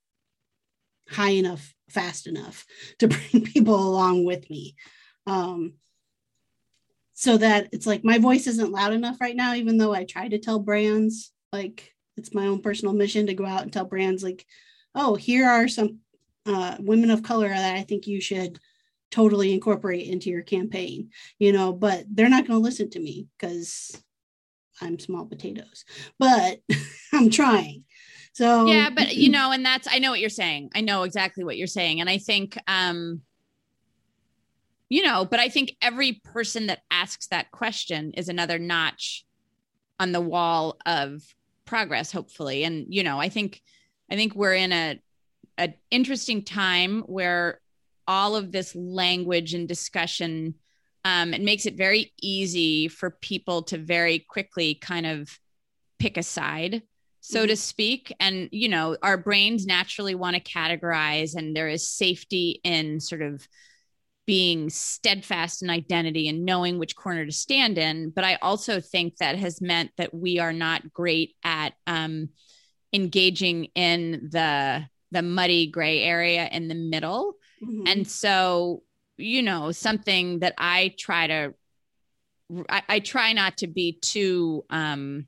high 1.09 1.31
enough 1.31 1.73
fast 1.89 2.27
enough 2.27 2.65
to 2.99 3.07
bring 3.07 3.43
people 3.43 3.75
along 3.75 4.25
with 4.25 4.49
me. 4.49 4.75
Um, 5.27 5.73
so 7.13 7.37
that 7.37 7.69
it's 7.71 7.87
like 7.87 8.03
my 8.03 8.17
voice 8.17 8.45
isn't 8.45 8.71
loud 8.71 8.93
enough 8.93 9.21
right 9.21 9.35
now, 9.35 9.53
even 9.53 9.77
though 9.77 9.93
I 9.93 10.03
try 10.03 10.27
to 10.27 10.37
tell 10.37 10.59
brands 10.59 11.31
like 11.53 11.94
it's 12.17 12.33
my 12.33 12.47
own 12.47 12.61
personal 12.61 12.93
mission 12.93 13.27
to 13.27 13.33
go 13.33 13.45
out 13.45 13.63
and 13.63 13.71
tell 13.71 13.85
brands 13.85 14.23
like, 14.23 14.45
oh, 14.93 15.15
here 15.15 15.47
are 15.47 15.67
some 15.67 15.99
uh, 16.45 16.77
women 16.79 17.11
of 17.11 17.23
color 17.23 17.49
that 17.49 17.75
I 17.75 17.83
think 17.83 18.07
you 18.07 18.21
should 18.21 18.59
totally 19.11 19.53
incorporate 19.53 20.07
into 20.07 20.29
your 20.29 20.41
campaign, 20.41 21.09
you 21.39 21.51
know, 21.51 21.73
but 21.73 22.05
they're 22.09 22.29
not 22.29 22.47
going 22.47 22.59
to 22.59 22.63
listen 22.63 22.89
to 22.91 22.99
me 22.99 23.27
because 23.37 24.01
I'm 24.81 24.99
small 24.99 25.25
potatoes, 25.25 25.85
but 26.19 26.59
I'm 27.13 27.29
trying. 27.29 27.83
So 28.33 28.65
yeah, 28.65 28.89
but 28.89 29.15
you 29.15 29.29
know, 29.31 29.51
and 29.51 29.65
that's 29.65 29.87
I 29.89 29.99
know 29.99 30.11
what 30.11 30.19
you're 30.19 30.29
saying. 30.29 30.71
I 30.75 30.81
know 30.81 31.03
exactly 31.03 31.43
what 31.43 31.57
you're 31.57 31.67
saying, 31.67 32.01
and 32.01 32.09
I 32.09 32.17
think, 32.17 32.57
um, 32.67 33.21
you 34.89 35.01
know, 35.03 35.25
but 35.25 35.39
I 35.39 35.49
think 35.49 35.75
every 35.81 36.21
person 36.23 36.67
that 36.67 36.81
asks 36.91 37.27
that 37.27 37.51
question 37.51 38.11
is 38.15 38.29
another 38.29 38.59
notch 38.59 39.25
on 39.99 40.11
the 40.11 40.21
wall 40.21 40.77
of 40.85 41.23
progress, 41.65 42.11
hopefully. 42.11 42.63
And 42.63 42.85
you 42.89 43.03
know, 43.03 43.19
I 43.19 43.29
think, 43.29 43.61
I 44.11 44.15
think 44.15 44.35
we're 44.35 44.53
in 44.53 44.71
a 44.71 44.99
an 45.57 45.73
interesting 45.89 46.43
time 46.43 47.01
where 47.01 47.61
all 48.07 48.35
of 48.35 48.51
this 48.51 48.75
language 48.75 49.53
and 49.53 49.67
discussion 49.67 50.55
um, 51.05 51.35
it 51.35 51.41
makes 51.41 51.67
it 51.67 51.77
very 51.77 52.11
easy 52.21 52.87
for 52.87 53.11
people 53.11 53.61
to 53.63 53.77
very 53.77 54.19
quickly 54.19 54.73
kind 54.73 55.05
of 55.05 55.39
pick 55.99 56.17
a 56.17 56.23
side 56.23 56.81
so 57.21 57.39
mm-hmm. 57.39 57.47
to 57.47 57.55
speak 57.55 58.13
and 58.19 58.49
you 58.51 58.67
know 58.67 58.97
our 59.01 59.17
brains 59.17 59.65
naturally 59.65 60.15
want 60.15 60.35
to 60.35 60.41
categorize 60.41 61.35
and 61.35 61.55
there 61.55 61.69
is 61.69 61.87
safety 61.87 62.59
in 62.63 62.99
sort 62.99 63.21
of 63.21 63.47
being 64.25 64.69
steadfast 64.69 65.61
in 65.61 65.69
identity 65.69 66.27
and 66.27 66.45
knowing 66.45 66.79
which 66.79 66.95
corner 66.95 67.25
to 67.25 67.31
stand 67.31 67.77
in 67.77 68.09
but 68.09 68.23
i 68.23 68.35
also 68.41 68.79
think 68.79 69.17
that 69.17 69.37
has 69.37 69.61
meant 69.61 69.91
that 69.97 70.13
we 70.13 70.39
are 70.39 70.53
not 70.53 70.93
great 70.93 71.35
at 71.43 71.73
um, 71.87 72.29
engaging 72.93 73.65
in 73.75 74.29
the 74.31 74.85
the 75.11 75.21
muddy 75.21 75.67
gray 75.67 76.01
area 76.01 76.47
in 76.51 76.67
the 76.67 76.75
middle 76.75 77.35
mm-hmm. 77.63 77.87
and 77.87 78.07
so 78.07 78.81
you 79.17 79.41
know, 79.41 79.71
something 79.71 80.39
that 80.39 80.53
I 80.57 80.93
try 80.97 81.27
to, 81.27 81.53
I, 82.69 82.83
I 82.87 82.99
try 82.99 83.33
not 83.33 83.57
to 83.57 83.67
be 83.67 83.97
too 84.01 84.65
um, 84.69 85.27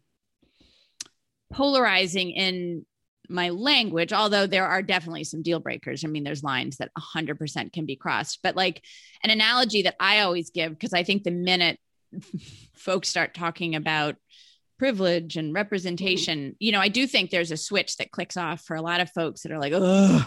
polarizing 1.52 2.32
in 2.32 2.86
my 3.30 3.50
language, 3.50 4.14
although 4.14 4.48
there 4.48 4.68
are 4.68 4.82
definitely 4.82 5.24
some 5.24 5.42
deal 5.42 5.60
breakers. 5.60 6.04
I 6.04 6.08
mean, 6.08 6.24
there's 6.24 6.44
lines 6.44 6.78
that 6.78 6.92
100% 6.98 7.74
can 7.74 7.86
be 7.86 7.96
crossed, 7.96 8.40
but 8.44 8.56
like 8.56 8.84
an 9.24 9.30
analogy 9.30 9.84
that 9.84 9.96
I 10.00 10.22
always 10.22 10.50
give, 10.50 10.72
because 10.72 10.94
I 10.94 11.04
think 11.04 11.24
the 11.24 11.32
minute 11.32 11.80
folks 12.76 13.10
start 13.10 13.34
talking 13.34 13.76
about 13.76 14.16
privilege 14.78 15.38
and 15.38 15.48
mm-hmm. 15.48 15.56
representation, 15.56 16.56
you 16.60 16.72
know, 16.72 16.82
I 16.82 16.88
do 16.88 17.08
think 17.08 17.30
there's 17.30 17.52
a 17.52 17.58
switch 17.58 17.98
that 17.98 18.12
clicks 18.12 18.38
off 18.38 18.62
for 18.62 18.76
a 18.76 18.82
lot 18.82 19.02
of 19.02 19.12
folks 19.12 19.42
that 19.42 19.52
are 19.52 19.60
like, 19.60 19.74
oh, 19.76 20.26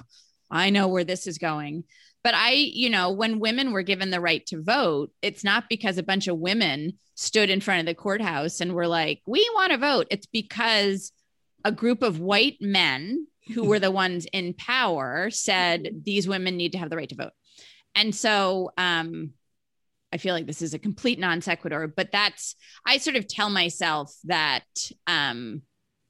I 0.51 0.70
know 0.70 0.88
where 0.88 1.05
this 1.05 1.26
is 1.26 1.38
going. 1.38 1.84
But 2.22 2.34
I, 2.34 2.51
you 2.51 2.90
know, 2.90 3.12
when 3.12 3.40
women 3.40 3.72
were 3.72 3.82
given 3.82 4.11
the 4.11 4.20
right 4.20 4.44
to 4.46 4.62
vote, 4.62 5.11
it's 5.22 5.44
not 5.44 5.64
because 5.70 5.96
a 5.96 6.03
bunch 6.03 6.28
of 6.28 6.36
women 6.36 6.98
stood 7.14 7.51
in 7.51 7.61
front 7.61 7.80
of 7.80 7.86
the 7.86 7.94
courthouse 7.94 8.61
and 8.61 8.74
were 8.74 8.86
like, 8.86 9.20
we 9.26 9.48
want 9.55 9.72
to 9.72 9.78
vote. 9.78 10.07
It's 10.11 10.26
because 10.26 11.12
a 11.64 11.72
group 11.72 12.02
of 12.02 12.20
white 12.20 12.56
men 12.61 13.26
who 13.54 13.64
were 13.64 13.78
the 13.80 13.90
ones 13.90 14.26
in 14.32 14.54
power 14.54 15.30
said 15.30 16.02
these 16.04 16.28
women 16.28 16.56
need 16.56 16.72
to 16.72 16.78
have 16.78 16.90
the 16.90 16.96
right 16.96 17.08
to 17.08 17.14
vote. 17.14 17.32
And 17.94 18.14
so 18.14 18.70
um, 18.78 19.30
I 20.12 20.18
feel 20.18 20.34
like 20.34 20.46
this 20.46 20.62
is 20.62 20.74
a 20.74 20.78
complete 20.78 21.18
non 21.18 21.40
sequitur, 21.40 21.86
but 21.88 22.12
that's, 22.12 22.54
I 22.86 22.98
sort 22.98 23.16
of 23.16 23.26
tell 23.26 23.50
myself 23.50 24.14
that, 24.24 24.64
um, 25.06 25.62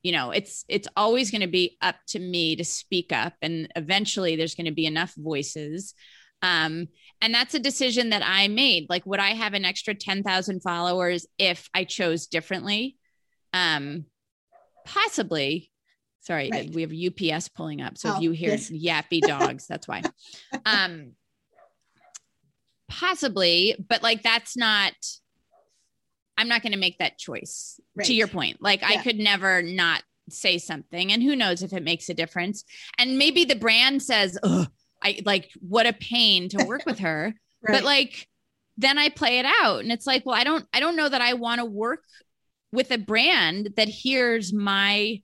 you 0.03 0.13
know 0.13 0.31
it's 0.31 0.65
it's 0.69 0.89
always 0.97 1.31
going 1.31 1.43
to 1.43 1.47
be 1.47 1.77
up 1.83 1.97
to 2.09 2.19
me 2.19 2.57
to 2.57 2.65
speak 2.65 3.13
up 3.13 3.35
and 3.43 3.69
eventually 3.77 4.37
there's 4.37 4.55
going 4.55 4.67
to 4.67 4.73
be 4.73 4.87
enough 4.87 5.15
voices. 5.17 5.95
Um 6.43 6.89
and 7.21 7.35
that's 7.35 7.55
a 7.55 7.59
decision 7.59 8.11
that 8.11 8.23
i 8.25 8.49
made. 8.49 8.87
Like 8.89 9.05
would 9.05 9.21
i 9.21 9.31
have 9.31 9.55
an 9.55 9.65
extra 9.65 9.95
10,000 9.95 10.61
followers 10.63 11.27
if 11.39 11.69
i 11.75 11.85
chose 11.85 12.27
differently? 12.27 12.97
Um 13.53 14.07
possibly 14.91 15.71
sorry 16.21 16.51
right. 16.51 16.75
we 16.75 16.83
have 16.83 16.93
ups 16.93 17.49
pulling 17.49 17.81
up 17.81 17.97
so 17.97 18.11
oh, 18.11 18.17
if 18.17 18.23
you 18.23 18.31
hear 18.33 18.51
yes. 18.51 18.71
yappy 18.71 19.21
dogs 19.21 19.67
that's 19.67 19.87
why 19.87 20.03
um 20.67 21.13
possibly 22.89 23.77
but 23.89 24.03
like 24.03 24.23
that's 24.23 24.57
not 24.57 24.93
I'm 26.41 26.49
not 26.49 26.63
going 26.63 26.73
to 26.73 26.79
make 26.79 26.99
that 26.99 27.19
choice 27.19 27.79
right. 27.95 28.07
to 28.07 28.15
your 28.15 28.27
point. 28.27 28.63
Like 28.63 28.81
yeah. 28.81 28.89
I 28.89 28.97
could 28.97 29.19
never 29.19 29.61
not 29.61 30.03
say 30.31 30.57
something 30.57 31.13
and 31.13 31.23
who 31.23 31.37
knows 31.37 31.63
if 31.63 31.75
it 31.75 31.83
makes 31.83 32.09
a 32.09 32.15
difference. 32.15 32.65
And 32.97 33.19
maybe 33.19 33.45
the 33.45 33.57
brand 33.57 34.03
says, 34.03 34.39
"Oh, 34.43 34.67
I 35.03 35.21
like 35.27 35.51
what 35.61 35.87
a 35.87 35.93
pain 35.93 36.49
to 36.51 36.65
work 36.65 36.87
with 36.87 37.01
her." 37.01 37.35
right. 37.63 37.75
But 37.75 37.85
like 37.85 38.27
then 38.79 38.97
I 38.97 39.11
play 39.11 39.39
it 39.39 39.45
out 39.45 39.81
and 39.81 39.93
it's 39.93 40.07
like, 40.07 40.25
well, 40.25 40.35
I 40.35 40.45
don't 40.45 40.67
I 40.73 40.81
don't 40.81 40.97
know 40.97 41.09
that 41.09 41.21
I 41.21 41.35
want 41.35 41.59
to 41.59 41.67
work 41.67 42.05
with 42.73 42.91
a 42.91 42.99
brand 42.99 43.71
that 43.77 43.89
hears 43.89 44.53
my 44.53 45.23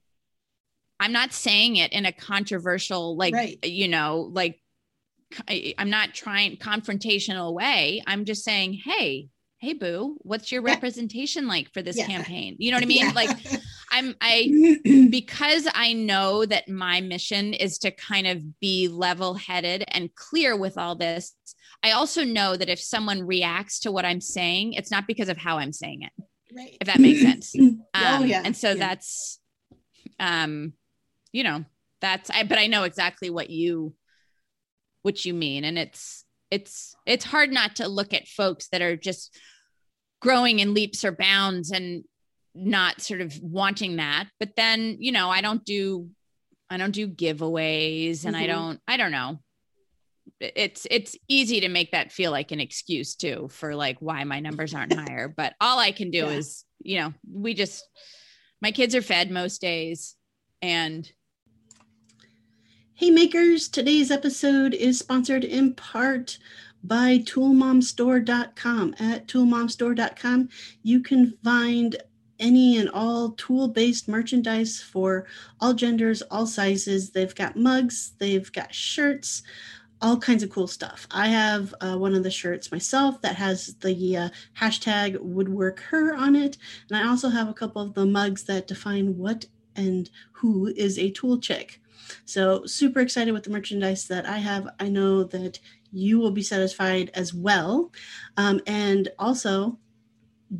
I'm 0.99 1.11
not 1.11 1.31
saying 1.31 1.75
it 1.75 1.93
in 1.93 2.07
a 2.07 2.11
controversial, 2.11 3.15
like, 3.15 3.33
Right. 3.35 3.63
you 3.63 3.87
know, 3.87 4.29
like 4.31 4.59
I, 5.47 5.75
I'm 5.77 5.89
not 5.91 6.13
trying 6.15 6.57
confrontational 6.57 7.53
way. 7.53 8.01
I'm 8.07 8.25
just 8.25 8.43
saying, 8.43 8.73
hey, 8.83 9.29
hey, 9.59 9.73
boo, 9.73 10.17
what's 10.21 10.51
your 10.51 10.61
representation 10.63 11.47
like 11.47 11.71
for 11.73 11.83
this 11.83 11.97
Yeah. 11.97 12.07
campaign? 12.07 12.55
You 12.57 12.71
know 12.71 12.77
what 12.77 12.83
I 12.83 12.87
mean? 12.87 12.97
Yeah. 13.05 13.11
Like, 13.13 13.29
I'm, 13.91 14.15
I, 14.21 14.51
because 15.09 15.67
I 15.73 15.93
know 15.93 16.45
that 16.45 16.67
my 16.67 17.01
mission 17.01 17.53
is 17.53 17.77
to 17.79 17.91
kind 17.91 18.25
of 18.25 18.59
be 18.59 18.87
level 18.87 19.35
headed 19.35 19.83
and 19.89 20.13
clear 20.15 20.55
with 20.57 20.77
all 20.77 20.95
this. 20.95 21.35
I 21.83 21.91
also 21.91 22.23
know 22.23 22.55
that 22.57 22.69
if 22.69 22.79
someone 22.79 23.21
reacts 23.21 23.81
to 23.81 23.91
what 23.91 24.05
I'm 24.05 24.21
saying, 24.21 24.73
it's 24.73 24.89
not 24.89 25.05
because 25.05 25.29
of 25.29 25.37
how 25.37 25.59
I'm 25.59 25.73
saying 25.73 26.01
it, 26.01 26.11
right. 26.57 26.77
if 26.81 26.87
that 26.87 26.99
makes 26.99 27.21
sense. 27.21 27.53
oh 27.59 27.71
Um, 27.93 28.25
yeah. 28.25 28.41
And 28.43 28.55
so 28.57 28.69
yeah. 28.69 28.75
that's, 28.87 29.39
um, 30.19 30.73
you 31.31 31.43
know, 31.43 31.63
that's, 32.01 32.29
I, 32.29 32.43
but 32.43 32.57
I 32.57 32.67
know 32.67 32.83
exactly 32.83 33.29
what 33.29 33.49
you, 33.49 33.93
what 35.03 35.23
you 35.25 35.33
mean. 35.33 35.63
And 35.63 35.77
it's, 35.77 36.25
it's, 36.51 36.95
it's 37.05 37.25
hard 37.25 37.51
not 37.51 37.77
to 37.77 37.87
look 37.87 38.13
at 38.13 38.27
folks 38.27 38.67
that 38.69 38.81
are 38.81 38.95
just 38.95 39.37
growing 40.21 40.59
in 40.59 40.73
leaps 40.73 41.05
or 41.05 41.11
bounds 41.11 41.71
and 41.71 42.03
not 42.55 43.01
sort 43.01 43.21
of 43.21 43.37
wanting 43.41 43.97
that. 43.97 44.27
But 44.39 44.55
then, 44.55 44.97
you 44.99 45.11
know, 45.11 45.29
I 45.29 45.41
don't 45.41 45.63
do, 45.63 46.09
I 46.69 46.77
don't 46.77 46.91
do 46.91 47.07
giveaways 47.07 48.25
and 48.25 48.35
I 48.35 48.43
Mhm. 48.43 48.47
don't, 48.47 48.81
I 48.87 48.97
don't 48.97 49.11
know. 49.11 49.39
It's 50.39 50.85
it's 50.91 51.15
easy 51.27 51.61
to 51.61 51.69
make 51.69 51.91
that 51.91 52.11
feel 52.11 52.31
like 52.31 52.51
an 52.51 52.59
excuse 52.59 53.15
too 53.15 53.47
for 53.51 53.75
like 53.75 53.97
why 53.99 54.23
my 54.23 54.39
numbers 54.39 54.73
aren't 54.73 54.93
higher. 54.93 55.27
But 55.35 55.55
all 55.59 55.79
I 55.79 55.91
can 55.91 56.11
do 56.11 56.19
Yeah. 56.19 56.29
is, 56.29 56.63
you 56.79 56.99
know, 56.99 57.13
we 57.31 57.53
just 57.53 57.83
my 58.61 58.71
kids 58.71 58.93
are 58.95 59.01
fed 59.01 59.31
most 59.31 59.61
days 59.61 60.15
and 60.61 61.09
Hey 62.93 63.11
makers, 63.11 63.67
today's 63.69 64.09
episode 64.09 64.73
is 64.73 64.97
sponsored 64.97 65.43
in 65.43 65.75
part 65.75 66.39
by 66.83 67.19
toolmomstore.com. 67.19 68.95
At 68.99 69.27
toolmomstore.com, 69.27 70.49
you 70.81 71.01
can 71.01 71.37
find 71.43 71.95
any 72.39 72.77
and 72.77 72.89
all 72.89 73.31
tool 73.31 73.67
based 73.67 74.07
merchandise 74.07 74.81
for 74.81 75.27
all 75.59 75.73
genders, 75.73 76.21
all 76.23 76.47
sizes. 76.47 77.11
They've 77.11 77.33
got 77.35 77.55
mugs, 77.55 78.13
they've 78.19 78.51
got 78.51 78.73
shirts, 78.73 79.43
all 80.01 80.17
kinds 80.17 80.43
of 80.43 80.49
cool 80.49 80.67
stuff. 80.67 81.07
I 81.11 81.27
have 81.27 81.73
uh, 81.81 81.97
one 81.97 82.13
of 82.13 82.23
the 82.23 82.31
shirts 82.31 82.71
myself 82.71 83.21
that 83.21 83.35
has 83.35 83.75
the 83.75 84.17
uh, 84.17 84.29
hashtag 84.59 85.19
woodwork 85.19 85.79
her 85.81 86.13
on 86.13 86.35
it. 86.35 86.57
And 86.89 86.97
I 86.97 87.07
also 87.07 87.29
have 87.29 87.49
a 87.49 87.53
couple 87.53 87.81
of 87.81 87.93
the 87.93 88.05
mugs 88.05 88.43
that 88.43 88.67
define 88.67 89.17
what 89.17 89.45
and 89.75 90.09
who 90.33 90.67
is 90.75 90.97
a 90.97 91.11
tool 91.11 91.39
chick. 91.39 91.81
So, 92.25 92.65
super 92.65 92.99
excited 92.99 93.33
with 93.33 93.43
the 93.43 93.49
merchandise 93.49 94.07
that 94.07 94.25
I 94.25 94.37
have. 94.37 94.67
I 94.79 94.87
know 94.87 95.23
that 95.25 95.59
you 95.91 96.19
will 96.19 96.31
be 96.31 96.41
satisfied 96.41 97.11
as 97.13 97.33
well. 97.33 97.91
Um, 98.37 98.61
and 98.65 99.09
also, 99.19 99.77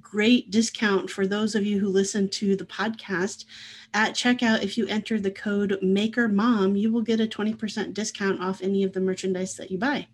great 0.02 0.52
discount 0.52 1.10
for 1.10 1.26
those 1.26 1.56
of 1.56 1.66
you 1.66 1.80
who 1.80 1.88
listen 1.88 2.30
to 2.30 2.56
the 2.56 2.66
podcast. 2.66 3.46
At 3.94 4.14
checkout, 4.14 4.64
if 4.64 4.78
you 4.78 4.86
enter 4.88 5.20
the 5.20 5.32
code 5.32 5.80
MakerMom, 5.84 6.80
you 6.80 6.92
will 6.92 7.02
get 7.02 7.20
a 7.20 7.28
20% 7.28 7.94
discount 7.94 8.42
off 8.42 8.62
any 8.62 8.84
of 8.84 8.94
the 8.94 9.02
merchandise 9.02 9.56
that 9.56 9.72
you 9.72 9.78
buy. 9.78 10.08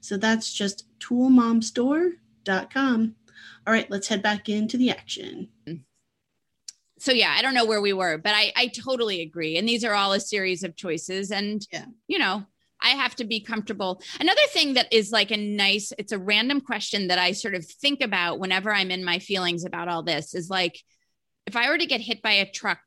So, 0.00 0.16
that's 0.16 0.52
just 0.52 0.86
toolmomstore.com. 1.00 3.14
All 3.66 3.72
right, 3.72 3.90
let's 3.90 4.08
head 4.08 4.22
back 4.22 4.48
into 4.48 4.76
the 4.76 4.90
action. 4.90 5.48
so 6.98 7.12
yeah, 7.12 7.34
I 7.36 7.42
don't 7.42 7.54
know 7.54 7.64
where 7.64 7.80
we 7.80 7.92
were, 7.92 8.18
but 8.18 8.34
I 8.34 8.52
I 8.56 8.68
totally 8.68 9.22
agree. 9.22 9.56
And 9.56 9.68
these 9.68 9.84
are 9.84 9.94
all 9.94 10.12
a 10.12 10.20
series 10.20 10.62
of 10.62 10.76
choices 10.76 11.30
and 11.30 11.66
Yeah. 11.72 11.86
you 12.06 12.18
know, 12.18 12.44
I 12.80 12.90
have 12.90 13.14
to 13.16 13.24
be 13.24 13.40
comfortable. 13.40 14.02
Another 14.20 14.46
thing 14.50 14.74
that 14.74 14.92
is 14.92 15.10
like 15.12 15.30
a 15.30 15.36
nice 15.36 15.92
it's 15.98 16.12
a 16.12 16.18
random 16.18 16.60
question 16.60 17.08
that 17.08 17.18
I 17.18 17.32
sort 17.32 17.54
of 17.54 17.64
think 17.66 18.02
about 18.02 18.38
whenever 18.38 18.72
I'm 18.72 18.90
in 18.90 19.04
my 19.04 19.18
feelings 19.18 19.64
about 19.64 19.88
all 19.88 20.02
this 20.02 20.34
is 20.34 20.50
like 20.50 20.78
if 21.46 21.56
I 21.56 21.68
were 21.70 21.78
to 21.78 21.86
get 21.86 22.00
hit 22.02 22.20
by 22.22 22.32
a 22.32 22.50
truck 22.50 22.80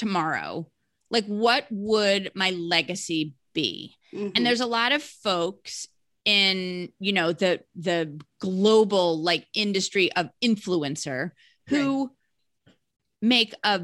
tomorrow, 0.00 0.66
like 1.10 1.26
what 1.26 1.66
would 1.70 2.32
my 2.34 2.50
legacy 2.50 3.34
be? 3.52 3.96
Mhm. 4.12 4.32
and 4.34 4.44
there's 4.44 4.60
a 4.60 4.66
lot 4.66 4.90
of 4.90 5.02
folks 5.04 5.86
in 6.24 6.92
you 6.98 7.12
know 7.12 7.32
the 7.32 7.60
the 7.76 8.20
global 8.40 9.22
like 9.22 9.46
industry 9.54 10.10
of 10.12 10.28
influencer 10.42 11.30
who 11.68 12.10
make 13.22 13.54
a 13.62 13.82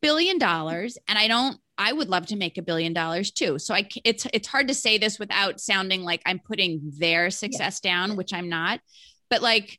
billion 0.00 0.38
dollars 0.38 0.96
and 1.06 1.18
i 1.18 1.28
don't 1.28 1.58
i 1.76 1.92
would 1.92 2.08
love 2.08 2.26
to 2.26 2.36
make 2.36 2.56
a 2.56 2.62
billion 2.62 2.92
dollars 2.94 3.30
too. 3.30 3.58
So 3.58 3.74
i 3.74 3.86
it's 4.04 4.26
it's 4.32 4.48
hard 4.48 4.68
to 4.68 4.74
say 4.74 4.96
this 4.98 5.18
without 5.18 5.60
sounding 5.60 6.02
like 6.02 6.22
i'm 6.24 6.38
putting 6.38 6.80
their 6.98 7.30
success 7.30 7.80
down 7.80 8.16
which 8.16 8.32
i'm 8.32 8.48
not. 8.48 8.80
But 9.28 9.42
like 9.42 9.78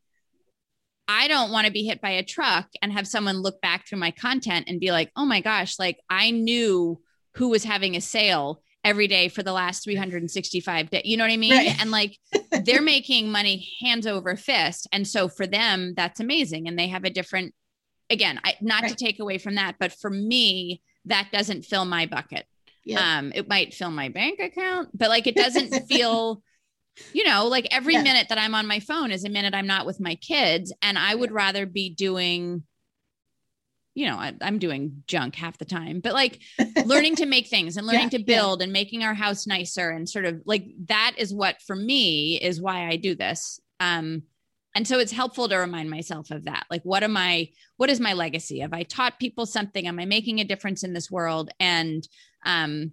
i 1.08 1.28
don't 1.28 1.52
want 1.52 1.66
to 1.66 1.74
be 1.74 1.84
hit 1.84 2.02
by 2.02 2.12
a 2.12 2.24
truck 2.24 2.68
and 2.82 2.92
have 2.92 3.08
someone 3.08 3.38
look 3.38 3.60
back 3.62 3.88
through 3.88 4.00
my 4.00 4.12
content 4.12 4.66
and 4.68 4.80
be 4.80 4.92
like 4.92 5.12
oh 5.16 5.26
my 5.26 5.42
gosh 5.42 5.80
like 5.80 6.00
i 6.10 6.32
knew 6.32 7.00
who 7.36 7.50
was 7.50 7.64
having 7.64 7.96
a 7.96 8.02
sale 8.02 8.62
every 8.88 9.08
day 9.08 9.28
for 9.28 9.44
the 9.44 9.52
last 9.52 9.84
365 9.84 10.90
days. 10.90 11.02
You 11.04 11.18
know 11.18 11.26
what 11.26 11.34
I 11.34 11.38
mean? 11.38 11.52
Right. 11.52 11.80
And 11.80 11.92
like 11.92 12.18
they're 12.64 12.82
making 12.82 13.30
money 13.30 13.68
hands 13.82 14.08
over 14.08 14.36
fist. 14.38 14.88
And 14.94 15.06
so 15.06 15.28
for 15.28 15.46
them, 15.46 15.94
that's 15.96 16.22
amazing. 16.22 16.68
And 16.68 16.80
they 16.80 16.88
have 16.88 17.04
a 17.04 17.10
different, 17.10 17.54
again, 18.10 18.40
I, 18.46 18.56
not 18.62 18.88
to 18.88 18.96
take 18.96 19.20
away 19.20 19.40
from 19.40 19.56
that, 19.56 19.76
but 19.78 19.92
for 19.92 20.10
me, 20.10 20.82
that 21.06 21.28
doesn't 21.34 21.66
fill 21.66 21.84
my 21.84 22.06
bucket. 22.06 22.46
yeah. 22.86 23.18
Um, 23.18 23.34
it 23.36 23.50
might 23.50 23.74
fill 23.74 23.92
my 23.92 24.08
bank 24.08 24.40
account, 24.40 24.90
but 24.98 25.10
like 25.10 25.28
it 25.28 25.36
doesn't 25.36 25.72
feel, 25.90 26.42
you 27.14 27.24
know, 27.24 27.48
like 27.48 27.68
every 27.72 27.94
Yeah. 27.94 28.04
minute 28.04 28.30
that 28.30 28.38
I'm 28.38 28.56
on 28.56 28.68
my 28.68 28.80
phone 28.80 29.12
is 29.12 29.24
a 29.24 29.30
minute 29.30 29.54
I'm 29.54 29.68
not 29.68 29.86
with 29.86 30.00
my 30.00 30.16
kids. 30.16 30.74
And 30.82 30.98
I 30.98 31.14
would 31.16 31.32
rather 31.32 31.66
be 31.66 31.90
doing, 31.90 32.64
you 33.96 34.06
know, 34.08 34.18
I, 34.18 34.34
I'm 34.42 34.60
doing 34.60 35.04
junk 35.08 35.36
half 35.36 35.58
the 35.58 35.66
time, 35.66 36.00
but 36.00 36.14
like 36.14 36.40
learning 36.86 37.16
to 37.18 37.26
make 37.26 37.48
things 37.48 37.78
and 37.78 37.88
learning 37.88 38.04
Yeah, 38.12 38.18
to 38.18 38.20
yeah. 38.20 38.26
build 38.26 38.62
and 38.62 38.72
making 38.72 39.04
our 39.04 39.14
house 39.14 39.48
nicer 39.48 39.90
and 39.90 40.08
sort 40.08 40.26
of 40.26 40.42
like 40.46 40.66
that 40.86 41.16
is 41.18 41.34
what 41.34 41.62
for 41.66 41.76
me 41.76 42.40
is 42.42 42.62
why 42.62 42.88
I 42.88 42.96
do 42.98 43.16
this. 43.16 43.60
Um, 43.80 44.24
and 44.76 44.88
so 44.88 45.00
it's 45.00 45.12
helpful 45.12 45.50
to 45.50 45.56
remind 45.58 45.90
myself 45.90 46.30
of 46.30 46.46
that. 46.46 46.66
Like, 46.70 46.84
what 46.84 47.02
am 47.02 47.18
I, 47.18 47.50
what 47.78 47.90
is 47.90 48.00
my 48.00 48.14
legacy? 48.14 48.60
Have 48.60 48.74
I 48.74 48.84
taught 48.84 49.18
people 49.20 49.48
something? 49.48 49.88
Am 49.88 50.00
I 50.00 50.06
making 50.06 50.40
a 50.40 50.44
difference 50.46 50.84
in 50.84 50.94
this 50.94 51.10
world? 51.10 51.50
And, 51.60 52.08
um, 52.46 52.92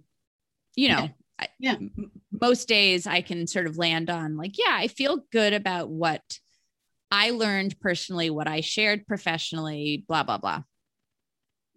you 0.75 0.89
know, 0.89 1.09
I- 1.39 1.49
Yeah. 1.59 1.73
m- 1.75 2.11
most 2.41 2.67
days 2.67 3.07
I 3.07 3.21
can 3.21 3.47
sort 3.47 3.67
of 3.67 3.77
land 3.77 4.09
on 4.09 4.37
like, 4.37 4.57
yeah, 4.57 4.73
I 4.73 4.87
feel 4.87 5.23
good 5.31 5.53
about 5.53 5.89
what 5.89 6.21
I 7.11 7.31
learned 7.31 7.79
personally, 7.79 8.29
what 8.29 8.47
I 8.47 8.61
shared 8.61 9.07
professionally, 9.07 10.03
blah, 10.07 10.23
blah, 10.23 10.37
blah. 10.37 10.63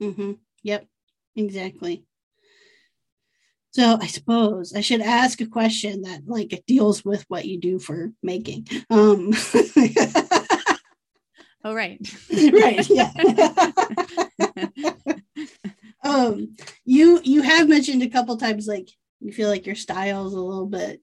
Mm-hmm. 0.01 0.33
Yep, 0.63 0.87
exactly. 1.37 2.05
So 3.71 3.99
I 4.01 4.07
suppose 4.07 4.75
I 4.75 4.81
should 4.81 5.03
ask 5.03 5.41
a 5.41 5.47
question 5.47 6.03
that 6.03 6.23
like 6.27 6.63
deals 6.67 7.05
with 7.05 7.25
what 7.29 7.45
you 7.45 7.59
do 7.59 7.79
for 7.79 8.13
making. 8.23 8.67
Um, 8.91 9.33
Oh, 11.65 11.75
right. 11.75 11.99
right. 12.53 12.89
Yeah. 12.89 13.13
um, 16.05 16.57
you 16.85 17.21
you 17.25 17.43
have 17.43 17.69
mentioned 17.69 18.03
a 18.03 18.09
couple 18.09 18.37
times 18.37 18.67
like 18.67 18.89
you 19.21 19.33
feel 19.33 19.49
like 19.49 19.67
your 19.67 19.75
style 19.75 20.27
is 20.27 20.33
a 20.33 20.41
little 20.41 20.67
bit. 20.67 21.01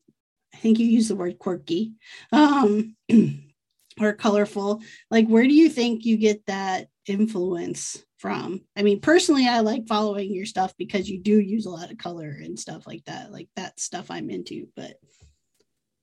I 0.54 0.58
think 0.58 0.80
you 0.80 0.86
use 0.86 1.10
the 1.10 1.16
word 1.16 1.38
quirky, 1.38 1.94
um, 2.32 2.96
or 4.00 4.14
colorful. 4.14 4.82
Like, 5.12 5.28
where 5.28 5.44
do 5.44 5.54
you 5.54 5.70
think 5.70 6.06
you 6.06 6.18
get 6.18 6.46
that 6.46 6.88
influence 7.06 8.04
from? 8.18 8.62
I 8.76 8.84
mean, 8.84 9.02
personally, 9.02 9.48
I 9.48 9.60
like 9.60 9.88
following 9.88 10.34
your 10.34 10.46
stuff 10.46 10.74
because 10.78 11.10
you 11.10 11.20
do 11.20 11.40
use 11.40 11.66
a 11.66 11.72
lot 11.72 11.92
of 11.92 11.98
color 11.98 12.40
and 12.42 12.58
stuff 12.58 12.88
like 12.88 13.04
that. 13.06 13.32
Like 13.32 13.50
that 13.56 13.80
stuff 13.80 14.10
I'm 14.10 14.30
into. 14.30 14.68
But 14.76 14.96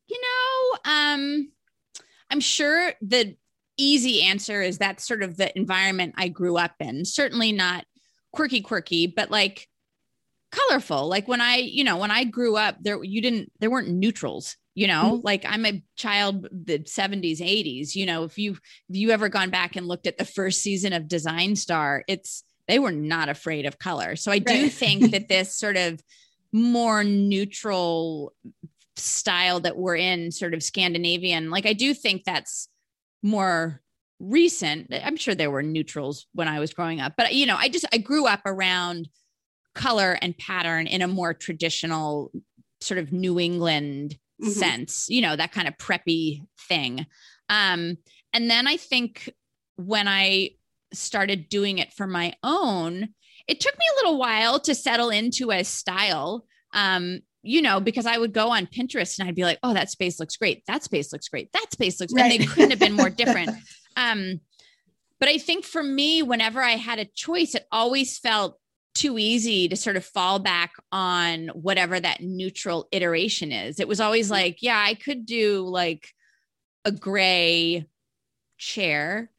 You 0.08 0.20
know, 0.20 0.92
um, 0.92 1.52
I'm 2.30 2.40
sure 2.40 2.92
the 3.00 3.36
easy 3.78 4.22
answer 4.22 4.60
is 4.60 4.78
that's 4.78 5.06
sort 5.06 5.22
of 5.22 5.36
the 5.36 5.56
environment 5.56 6.14
I 6.18 6.28
grew 6.28 6.58
up 6.58 6.74
in. 6.78 7.04
Certainly 7.04 7.52
not 7.52 7.86
quirky, 8.32 8.60
quirky, 8.60 9.06
but 9.06 9.30
like 9.30 9.68
colorful. 10.52 11.08
Like 11.08 11.26
when 11.26 11.40
I, 11.40 11.56
you 11.56 11.82
know, 11.82 11.96
when 11.96 12.10
I 12.10 12.24
grew 12.24 12.56
up, 12.56 12.76
there 12.80 13.02
you 13.02 13.20
didn't 13.20 13.50
there 13.58 13.70
weren't 13.70 13.88
neutrals. 13.88 14.56
You 14.74 14.86
know, 14.86 15.14
mm-hmm. 15.14 15.26
like 15.26 15.44
I'm 15.46 15.66
a 15.66 15.82
child 15.96 16.46
the 16.50 16.78
70s, 16.78 17.40
80s. 17.40 17.94
You 17.94 18.06
know, 18.06 18.24
if 18.24 18.38
you 18.38 18.52
if 18.52 18.96
you 18.96 19.10
ever 19.10 19.28
gone 19.28 19.50
back 19.50 19.76
and 19.76 19.88
looked 19.88 20.06
at 20.06 20.18
the 20.18 20.24
first 20.24 20.62
season 20.62 20.92
of 20.92 21.08
Design 21.08 21.56
Star, 21.56 22.04
it's 22.06 22.44
they 22.68 22.78
were 22.78 22.92
not 22.92 23.28
afraid 23.28 23.66
of 23.66 23.78
color. 23.78 24.16
So 24.16 24.30
I 24.30 24.38
do 24.38 24.62
Right. 24.62 24.72
think 24.72 25.10
that 25.10 25.28
this 25.28 25.56
sort 25.56 25.76
of 25.76 26.00
more 26.52 27.02
neutral 27.02 28.32
style 28.96 29.60
that 29.60 29.76
we're 29.76 29.96
in, 29.96 30.30
sort 30.30 30.54
of 30.54 30.62
Scandinavian, 30.62 31.50
like 31.50 31.66
I 31.66 31.72
do 31.72 31.92
think 31.92 32.24
that's 32.24 32.68
more 33.22 33.80
recent. 34.20 34.92
I'm 34.92 35.16
sure 35.16 35.34
there 35.34 35.50
were 35.50 35.62
neutrals 35.62 36.26
when 36.32 36.48
I 36.48 36.60
was 36.60 36.72
growing 36.72 37.00
up, 37.00 37.14
but 37.16 37.34
you 37.34 37.46
know, 37.46 37.56
I 37.56 37.68
just 37.68 37.86
I 37.92 37.98
grew 37.98 38.26
up 38.26 38.40
around 38.46 39.08
color 39.74 40.18
and 40.20 40.36
pattern 40.36 40.86
in 40.86 41.02
a 41.02 41.08
more 41.08 41.34
traditional 41.34 42.30
sort 42.80 42.98
of 42.98 43.12
New 43.12 43.38
England 43.38 44.18
mm-hmm. 44.42 44.50
sense, 44.50 45.06
you 45.08 45.20
know, 45.20 45.36
that 45.36 45.52
kind 45.52 45.68
of 45.68 45.76
preppy 45.78 46.42
thing. 46.68 47.06
Um, 47.48 47.98
and 48.32 48.50
then 48.50 48.66
I 48.66 48.76
think 48.76 49.32
when 49.76 50.08
I 50.08 50.50
started 50.92 51.48
doing 51.48 51.78
it 51.78 51.92
for 51.92 52.06
my 52.06 52.34
own, 52.42 53.08
it 53.48 53.60
took 53.60 53.76
me 53.78 53.84
a 53.92 53.96
little 53.96 54.18
while 54.18 54.60
to 54.60 54.74
settle 54.74 55.10
into 55.10 55.50
a 55.50 55.64
style. 55.64 56.44
Um, 56.74 57.20
you 57.42 57.60
know, 57.60 57.80
because 57.80 58.06
I 58.06 58.18
would 58.18 58.32
go 58.32 58.50
on 58.50 58.66
Pinterest 58.66 59.18
and 59.18 59.28
I'd 59.28 59.34
be 59.34 59.42
like, 59.42 59.58
oh, 59.64 59.74
that 59.74 59.90
space 59.90 60.20
looks 60.20 60.36
great. 60.36 60.62
That 60.66 60.84
space 60.84 61.12
looks 61.12 61.28
great. 61.28 61.50
That 61.52 61.72
space 61.72 61.98
looks 61.98 62.12
right. 62.12 62.30
and 62.30 62.40
they 62.40 62.46
couldn't 62.46 62.70
have 62.70 62.78
been 62.78 62.94
more 62.94 63.10
different. 63.10 63.50
Um, 63.94 64.40
but 65.20 65.28
I 65.28 65.36
think 65.36 65.66
for 65.66 65.82
me, 65.82 66.22
whenever 66.22 66.62
I 66.62 66.72
had 66.72 66.98
a 66.98 67.04
choice, 67.04 67.54
it 67.54 67.66
always 67.70 68.18
felt 68.18 68.58
too 68.94 69.18
easy 69.18 69.68
to 69.68 69.76
sort 69.76 69.96
of 69.96 70.04
fall 70.04 70.38
back 70.38 70.72
on 70.90 71.48
whatever 71.48 71.98
that 71.98 72.20
neutral 72.20 72.88
iteration 72.92 73.52
is. 73.52 73.80
It 73.80 73.88
was 73.88 74.00
always 74.00 74.26
mm-hmm. 74.26 74.34
like, 74.34 74.62
yeah, 74.62 74.82
I 74.84 74.94
could 74.94 75.26
do 75.26 75.66
like 75.66 76.12
a 76.84 76.92
gray 76.92 77.86
chair, 78.58 79.30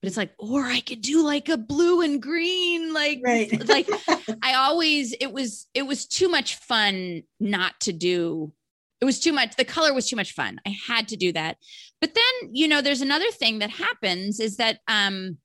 but 0.00 0.08
it's 0.08 0.16
like, 0.16 0.32
or 0.38 0.64
I 0.64 0.80
could 0.80 1.02
do 1.02 1.24
like 1.24 1.48
a 1.48 1.56
blue 1.56 2.00
and 2.00 2.22
green, 2.22 2.92
like, 2.94 3.20
right. 3.24 3.68
like 3.68 3.88
I 4.42 4.54
always, 4.54 5.14
it 5.20 5.32
was, 5.32 5.66
it 5.74 5.82
was 5.82 6.06
too 6.06 6.28
much 6.28 6.56
fun 6.56 7.22
not 7.38 7.78
to 7.80 7.92
do. 7.92 8.52
It 9.00 9.04
was 9.04 9.20
too 9.20 9.32
much. 9.32 9.56
The 9.56 9.64
color 9.64 9.92
was 9.92 10.08
too 10.08 10.16
much 10.16 10.32
fun. 10.32 10.60
I 10.66 10.76
had 10.86 11.08
to 11.08 11.16
do 11.16 11.32
that. 11.32 11.58
But 12.00 12.14
then, 12.14 12.54
you 12.54 12.68
know, 12.68 12.80
there's 12.80 13.00
another 13.00 13.30
thing 13.32 13.58
that 13.58 13.70
happens 13.70 14.40
is 14.40 14.56
that, 14.56 14.78
um, 14.86 15.38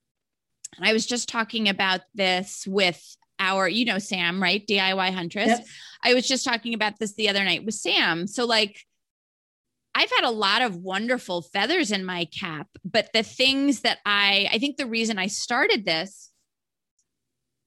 I 0.79 0.93
was 0.93 1.05
just 1.05 1.29
talking 1.29 1.69
about 1.69 2.01
this 2.13 2.65
with 2.67 3.17
our, 3.39 3.67
you 3.67 3.85
know, 3.85 3.99
Sam, 3.99 4.41
right? 4.41 4.65
DIY 4.67 5.13
Huntress. 5.13 5.47
Yep. 5.47 5.65
I 6.03 6.13
was 6.13 6.27
just 6.27 6.45
talking 6.45 6.73
about 6.73 6.99
this 6.99 7.13
the 7.15 7.29
other 7.29 7.43
night 7.43 7.65
with 7.65 7.75
Sam. 7.75 8.27
So, 8.27 8.45
like, 8.45 8.85
I've 9.95 10.11
had 10.11 10.25
a 10.25 10.31
lot 10.31 10.61
of 10.61 10.75
wonderful 10.75 11.41
feathers 11.41 11.91
in 11.91 12.05
my 12.05 12.25
cap, 12.25 12.67
but 12.85 13.09
the 13.13 13.23
things 13.23 13.81
that 13.81 13.97
I, 14.05 14.47
I 14.51 14.59
think 14.59 14.77
the 14.77 14.85
reason 14.85 15.17
I 15.17 15.25
started 15.25 15.85
this, 15.85 16.31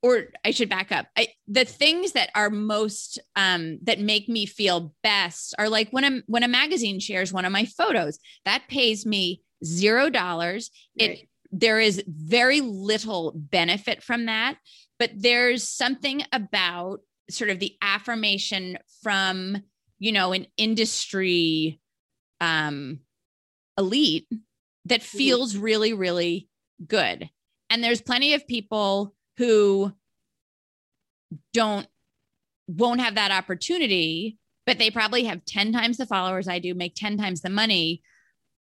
or 0.01 0.27
I 0.45 0.53
should 0.53 0.69
back 0.69 0.93
up, 0.93 1.09
I, 1.17 1.29
the 1.49 1.65
things 1.65 2.13
that 2.13 2.31
are 2.37 2.49
most, 2.49 3.19
um, 3.35 3.81
that 3.83 3.99
make 3.99 4.29
me 4.29 4.47
feel 4.47 4.95
best 5.03 5.57
are 5.59 5.69
like 5.69 5.91
when 5.91 6.05
a, 6.05 6.23
when 6.27 6.45
a 6.45 6.49
magazine 6.49 7.01
shares 7.01 7.33
one 7.33 7.45
of 7.45 7.53
my 7.53 7.65
photos, 7.65 8.21
that 8.45 8.63
pays 8.69 9.05
me 9.05 9.43
zero 9.65 10.09
dollars. 10.09 10.71
Right. 11.01 11.11
It, 11.11 11.29
there 11.51 11.81
is 11.81 12.03
very 12.07 12.61
little 12.61 13.33
benefit 13.35 14.05
from 14.05 14.27
that 14.27 14.57
but 15.01 15.11
there's 15.17 15.67
something 15.67 16.23
about 16.31 17.01
sort 17.31 17.51
of 17.51 17.59
the 17.59 17.75
affirmation 17.83 18.79
from 19.03 19.57
you 19.99 20.13
know 20.13 20.33
an 20.33 20.47
industry 20.57 21.81
um 22.41 23.01
elite 23.77 24.29
that 24.85 25.01
mm-hmm. 25.01 25.19
feels 25.19 25.57
really 25.57 25.93
really 25.93 26.49
good 26.87 27.29
and 27.71 27.83
there's 27.83 28.01
plenty 28.01 28.35
of 28.35 28.47
people 28.47 29.15
who 29.39 29.93
don't 31.53 31.87
won't 32.69 33.01
have 33.01 33.17
that 33.17 33.33
opportunity 33.33 34.37
but 34.67 34.79
they 34.79 34.91
probably 34.91 35.25
have 35.25 35.45
10 35.45 35.73
times 35.73 35.97
the 35.97 36.07
followers 36.07 36.47
I 36.47 36.59
do 36.59 36.75
make 36.75 36.95
10 36.95 37.17
times 37.17 37.41
the 37.41 37.51
money 37.51 38.03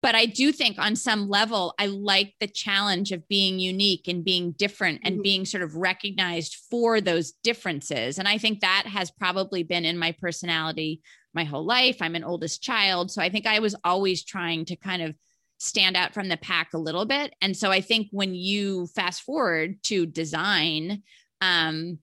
but 0.03 0.17
I 0.17 0.27
do 0.27 0.51
think 0.51 0.79
on 0.79 0.97
some 0.97 1.29
level, 1.29 1.75
I 1.79 1.87
like 1.87 2.35
the 2.41 2.49
challenge 2.49 3.13
of 3.13 3.29
being 3.29 3.61
unique 3.61 4.09
and 4.09 4.25
being 4.25 4.53
different 4.53 5.01
and 5.05 5.15
mm-hmm. 5.15 5.23
being 5.23 5.45
sort 5.45 5.63
of 5.63 5.77
recognized 5.77 6.57
for 6.69 7.01
those 7.01 7.33
differences. 7.45 8.19
And 8.19 8.27
I 8.27 8.37
think 8.37 8.61
that 8.61 8.85
has 8.87 9.13
probably 9.13 9.63
been 9.63 9.85
in 9.85 9.97
my 9.97 10.13
personality 10.13 11.01
my 11.35 11.45
whole 11.45 11.65
life. 11.65 11.99
I'm 12.01 12.15
an 12.15 12.25
oldest 12.25 12.63
child. 12.63 13.11
So 13.11 13.23
I 13.23 13.31
think 13.31 13.47
I 13.47 13.61
was 13.61 13.77
always 13.85 14.25
trying 14.25 14.65
to 14.67 14.77
kind 14.77 15.03
of 15.03 15.15
stand 15.59 15.97
out 15.97 16.13
from 16.13 16.29
the 16.29 16.37
pack 16.37 16.75
a 16.75 16.79
little 16.79 17.07
bit. 17.07 17.33
And 17.41 17.57
so 17.57 17.71
I 17.71 17.81
think 17.81 18.09
when 18.11 18.35
you 18.35 18.89
fast 18.89 19.23
forward 19.23 19.83
to 19.85 20.05
design, 20.05 21.03
um, 21.41 21.99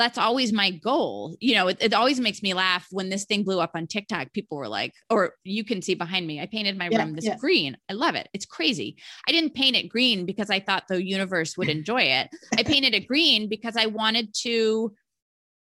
that's 0.00 0.18
always 0.18 0.52
my 0.52 0.70
goal. 0.70 1.36
You 1.40 1.54
know, 1.54 1.68
it, 1.68 1.78
it, 1.80 1.94
always 1.94 2.18
makes 2.18 2.42
me 2.42 2.54
laugh 2.54 2.86
when 2.90 3.10
this 3.10 3.24
thing 3.24 3.44
blew 3.44 3.60
up 3.60 3.72
on 3.74 3.86
TikTok. 3.86 4.32
People 4.32 4.56
were 4.56 4.68
like, 4.68 4.94
or 5.10 5.34
you 5.44 5.64
can 5.64 5.82
see 5.82 5.94
behind 5.94 6.26
me, 6.26 6.40
I 6.40 6.46
painted 6.46 6.78
my 6.78 6.88
yeah, 6.90 6.98
room 6.98 7.14
this 7.14 7.26
yeah. 7.26 7.36
green. 7.36 7.76
I 7.88 7.92
love 7.92 8.14
it. 8.14 8.28
It's 8.32 8.46
crazy. 8.46 8.96
I 9.28 9.32
didn't 9.32 9.54
paint 9.54 9.76
it 9.76 9.88
green 9.88 10.26
because 10.26 10.50
I 10.50 10.60
thought 10.60 10.84
the 10.88 11.04
universe 11.04 11.56
would 11.56 11.68
enjoy 11.78 12.02
it. 12.02 12.30
I 12.56 12.62
painted 12.62 12.94
it 12.94 13.06
green 13.06 13.48
because 13.48 13.76
I 13.76 13.86
wanted 13.86 14.34
to 14.42 14.94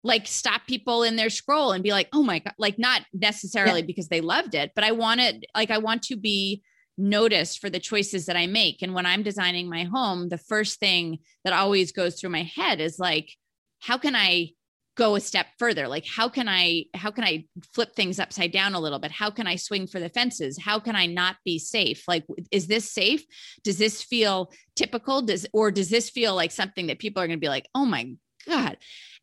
like 0.03 0.27
stop 0.27 0.61
people 0.67 1.03
in 1.03 1.15
their 1.15 1.29
scroll 1.29 1.71
and 1.71 1.83
be 1.83 1.91
like, 1.91 2.09
oh 2.13 2.23
my 2.23 2.39
God, 2.39 2.53
like 2.57 2.79
not 2.79 3.03
necessarily 3.13 3.81
yeah. 3.81 3.85
because 3.85 4.07
they 4.07 4.21
loved 4.21 4.55
it, 4.55 4.71
but 4.75 4.83
I 4.83 4.91
wanted, 4.91 5.45
like, 5.55 5.71
I 5.71 5.77
want 5.77 6.03
to 6.03 6.15
be 6.15 6.63
noticed 6.97 7.59
for 7.59 7.69
the 7.69 7.79
choices 7.79 8.25
that 8.25 8.35
I 8.35 8.47
make. 8.47 8.81
And 8.81 8.93
when 8.93 9.05
I'm 9.05 9.23
designing 9.23 9.69
my 9.69 9.83
home, 9.85 10.29
the 10.29 10.37
first 10.37 10.79
thing 10.79 11.19
that 11.43 11.53
always 11.53 11.91
goes 11.91 12.19
through 12.19 12.29
my 12.29 12.43
head 12.43 12.79
is 12.79 12.99
like, 12.99 13.35
how 13.83 13.97
can 13.97 14.15
I 14.15 14.51
go 14.95 15.15
a 15.15 15.19
step 15.19 15.47
further? 15.57 15.87
Like 15.87 16.05
how 16.05 16.29
can 16.29 16.47
i 16.47 16.85
how 16.93 17.09
can 17.09 17.23
i 17.23 17.45
flip 17.73 17.95
things 17.95 18.19
upside 18.19 18.51
down 18.51 18.75
a 18.75 18.79
little 18.79 18.99
bit? 18.99 19.11
How 19.11 19.29
can 19.29 19.47
i 19.47 19.55
swing 19.55 19.87
for 19.87 19.99
the 19.99 20.09
fences? 20.09 20.57
How 20.57 20.79
can 20.79 20.95
i 20.95 21.05
not 21.05 21.37
be 21.43 21.59
safe? 21.59 22.03
Like 22.07 22.25
is 22.51 22.67
this 22.67 22.91
safe? 22.91 23.25
Does 23.63 23.77
this 23.77 24.03
feel 24.03 24.51
typical? 24.75 25.21
Does 25.21 25.47
or 25.53 25.71
does 25.71 25.89
this 25.89 26.09
feel 26.09 26.35
like 26.35 26.51
something 26.51 26.87
that 26.87 26.99
people 26.99 27.21
are 27.21 27.27
going 27.27 27.39
to 27.39 27.45
be 27.45 27.49
like 27.49 27.67
oh 27.73 27.85
my 27.85 28.13
god. 28.47 28.77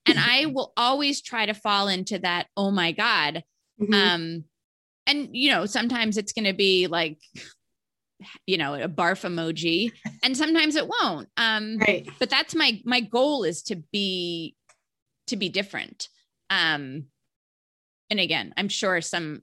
And 0.07 0.19
i 0.19 0.47
will 0.47 0.73
always 0.77 1.23
try 1.23 1.47
to 1.47 1.55
fall 1.55 1.89
into 1.89 2.19
that 2.19 2.49
oh 2.57 2.71
my 2.71 2.93
god. 2.93 3.45
Mm-hmm. 3.81 3.95
um 3.95 4.45
and 5.07 5.29
you 5.33 5.51
know 5.53 5.67
sometimes 5.67 6.19
it's 6.19 6.33
going 6.33 6.45
to 6.45 6.53
be 6.53 6.87
like 6.87 7.19
you 8.47 8.59
know 8.59 8.75
a 8.75 8.89
barf 8.89 9.29
emoji 9.29 9.93
and 10.23 10.37
sometimes 10.37 10.77
it 10.77 10.89
won't. 10.89 11.29
Um 11.37 11.79
right. 11.79 12.09
but 12.18 12.31
that's 12.31 12.55
my 12.55 12.81
my 12.85 13.01
goal 13.01 13.45
is 13.45 13.62
to 13.64 13.77
be 13.93 14.57
to 15.29 15.37
be 15.37 15.49
different. 15.49 16.09
Um 16.49 17.07
and 18.11 18.18
again 18.18 18.53
i'm 18.57 18.68
sure 18.68 19.01
some 19.01 19.43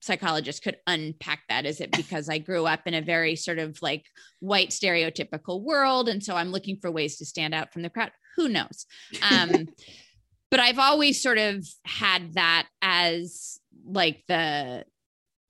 psychologists 0.00 0.60
could 0.60 0.76
unpack 0.88 1.42
that. 1.48 1.66
Is 1.66 1.80
it 1.80 1.92
because 1.92 2.28
i 2.28 2.38
grew 2.38 2.66
up 2.66 2.80
in 2.86 2.94
a 2.94 3.02
very 3.02 3.36
sort 3.36 3.58
of 3.58 3.78
like 3.82 4.04
white 4.40 4.70
stereotypical 4.70 5.62
world 5.62 6.08
and 6.08 6.22
so 6.22 6.34
i'm 6.34 6.50
looking 6.50 6.78
for 6.80 6.90
ways 6.90 7.18
to 7.18 7.24
stand 7.24 7.54
out 7.54 7.72
from 7.72 7.82
the 7.82 7.90
crowd? 7.90 8.10
Who 8.36 8.48
knows? 8.48 8.86
Um 9.30 9.68
but 10.50 10.60
i've 10.60 10.78
always 10.78 11.22
sort 11.22 11.38
of 11.38 11.66
had 11.84 12.34
that 12.34 12.68
as 12.82 13.58
like 13.84 14.22
the 14.28 14.84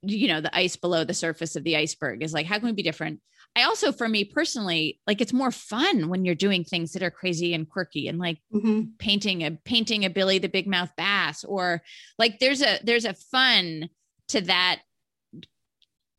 you 0.03 0.27
know 0.27 0.41
the 0.41 0.55
ice 0.55 0.75
below 0.75 1.03
the 1.03 1.13
surface 1.13 1.55
of 1.55 1.63
the 1.63 1.77
iceberg 1.77 2.21
is 2.21 2.33
like 2.33 2.45
how 2.45 2.57
can 2.57 2.67
we 2.67 2.73
be 2.73 2.83
different 2.83 3.19
i 3.55 3.63
also 3.63 3.91
for 3.91 4.07
me 4.07 4.23
personally 4.25 4.99
like 5.07 5.21
it's 5.21 5.33
more 5.33 5.51
fun 5.51 6.09
when 6.09 6.25
you're 6.25 6.35
doing 6.35 6.63
things 6.63 6.91
that 6.91 7.03
are 7.03 7.11
crazy 7.11 7.53
and 7.53 7.69
quirky 7.69 8.07
and 8.07 8.19
like 8.19 8.37
mm-hmm. 8.53 8.81
painting 8.99 9.43
a 9.43 9.51
painting 9.63 10.05
a 10.05 10.09
billy 10.09 10.39
the 10.39 10.49
big 10.49 10.67
mouth 10.67 10.91
bass 10.97 11.43
or 11.43 11.81
like 12.19 12.39
there's 12.39 12.61
a 12.61 12.79
there's 12.83 13.05
a 13.05 13.13
fun 13.13 13.89
to 14.27 14.41
that 14.41 14.81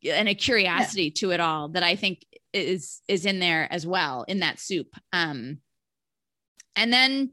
and 0.03 0.29
a 0.29 0.35
curiosity 0.35 1.05
yeah. 1.05 1.11
to 1.15 1.31
it 1.31 1.39
all 1.39 1.69
that 1.69 1.83
i 1.83 1.95
think 1.95 2.25
is 2.53 3.01
is 3.07 3.25
in 3.25 3.39
there 3.39 3.71
as 3.71 3.85
well 3.85 4.23
in 4.27 4.39
that 4.39 4.59
soup 4.59 4.87
um 5.13 5.59
and 6.75 6.91
then 6.91 7.31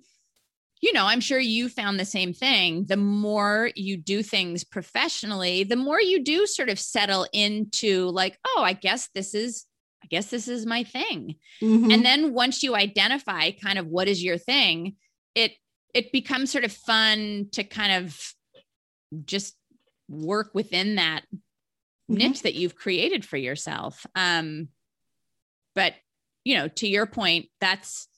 you 0.83 0.93
know, 0.93 1.07
I'm 1.07 1.21
sure 1.21 1.39
you 1.39 1.69
found 1.69 1.99
the 1.99 2.05
same 2.05 2.35
thing. 2.35 2.87
The 2.87 2.97
more 2.97 3.71
you 3.77 3.97
do 3.97 4.23
things 4.23 4.65
professionally, 4.65 5.63
the 5.63 5.77
more 5.77 6.01
you 6.01 6.25
do 6.25 6.45
sort 6.45 6.69
of 6.69 6.79
settle 6.79 7.27
into 7.33 8.09
like, 8.09 8.37
oh, 8.45 8.63
I 8.65 8.73
guess 8.73 9.09
this 9.15 9.33
is 9.33 9.65
I 10.03 10.09
guess 10.09 10.27
this 10.27 10.49
is 10.49 10.67
my 10.67 10.83
thing. 10.83 11.37
Mm-hmm. 11.63 11.93
And 11.93 12.05
then 12.05 12.35
once 12.35 12.65
you 12.65 12.75
identify 12.75 13.53
kind 13.53 13.79
of 13.79 13.87
what 13.87 14.09
is 14.09 14.23
your 14.23 14.37
thing, 14.37 14.97
it 15.37 15.53
it 15.95 16.11
becomes 16.11 16.51
sort 16.51 16.65
of 16.65 16.73
fun 16.73 17.47
to 17.53 17.63
kind 17.63 18.05
of 18.05 18.21
just 19.25 19.55
work 20.09 20.51
within 20.53 20.97
that 20.97 21.23
mm-hmm. 21.31 22.15
niche 22.15 22.43
that 22.43 22.55
you've 22.55 22.75
created 22.75 23.25
for 23.25 23.37
yourself. 23.37 24.05
Um 24.17 24.69
but 25.77 25.95
you 26.45 26.57
know, 26.57 26.67
to 26.67 26.89
your 26.89 27.07
point, 27.07 27.47
that's 27.61 28.09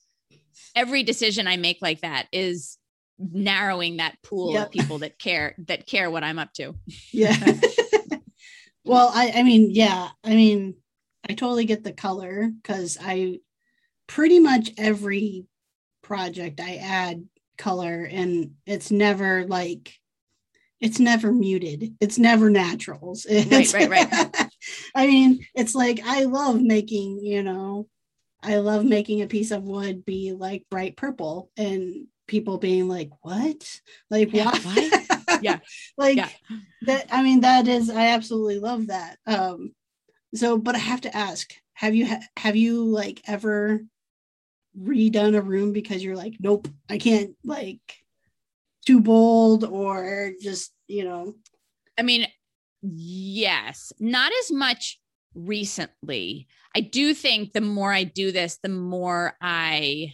every 0.75 1.03
decision 1.03 1.47
I 1.47 1.57
make 1.57 1.81
like 1.81 2.01
that 2.01 2.27
is 2.31 2.77
narrowing 3.17 3.97
that 3.97 4.17
pool 4.23 4.53
yep. 4.53 4.67
of 4.67 4.71
people 4.71 4.99
that 4.99 5.17
care 5.17 5.55
that 5.67 5.87
care 5.87 6.09
what 6.09 6.23
I'm 6.23 6.39
up 6.39 6.53
to. 6.53 6.75
Yeah. 7.11 7.35
well, 8.85 9.11
I 9.13 9.31
I 9.35 9.43
mean, 9.43 9.69
yeah, 9.71 10.09
I 10.23 10.35
mean, 10.35 10.75
I 11.27 11.33
totally 11.33 11.65
get 11.65 11.83
the 11.83 11.93
color 11.93 12.49
because 12.61 12.97
I 13.01 13.39
pretty 14.07 14.39
much 14.39 14.71
every 14.77 15.45
project 16.03 16.59
I 16.59 16.75
add 16.75 17.25
color 17.57 18.03
and 18.03 18.51
it's 18.65 18.91
never 18.91 19.45
like 19.47 19.93
it's 20.81 20.99
never 20.99 21.31
muted. 21.31 21.95
It's 22.01 22.19
never 22.19 22.49
naturals. 22.49 23.25
It's, 23.27 23.73
right, 23.73 23.89
right, 23.89 24.11
right. 24.11 24.49
I 24.95 25.07
mean, 25.07 25.45
it's 25.55 25.73
like 25.73 26.01
I 26.03 26.23
love 26.23 26.61
making, 26.61 27.19
you 27.23 27.43
know, 27.43 27.87
I 28.45 28.57
love 28.57 28.85
making 28.85 29.21
a 29.21 29.27
piece 29.27 29.51
of 29.51 29.63
wood 29.63 30.05
be 30.05 30.31
like 30.33 30.65
bright 30.69 30.95
purple 30.95 31.49
and 31.57 32.07
people 32.27 32.57
being 32.57 32.87
like, 32.87 33.09
"What? 33.21 33.81
Like 34.09 34.33
Yeah, 34.33 34.51
why?" 34.51 35.37
Yeah. 35.41 35.59
like 35.97 36.17
Yeah. 36.17 36.29
that. 36.83 37.07
I 37.11 37.23
mean, 37.23 37.41
that 37.41 37.67
is. 37.67 37.89
I 37.89 38.07
absolutely 38.07 38.59
love 38.59 38.87
that. 38.87 39.17
Um, 39.25 39.73
so, 40.33 40.57
but 40.57 40.75
I 40.75 40.79
have 40.79 41.01
to 41.01 41.15
ask: 41.15 41.53
Have 41.73 41.95
you 41.95 42.05
ha- 42.07 42.27
have 42.37 42.55
you 42.55 42.83
like 42.85 43.21
ever 43.27 43.83
redone 44.79 45.35
a 45.35 45.41
room 45.41 45.71
because 45.73 46.03
you're 46.03 46.17
like, 46.17 46.35
nope, 46.39 46.67
I 46.89 46.97
can't 46.97 47.35
like 47.43 47.79
too 48.85 49.01
bold 49.01 49.63
or 49.63 50.33
just 50.41 50.71
you 50.87 51.03
know, 51.03 51.35
I 51.97 52.03
mean, 52.03 52.27
yes, 52.81 53.91
not 53.99 54.31
as 54.41 54.51
much 54.51 54.99
recently. 55.35 56.47
I 56.75 56.79
do 56.81 57.13
think 57.13 57.53
the 57.53 57.61
more 57.61 57.91
I 57.91 58.03
do 58.03 58.31
this, 58.31 58.57
the 58.63 58.69
more 58.69 59.37
I 59.41 60.13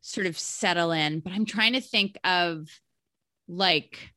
sort 0.00 0.26
of 0.26 0.38
settle 0.38 0.90
in, 0.90 1.20
but 1.20 1.32
I'm 1.32 1.44
trying 1.44 1.74
to 1.74 1.80
think 1.80 2.18
of 2.24 2.68
like, 3.46 4.10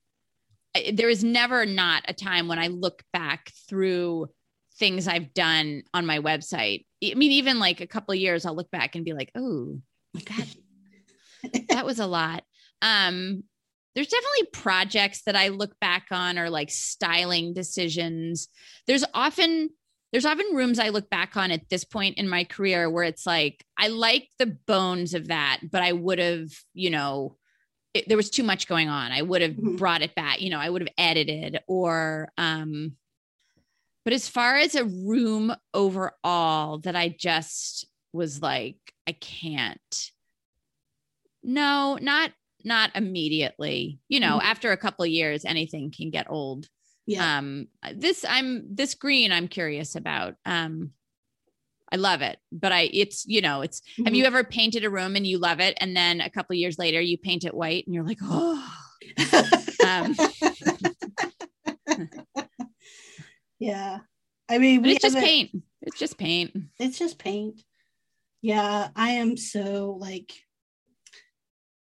there 0.94 1.10
is 1.10 1.24
never 1.24 1.66
not 1.66 2.04
a 2.08 2.14
time 2.14 2.48
when 2.48 2.60
I 2.60 2.68
look 2.68 3.04
back 3.14 3.52
through 3.70 4.30
things 4.78 5.08
I've 5.08 5.34
done 5.34 5.84
on 5.94 6.06
my 6.06 6.20
website. 6.20 6.86
I 7.04 7.14
mean, 7.14 7.32
even 7.34 7.60
like 7.60 7.82
a 7.82 7.88
couple 7.88 8.16
years, 8.16 8.46
I'll 8.46 8.56
look 8.56 8.72
back 8.72 8.96
and 8.96 9.06
be 9.06 9.14
like, 9.14 9.32
oh, 9.36 9.80
that 10.14 10.48
that 11.70 11.86
was 11.86 12.00
a 12.00 12.08
lot. 12.08 12.44
Um, 12.82 13.44
there's 13.94 14.08
definitely 14.08 14.48
projects 14.52 15.22
that 15.26 15.36
I 15.36 15.50
look 15.50 15.80
back 15.80 16.08
on 16.12 16.38
or 16.38 16.50
like 16.50 16.70
styling 16.70 17.54
decisions. 17.54 18.50
There's 18.88 19.06
often 19.14 19.70
there's 20.16 20.26
often 20.26 20.56
rooms 20.56 20.80
I 20.80 20.88
look 20.90 21.10
back 21.10 21.36
on 21.36 21.52
at 21.52 21.68
this 21.68 21.84
point 21.84 22.18
in 22.18 22.30
my 22.30 22.46
career 22.46 22.90
where 22.90 23.04
it's 23.04 23.26
like 23.26 23.66
I 23.78 23.90
like 23.90 24.30
the 24.40 24.46
bones 24.46 25.14
of 25.14 25.28
that, 25.28 25.60
but 25.70 25.84
I 25.84 25.92
would 25.92 26.20
have, 26.20 26.52
you 26.74 26.90
know, 26.90 27.36
it, 27.94 28.08
there 28.08 28.16
was 28.16 28.30
too 28.30 28.44
much 28.44 28.66
going 28.70 28.88
on. 28.88 29.12
I 29.12 29.22
would 29.24 29.42
have 29.42 29.58
Mhm. 29.58 29.78
brought 29.78 30.02
it 30.04 30.16
back, 30.16 30.40
you 30.40 30.50
know, 30.50 30.58
I 30.58 30.70
would 30.70 30.84
have 30.84 30.94
edited 30.98 31.60
or 31.68 32.32
um 32.38 32.96
but 34.06 34.14
as 34.14 34.30
far 34.30 34.56
as 34.56 34.74
a 34.76 34.86
room 34.86 35.54
overall 35.74 36.78
that 36.80 36.96
I 36.96 37.10
just 37.10 37.86
was 38.14 38.42
like 38.42 38.78
I 39.06 39.12
can't 39.12 40.12
no, 41.44 42.00
not 42.02 42.32
not 42.64 42.92
immediately. 42.96 44.00
You 44.08 44.22
know, 44.22 44.40
Mhm. 44.40 44.44
after 44.46 44.72
a 44.72 44.78
couple 44.78 45.04
of 45.04 45.12
years, 45.12 45.44
anything 45.44 45.92
can 45.92 46.10
get 46.10 46.30
old. 46.30 46.70
Yeah, 47.06 47.38
Um, 47.38 47.68
this 47.94 48.26
I'm 48.28 48.76
this 48.76 48.96
green 48.96 49.32
I'm 49.32 49.48
curious 49.48 49.96
about. 49.96 50.36
Um, 50.46 50.92
I 51.92 51.98
love 51.98 52.22
it, 52.22 52.40
but 52.52 52.72
I 52.72 52.90
it's 52.92 53.26
you 53.28 53.42
know 53.42 53.62
it's. 53.62 53.82
Have 53.98 54.08
Mhm. 54.14 54.16
you 54.18 54.26
ever 54.26 54.44
painted 54.44 54.84
a 54.84 54.90
room 54.90 55.16
and 55.16 55.26
you 55.26 55.38
love 55.38 55.60
it, 55.60 55.78
and 55.80 55.96
then 55.96 56.20
a 56.22 56.30
couple 56.30 56.54
of 56.54 56.58
years 56.58 56.80
later 56.80 57.00
you 57.00 57.18
paint 57.18 57.46
it 57.46 57.54
white 57.54 57.86
and 57.86 57.94
you're 57.94 58.04
like, 58.04 58.18
oh, 58.24 58.74
um, 59.86 60.16
yeah. 63.60 64.00
I 64.50 64.58
mean, 64.58 64.86
it's 64.86 65.02
just 65.02 65.18
paint. 65.18 65.52
It's 65.82 66.00
just 66.00 66.18
paint. 66.18 66.56
it's 66.80 66.98
just 67.00 67.18
paint. 67.20 67.62
Yeah, 68.42 68.90
I 68.96 69.12
am 69.12 69.38
so 69.38 69.98
like 70.00 70.34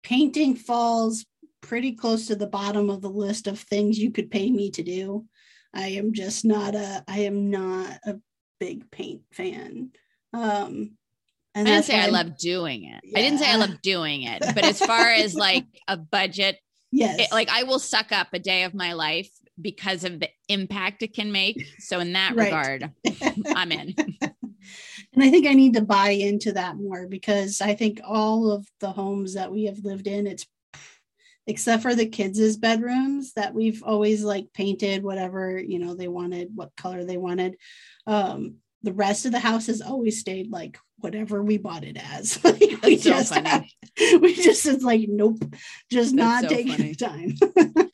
painting 0.02 0.56
falls 0.56 1.24
pretty 1.64 1.92
close 1.92 2.26
to 2.26 2.36
the 2.36 2.46
bottom 2.46 2.90
of 2.90 3.00
the 3.00 3.08
list 3.08 3.46
of 3.46 3.58
things 3.58 3.98
you 3.98 4.10
could 4.10 4.30
pay 4.30 4.50
me 4.50 4.70
to 4.70 4.82
do. 4.82 5.24
I 5.72 5.88
am 5.88 6.12
just 6.12 6.44
not 6.44 6.74
a 6.74 7.02
I 7.08 7.20
am 7.20 7.50
not 7.50 7.98
a 8.04 8.16
big 8.60 8.90
paint 8.90 9.22
fan. 9.32 9.90
Um 10.34 10.96
and 11.54 11.66
I 11.68 11.72
didn't 11.72 11.84
say 11.86 11.98
I 12.00 12.06
love 12.08 12.36
doing 12.36 12.84
it. 12.84 13.00
I 13.16 13.22
didn't 13.22 13.38
say 13.38 13.50
I 13.50 13.56
love 13.56 13.80
doing 13.80 14.24
it, 14.24 14.42
but 14.54 14.64
as 14.64 14.78
far 14.80 15.08
as 15.10 15.34
like 15.48 15.64
a 15.88 15.96
budget, 15.96 16.58
yes. 16.92 17.20
it, 17.20 17.32
like 17.32 17.48
I 17.48 17.62
will 17.62 17.78
suck 17.78 18.12
up 18.12 18.28
a 18.32 18.38
day 18.38 18.64
of 18.64 18.74
my 18.74 18.92
life 18.92 19.30
because 19.60 20.04
of 20.04 20.18
the 20.20 20.28
impact 20.48 21.02
it 21.02 21.14
can 21.14 21.30
make. 21.32 21.64
So 21.78 22.00
in 22.00 22.12
that 22.14 22.34
Right. 22.34 22.46
regard, 22.46 22.90
I'm 23.54 23.70
in. 23.72 23.94
and 24.20 25.22
I 25.22 25.30
think 25.30 25.46
I 25.46 25.54
need 25.54 25.74
to 25.74 25.80
buy 25.82 26.10
into 26.10 26.52
that 26.52 26.76
more 26.76 27.06
because 27.06 27.60
I 27.60 27.74
think 27.74 28.00
all 28.04 28.50
of 28.50 28.66
the 28.80 28.90
homes 28.90 29.34
that 29.34 29.52
we 29.52 29.64
have 29.66 29.78
lived 29.84 30.08
in, 30.08 30.26
it's 30.26 30.44
except 31.47 31.82
for 31.82 31.95
the 31.95 32.07
kids' 32.07 32.57
bedrooms 32.57 33.32
that 33.34 33.55
we've 33.55 33.82
always 33.82 34.24
like 34.24 34.53
painted 34.55 35.03
whatever 35.03 35.59
you 35.59 35.78
know 35.78 35.95
they 35.95 36.09
wanted, 36.09 36.49
what 36.55 36.76
color 36.76 37.05
they 37.05 37.16
wanted. 37.16 37.57
Um, 38.07 38.57
the 38.82 38.92
rest 38.92 39.24
of 39.24 39.32
the 39.32 39.40
house 39.40 39.66
has 39.66 39.80
always 39.80 40.20
stayed 40.20 40.51
like 40.51 40.78
whatever 40.99 41.42
we 41.42 41.59
bought 41.59 41.84
it 41.84 41.97
as. 41.97 42.42
like 42.45 42.61
we 42.82 42.97
so 42.97 43.11
just 43.11 43.34
funny. 43.34 43.70
we 44.20 44.34
just 44.34 44.66
it's 44.66 44.84
like 44.84 45.07
nope, 45.09 45.42
just 45.90 46.16
That's 46.16 46.42
not 46.42 46.42
so 46.45 46.49
taking 46.49 46.72
funny. 46.72 46.95
time. 46.95 47.34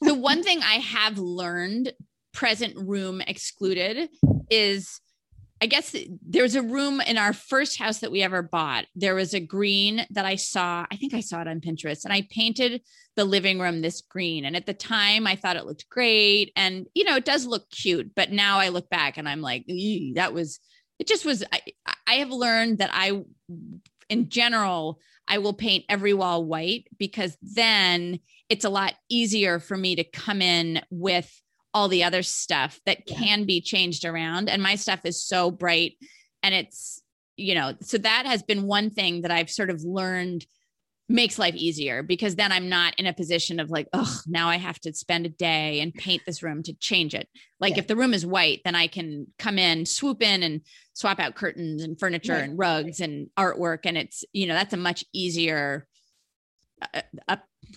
the 0.00 0.14
one 0.14 0.42
thing 0.42 0.60
I 0.62 0.74
have 0.74 1.18
learned, 1.18 1.92
present 2.32 2.76
room 2.76 3.20
excluded, 3.20 4.08
is 4.50 5.00
I 5.62 5.66
guess 5.66 5.94
there's 6.26 6.54
a 6.54 6.62
room 6.62 7.02
in 7.02 7.18
our 7.18 7.34
first 7.34 7.78
house 7.78 7.98
that 7.98 8.10
we 8.10 8.22
ever 8.22 8.42
bought. 8.42 8.86
There 8.94 9.14
was 9.14 9.34
a 9.34 9.40
green 9.40 10.06
that 10.10 10.24
I 10.24 10.36
saw. 10.36 10.86
I 10.90 10.96
think 10.96 11.12
I 11.12 11.20
saw 11.20 11.42
it 11.42 11.48
on 11.48 11.60
Pinterest, 11.60 12.04
and 12.04 12.14
I 12.14 12.26
painted 12.30 12.80
the 13.16 13.24
living 13.24 13.58
room 13.58 13.82
this 13.82 14.00
green. 14.00 14.46
And 14.46 14.56
at 14.56 14.64
the 14.64 14.72
time, 14.72 15.26
I 15.26 15.36
thought 15.36 15.56
it 15.56 15.66
looked 15.66 15.88
great, 15.90 16.52
and 16.56 16.86
you 16.94 17.04
know, 17.04 17.16
it 17.16 17.26
does 17.26 17.44
look 17.44 17.70
cute. 17.70 18.14
But 18.14 18.32
now 18.32 18.58
I 18.58 18.70
look 18.70 18.88
back 18.88 19.18
and 19.18 19.28
I'm 19.28 19.42
like, 19.42 19.66
that 20.14 20.32
was. 20.32 20.60
It 20.98 21.06
just 21.06 21.24
was. 21.24 21.44
I, 21.52 21.60
I 22.06 22.14
have 22.14 22.30
learned 22.30 22.78
that 22.78 22.90
I, 22.92 23.22
in 24.08 24.28
general, 24.28 24.98
I 25.28 25.38
will 25.38 25.54
paint 25.54 25.84
every 25.88 26.14
wall 26.14 26.44
white 26.44 26.88
because 26.98 27.36
then 27.42 28.18
it's 28.48 28.64
a 28.64 28.70
lot 28.70 28.94
easier 29.08 29.60
for 29.60 29.76
me 29.76 29.96
to 29.96 30.04
come 30.04 30.42
in 30.42 30.82
with 30.90 31.30
all 31.72 31.88
the 31.88 32.04
other 32.04 32.22
stuff 32.22 32.80
that 32.86 32.98
Yeah. 33.06 33.18
can 33.18 33.44
be 33.44 33.60
changed 33.60 34.04
around 34.04 34.48
and 34.48 34.62
my 34.62 34.74
stuff 34.74 35.00
is 35.04 35.22
so 35.22 35.50
bright 35.50 35.96
and 36.42 36.54
it's 36.54 37.02
you 37.36 37.54
know 37.54 37.74
so 37.80 37.96
that 37.98 38.26
has 38.26 38.42
been 38.42 38.66
one 38.66 38.90
thing 38.90 39.22
that 39.22 39.30
I've 39.30 39.50
sort 39.50 39.70
of 39.70 39.82
learned 39.84 40.44
makes 41.08 41.40
life 41.40 41.56
easier 41.56 42.04
because 42.04 42.36
then 42.36 42.52
I'm 42.52 42.68
not 42.68 42.94
in 42.96 43.06
a 43.06 43.12
position 43.12 43.58
of 43.60 43.68
like 43.70 43.88
oh 43.92 44.20
now 44.26 44.48
I 44.48 44.58
have 44.58 44.78
to 44.80 44.92
spend 44.92 45.26
a 45.26 45.30
day 45.30 45.80
and 45.80 45.92
paint 45.94 46.22
this 46.24 46.42
room 46.42 46.62
to 46.64 46.72
change 46.74 47.14
it 47.14 47.28
like 47.58 47.72
Yeah. 47.74 47.80
if 47.80 47.86
the 47.88 47.96
room 47.96 48.14
is 48.14 48.24
white 48.26 48.60
then 48.64 48.74
I 48.74 48.86
can 48.86 49.26
come 49.38 49.58
in 49.58 49.86
swoop 49.86 50.22
in 50.22 50.42
and 50.42 50.60
swap 50.92 51.18
out 51.18 51.34
curtains 51.34 51.82
and 51.82 51.98
furniture 51.98 52.34
Right, 52.34 52.44
and 52.44 52.58
rugs 52.58 53.00
and 53.00 53.28
artwork 53.38 53.80
and 53.84 53.96
it's 53.98 54.24
you 54.32 54.46
know 54.46 54.54
that's 54.54 54.74
a 54.74 54.76
much 54.76 55.04
easier 55.12 55.86
uh, 56.94 57.02
uh, 57.28 57.36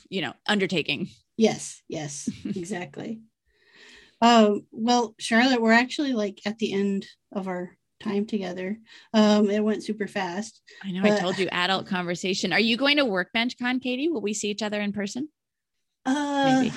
you 0.10 0.22
know 0.22 0.34
undertaking 0.48 1.10
Yes, 1.36 1.82
yes, 1.88 2.30
exactly. 2.46 3.22
Um, 4.24 4.66
well, 4.72 5.14
Charlotte, 5.20 5.62
we're 5.62 5.74
actually 5.74 6.14
like 6.14 6.40
at 6.46 6.58
the 6.58 6.74
end 6.74 7.06
of 7.34 7.48
our 7.48 7.78
time 8.00 8.26
together. 8.26 8.80
Um, 9.14 9.50
it 9.50 9.64
went 9.64 9.84
super 9.84 10.08
fast. 10.08 10.62
I 10.84 10.92
know 10.92 11.02
I 11.04 11.20
told 11.20 11.38
you 11.38 11.48
adult 11.52 11.88
conversation. 11.88 12.54
Are 12.54 12.60
you 12.60 12.78
going 12.78 12.98
to 12.98 13.06
Workbench 13.06 13.58
Con, 13.60 13.80
Katie? 13.80 14.08
Will 14.10 14.22
we 14.22 14.34
see 14.34 14.50
each 14.50 14.64
other 14.64 14.80
in 14.82 14.94
person? 14.94 15.28
Uh, 16.06 16.64
Maybe. 16.64 16.74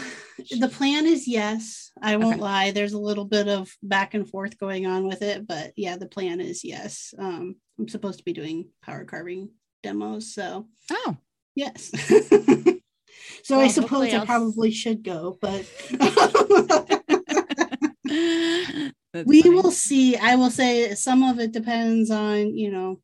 the 0.60 0.68
plan 0.68 1.06
is 1.06 1.26
yes. 1.28 1.90
I 2.00 2.16
won't 2.16 2.34
Okay. 2.34 2.42
lie. 2.42 2.70
There's 2.72 2.92
a 2.92 2.98
little 2.98 3.24
bit 3.24 3.48
of 3.48 3.72
back 3.82 4.14
and 4.14 4.28
forth 4.28 4.58
going 4.58 4.86
on 4.86 5.06
with 5.06 5.22
it, 5.22 5.46
but 5.46 5.72
yeah, 5.76 5.96
the 5.96 6.06
plan 6.08 6.40
is 6.40 6.64
yes. 6.64 7.12
Um, 7.18 7.56
I'm 7.78 7.88
supposed 7.88 8.18
to 8.18 8.24
be 8.24 8.32
doing 8.32 8.70
power 8.82 9.04
carving 9.04 9.50
demos, 9.82 10.32
so 10.34 10.66
Oh, 10.92 11.16
yes. 11.54 11.90
so 13.42 13.56
Well, 13.56 13.60
I 13.60 13.68
suppose 13.68 14.12
I 14.14 14.24
probably 14.24 14.70
should 14.70 15.02
go, 15.02 15.38
but 15.40 15.64
That's 19.16 19.28
we 19.28 19.42
will 19.42 19.70
see 19.70 20.16
i 20.16 20.34
will 20.36 20.50
say 20.50 20.94
some 20.94 21.22
of 21.22 21.38
it 21.38 21.52
depends 21.52 22.10
on 22.10 22.56
you 22.56 22.70
know 22.70 23.00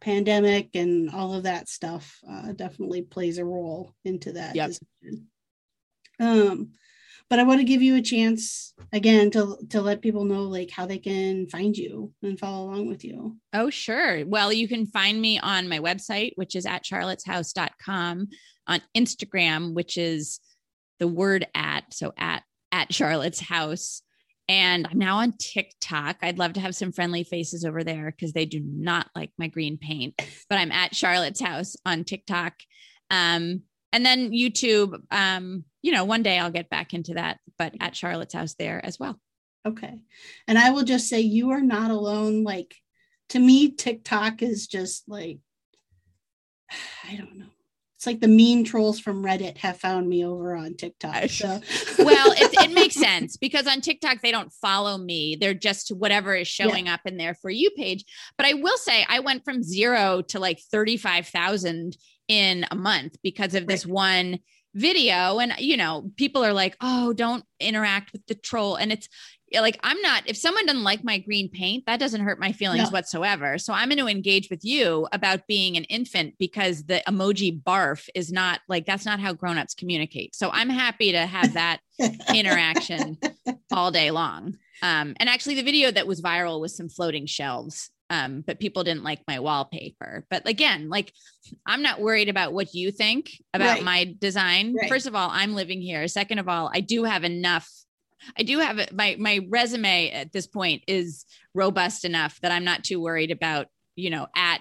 pandemic 0.00 0.70
and 0.74 1.10
all 1.10 1.32
of 1.34 1.44
that 1.44 1.68
stuff 1.68 2.18
uh, 2.28 2.52
definitely 2.52 3.02
plays 3.02 3.38
a 3.38 3.44
role 3.44 3.94
into 4.04 4.32
that 4.32 4.56
Yep. 4.56 4.68
decision. 4.68 5.26
um 6.20 6.72
but 7.30 7.38
i 7.38 7.44
want 7.44 7.60
to 7.60 7.64
give 7.64 7.82
you 7.82 7.94
a 7.96 8.02
chance 8.02 8.74
again 8.92 9.30
to 9.30 9.56
to 9.70 9.80
let 9.80 10.02
people 10.02 10.24
know 10.24 10.42
like 10.42 10.70
how 10.70 10.86
they 10.86 10.98
can 10.98 11.46
find 11.48 11.76
you 11.76 12.12
and 12.22 12.38
follow 12.38 12.64
along 12.68 12.86
with 12.88 13.04
you 13.04 13.36
Oh, 13.54 13.68
sure. 13.68 14.24
Well, 14.26 14.50
you 14.50 14.66
can 14.66 14.86
find 14.86 15.20
me 15.20 15.38
on 15.38 15.68
my 15.68 15.78
website, 15.78 16.32
which 16.36 16.56
is 16.56 16.64
at 16.64 16.84
charlotteshouse.com, 16.84 18.28
on 18.66 18.82
Instagram, 18.96 19.74
which 19.74 19.98
is 19.98 20.40
the 20.98 21.06
word 21.06 21.46
at, 21.54 21.92
so 21.92 22.14
at 22.16 22.42
at 22.72 22.94
Charlotte's 22.94 23.40
House. 23.40 24.00
And 24.48 24.86
I'm 24.90 24.98
now 24.98 25.18
on 25.18 25.34
TikTok. 25.38 26.16
I'd 26.22 26.38
love 26.38 26.54
to 26.54 26.60
have 26.60 26.74
some 26.74 26.92
friendly 26.92 27.24
faces 27.24 27.64
over 27.64 27.84
there 27.84 28.10
because 28.10 28.32
they 28.32 28.44
do 28.44 28.60
not 28.60 29.08
like 29.14 29.30
my 29.38 29.46
green 29.46 29.78
paint. 29.78 30.20
But 30.48 30.58
I'm 30.58 30.72
at 30.72 30.94
Charlotte's 30.94 31.40
House 31.40 31.76
on 31.86 32.04
TikTok. 32.04 32.54
Um, 33.10 33.62
and 33.92 34.04
then 34.04 34.32
YouTube, 34.32 34.94
um, 35.10 35.64
you 35.82 35.92
know, 35.92 36.04
one 36.04 36.22
day 36.22 36.38
I'll 36.38 36.50
get 36.50 36.70
back 36.70 36.92
into 36.94 37.14
that, 37.14 37.38
but 37.58 37.74
at 37.80 37.94
Charlotte's 37.96 38.34
House 38.34 38.54
there 38.54 38.84
as 38.84 38.98
well. 38.98 39.18
okay 39.64 40.00
and 40.48 40.58
i 40.58 40.70
will 40.70 40.82
just 40.82 41.08
say 41.08 41.20
you 41.20 41.50
are 41.50 41.60
not 41.62 41.90
alone 41.90 42.42
like 42.42 42.74
to 43.28 43.38
me 43.38 43.70
tiktok 43.70 44.42
is 44.42 44.66
just 44.66 45.08
like 45.08 45.38
i 47.08 47.14
don't 47.14 47.38
know 47.38 47.51
it's 48.02 48.06
like 48.08 48.18
the 48.18 48.26
mean 48.26 48.64
trolls 48.64 48.98
from 48.98 49.24
Reddit 49.24 49.58
have 49.58 49.78
found 49.78 50.08
me 50.08 50.24
over 50.24 50.56
on 50.56 50.74
TikTok. 50.74 51.30
So. 51.30 51.46
well, 52.00 52.32
it, 52.32 52.52
it, 52.52 52.72
makes 52.74 52.96
sense 52.96 53.36
because 53.36 53.68
on 53.68 53.80
TikTok 53.80 54.22
they 54.22 54.32
don't 54.32 54.52
follow 54.54 54.98
me; 54.98 55.36
they're 55.40 55.54
just 55.54 55.90
whatever 55.90 56.34
is 56.34 56.48
showing 56.48 56.86
yeah. 56.86 56.94
up 56.94 57.02
in 57.04 57.16
their 57.16 57.34
for 57.34 57.48
you 57.48 57.70
page. 57.70 58.04
But 58.36 58.46
I 58.46 58.54
will 58.54 58.76
say, 58.76 59.06
I 59.08 59.20
went 59.20 59.44
from 59.44 59.62
zero 59.62 60.20
to 60.30 60.40
like 60.40 60.58
thirty 60.58 60.96
five 60.96 61.28
thousand 61.28 61.96
in 62.26 62.66
a 62.72 62.74
month 62.74 63.18
because 63.22 63.54
of 63.54 63.68
this 63.68 63.86
right. 63.86 63.94
one 63.94 64.38
video 64.74 65.38
and 65.38 65.52
you 65.58 65.76
know 65.76 66.10
people 66.16 66.42
are 66.42 66.54
like 66.54 66.74
oh 66.80 67.12
don't 67.12 67.44
interact 67.60 68.10
with 68.10 68.26
the 68.26 68.34
troll 68.34 68.74
and 68.74 68.90
it's 68.90 69.06
like 69.54 69.78
I'm 69.82 70.00
not 70.00 70.22
if 70.26 70.36
someone 70.36 70.66
doesn't 70.66 70.82
like 70.82 71.04
my 71.04 71.18
green 71.18 71.48
paint, 71.48 71.86
that 71.86 72.00
doesn't 72.00 72.20
hurt 72.22 72.40
my 72.40 72.52
feelings 72.52 72.84
no. 72.84 72.90
whatsoever. 72.90 73.58
So 73.58 73.72
I'm 73.72 73.88
going 73.88 73.98
to 73.98 74.08
engage 74.08 74.50
with 74.50 74.64
you 74.64 75.06
about 75.12 75.46
being 75.46 75.76
an 75.76 75.84
infant 75.84 76.34
because 76.38 76.84
the 76.84 77.02
emoji 77.06 77.62
barf 77.62 78.08
is 78.14 78.32
not 78.32 78.60
like 78.68 78.86
that's 78.86 79.04
not 79.04 79.20
how 79.20 79.32
grown-ups 79.32 79.74
communicate. 79.74 80.34
So 80.34 80.50
I'm 80.50 80.68
happy 80.68 81.12
to 81.12 81.26
have 81.26 81.52
that 81.54 81.80
interaction 82.34 83.18
all 83.72 83.90
day 83.90 84.10
long. 84.10 84.56
Um, 84.82 85.14
and 85.18 85.28
actually 85.28 85.54
the 85.54 85.62
video 85.62 85.90
that 85.90 86.06
was 86.06 86.20
viral 86.20 86.60
was 86.60 86.76
some 86.76 86.88
floating 86.88 87.26
shelves. 87.26 87.90
Um, 88.10 88.44
but 88.46 88.60
people 88.60 88.84
didn't 88.84 89.04
like 89.04 89.22
my 89.26 89.38
wallpaper. 89.40 90.26
But 90.28 90.46
again, 90.46 90.90
like 90.90 91.14
I'm 91.64 91.80
not 91.80 91.98
worried 91.98 92.28
about 92.28 92.52
what 92.52 92.74
you 92.74 92.90
think 92.90 93.30
about 93.54 93.76
right. 93.76 93.84
my 93.84 94.14
design. 94.18 94.74
Right. 94.78 94.88
First 94.88 95.06
of 95.06 95.14
all, 95.14 95.30
I'm 95.32 95.54
living 95.54 95.80
here. 95.80 96.06
Second 96.08 96.38
of 96.38 96.46
all, 96.46 96.70
I 96.74 96.80
do 96.80 97.04
have 97.04 97.24
enough 97.24 97.70
I 98.36 98.42
do 98.42 98.58
have. 98.58 98.92
My 98.92 99.16
my 99.18 99.40
resume 99.48 100.10
at 100.10 100.32
this 100.32 100.46
point 100.46 100.82
is 100.86 101.24
robust 101.54 102.04
enough 102.04 102.40
that 102.40 102.52
I'm 102.52 102.64
not 102.64 102.84
too 102.84 103.00
worried 103.00 103.30
about, 103.30 103.66
you 103.96 104.10
know, 104.10 104.26
at 104.36 104.60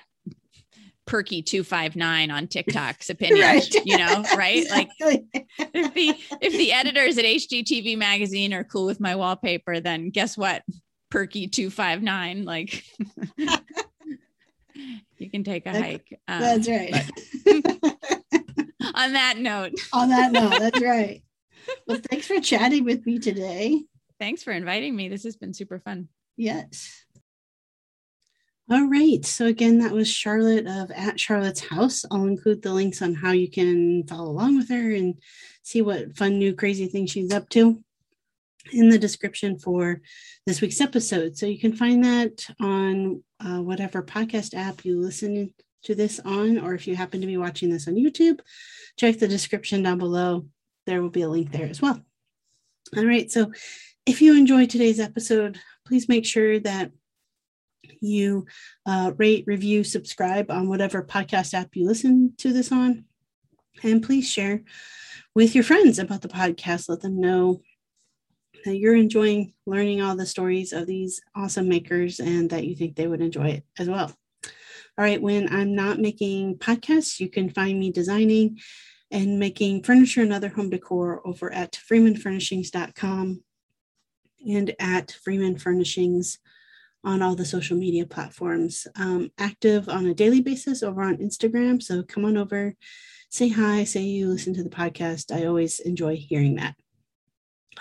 perky 1.05 1.41
259 1.41 2.31
on 2.31 2.47
TikTok's 2.47 3.09
opinion, 3.11 3.45
right. 3.47 3.75
you 3.85 3.97
know, 3.97 4.23
right? 4.35 4.69
Like 4.69 4.89
if 4.99 5.93
the 5.93 6.15
if 6.41 6.53
the 6.53 6.71
editors 6.71 7.17
at 7.17 7.25
HGTV 7.25 7.97
magazine 7.97 8.53
are 8.53 8.63
cool 8.63 8.85
with 8.85 8.99
my 8.99 9.15
wallpaper, 9.15 9.79
then 9.79 10.09
guess 10.09 10.37
what? 10.37 10.63
Perky 11.09 11.47
259 11.47 12.45
like 12.45 12.85
you 15.17 15.29
can 15.29 15.43
take 15.43 15.65
a 15.65 15.71
hike. 15.71 16.19
Um, 16.27 16.39
that's 16.39 16.69
right. 16.69 16.93
on 18.95 19.13
that 19.13 19.37
note. 19.37 19.73
on 19.91 20.09
that 20.09 20.31
note, 20.31 20.57
that's 20.57 20.81
right 20.81 21.21
well, 21.87 21.99
thanks 22.09 22.27
for 22.27 22.39
chatting 22.39 22.83
with 22.83 23.05
me 23.05 23.19
today. 23.19 23.83
Thanks 24.19 24.43
for 24.43 24.51
inviting 24.51 24.95
me. 24.95 25.09
This 25.09 25.23
has 25.23 25.35
been 25.35 25.53
super 25.53 25.79
fun. 25.79 26.07
Yes. 26.37 27.05
All 28.69 28.87
right. 28.87 29.25
So 29.25 29.47
again, 29.47 29.79
that 29.79 29.91
was 29.91 30.07
Charlotte 30.07 30.65
of 30.65 30.91
At 30.91 31.19
Charlotte's 31.19 31.59
House. 31.59 32.05
I'll 32.09 32.25
include 32.25 32.61
the 32.61 32.73
links 32.73 33.01
on 33.01 33.13
how 33.13 33.31
you 33.31 33.49
can 33.49 34.07
follow 34.07 34.29
along 34.31 34.57
with 34.57 34.69
her 34.69 34.91
and 34.91 35.15
see 35.63 35.81
what 35.81 36.15
fun, 36.15 36.39
new, 36.39 36.53
crazy 36.53 36.87
things 36.87 37.11
she's 37.11 37.33
up 37.33 37.49
to 37.49 37.83
in 38.71 38.89
the 38.89 38.99
description 38.99 39.59
for 39.59 40.01
this 40.45 40.61
week's 40.61 40.79
episode. 40.79 41.37
So 41.37 41.47
you 41.47 41.59
can 41.59 41.73
find 41.73 42.03
that 42.05 42.47
on 42.61 43.23
uh, 43.39 43.61
whatever 43.61 44.01
podcast 44.01 44.53
app 44.53 44.85
you 44.85 45.01
listen 45.01 45.53
to 45.83 45.95
this 45.95 46.19
on, 46.23 46.59
or 46.59 46.73
if 46.73 46.87
you 46.87 46.95
happen 46.95 47.21
to 47.21 47.27
be 47.27 47.37
watching 47.37 47.69
this 47.69 47.87
on 47.87 47.95
YouTube, 47.95 48.39
check 48.97 49.17
the 49.17 49.27
description 49.27 49.83
down 49.83 49.97
below 49.97 50.45
there 50.85 51.01
will 51.01 51.09
be 51.09 51.21
a 51.21 51.29
link 51.29 51.51
there 51.51 51.67
as 51.67 51.81
well. 51.81 52.01
All 52.95 53.05
right. 53.05 53.31
So 53.31 53.51
if 54.05 54.21
you 54.21 54.35
enjoyed 54.35 54.69
today's 54.69 54.99
episode, 54.99 55.59
please 55.85 56.09
make 56.09 56.25
sure 56.25 56.59
that 56.59 56.91
you 58.01 58.45
uh, 58.85 59.11
rate, 59.17 59.43
review, 59.47 59.83
subscribe 59.83 60.49
on 60.49 60.67
whatever 60.67 61.03
podcast 61.03 61.53
app 61.53 61.75
you 61.75 61.85
listen 61.85 62.33
to 62.37 62.51
this 62.51 62.71
on. 62.71 63.05
And 63.83 64.03
please 64.03 64.29
share 64.29 64.63
with 65.35 65.55
your 65.55 65.63
friends 65.63 65.99
about 65.99 66.21
the 66.21 66.27
podcast. 66.27 66.89
Let 66.89 67.01
them 67.01 67.19
know 67.19 67.61
that 68.65 68.77
you're 68.77 68.95
enjoying 68.95 69.53
learning 69.65 70.01
all 70.01 70.15
the 70.15 70.25
stories 70.25 70.73
of 70.73 70.87
these 70.87 71.21
awesome 71.35 71.67
makers 71.67 72.19
and 72.19 72.49
that 72.49 72.65
you 72.65 72.75
think 72.75 72.95
they 72.95 73.07
would 73.07 73.21
enjoy 73.21 73.47
it 73.47 73.63
as 73.79 73.89
well. 73.89 74.11
All 74.97 75.05
right, 75.05 75.21
when 75.21 75.51
I'm 75.53 75.73
not 75.73 75.99
making 75.99 76.57
podcasts, 76.57 77.19
you 77.19 77.29
can 77.29 77.49
find 77.49 77.79
me 77.79 77.91
designing 77.91 78.59
and 79.11 79.37
making 79.39 79.83
furniture 79.83 80.21
and 80.21 80.31
other 80.31 80.49
home 80.49 80.69
decor 80.69 81.21
over 81.25 81.51
at 81.51 81.73
freemanfurnishings.com 81.73 83.43
and 84.47 84.75
at 84.79 85.11
Freeman 85.23 85.57
Furnishings 85.57 86.39
on 87.03 87.21
all 87.21 87.35
the 87.35 87.45
social 87.45 87.77
media 87.77 88.05
platforms. 88.05 88.87
Um, 88.95 89.31
active 89.37 89.89
on 89.89 90.05
a 90.05 90.13
daily 90.13 90.41
basis 90.41 90.81
over 90.81 91.01
on 91.01 91.17
Instagram. 91.17 91.81
So 91.81 92.03
come 92.03 92.25
on 92.25 92.37
over, 92.37 92.75
say 93.29 93.49
hi, 93.49 93.83
say 93.83 94.01
you 94.01 94.27
listen 94.27 94.53
to 94.55 94.63
the 94.63 94.69
podcast. 94.69 95.35
I 95.35 95.45
always 95.45 95.79
enjoy 95.79 96.15
hearing 96.15 96.55
that. 96.55 96.75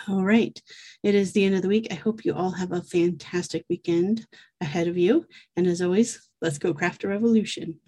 All 0.08 0.24
right. 0.24 0.60
It 1.02 1.14
is 1.14 1.32
the 1.32 1.44
end 1.44 1.54
of 1.54 1.62
the 1.62 1.68
week. 1.68 1.88
I 1.90 1.94
hope 1.94 2.24
you 2.24 2.34
all 2.34 2.52
have 2.52 2.72
a 2.72 2.82
fantastic 2.82 3.64
weekend 3.68 4.26
ahead 4.60 4.88
of 4.88 4.96
you. 4.96 5.26
And 5.56 5.66
as 5.66 5.82
always, 5.82 6.28
let's 6.40 6.58
go 6.58 6.72
craft 6.72 7.04
a 7.04 7.08
revolution 7.08 7.80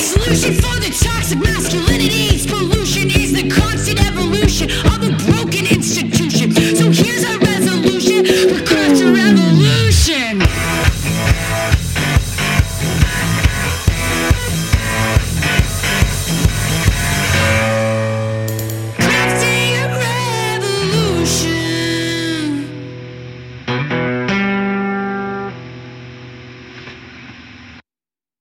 Solution 0.00 0.54
for 0.54 0.80
the 0.80 0.90
toxic 0.90 1.38
masculinities. 1.38 2.48
Pollution 2.48 3.08
is 3.08 3.32
the 3.32 3.48
constant 3.48 4.04
evolution 4.04 4.68
of 4.86 5.00
the 5.00 5.14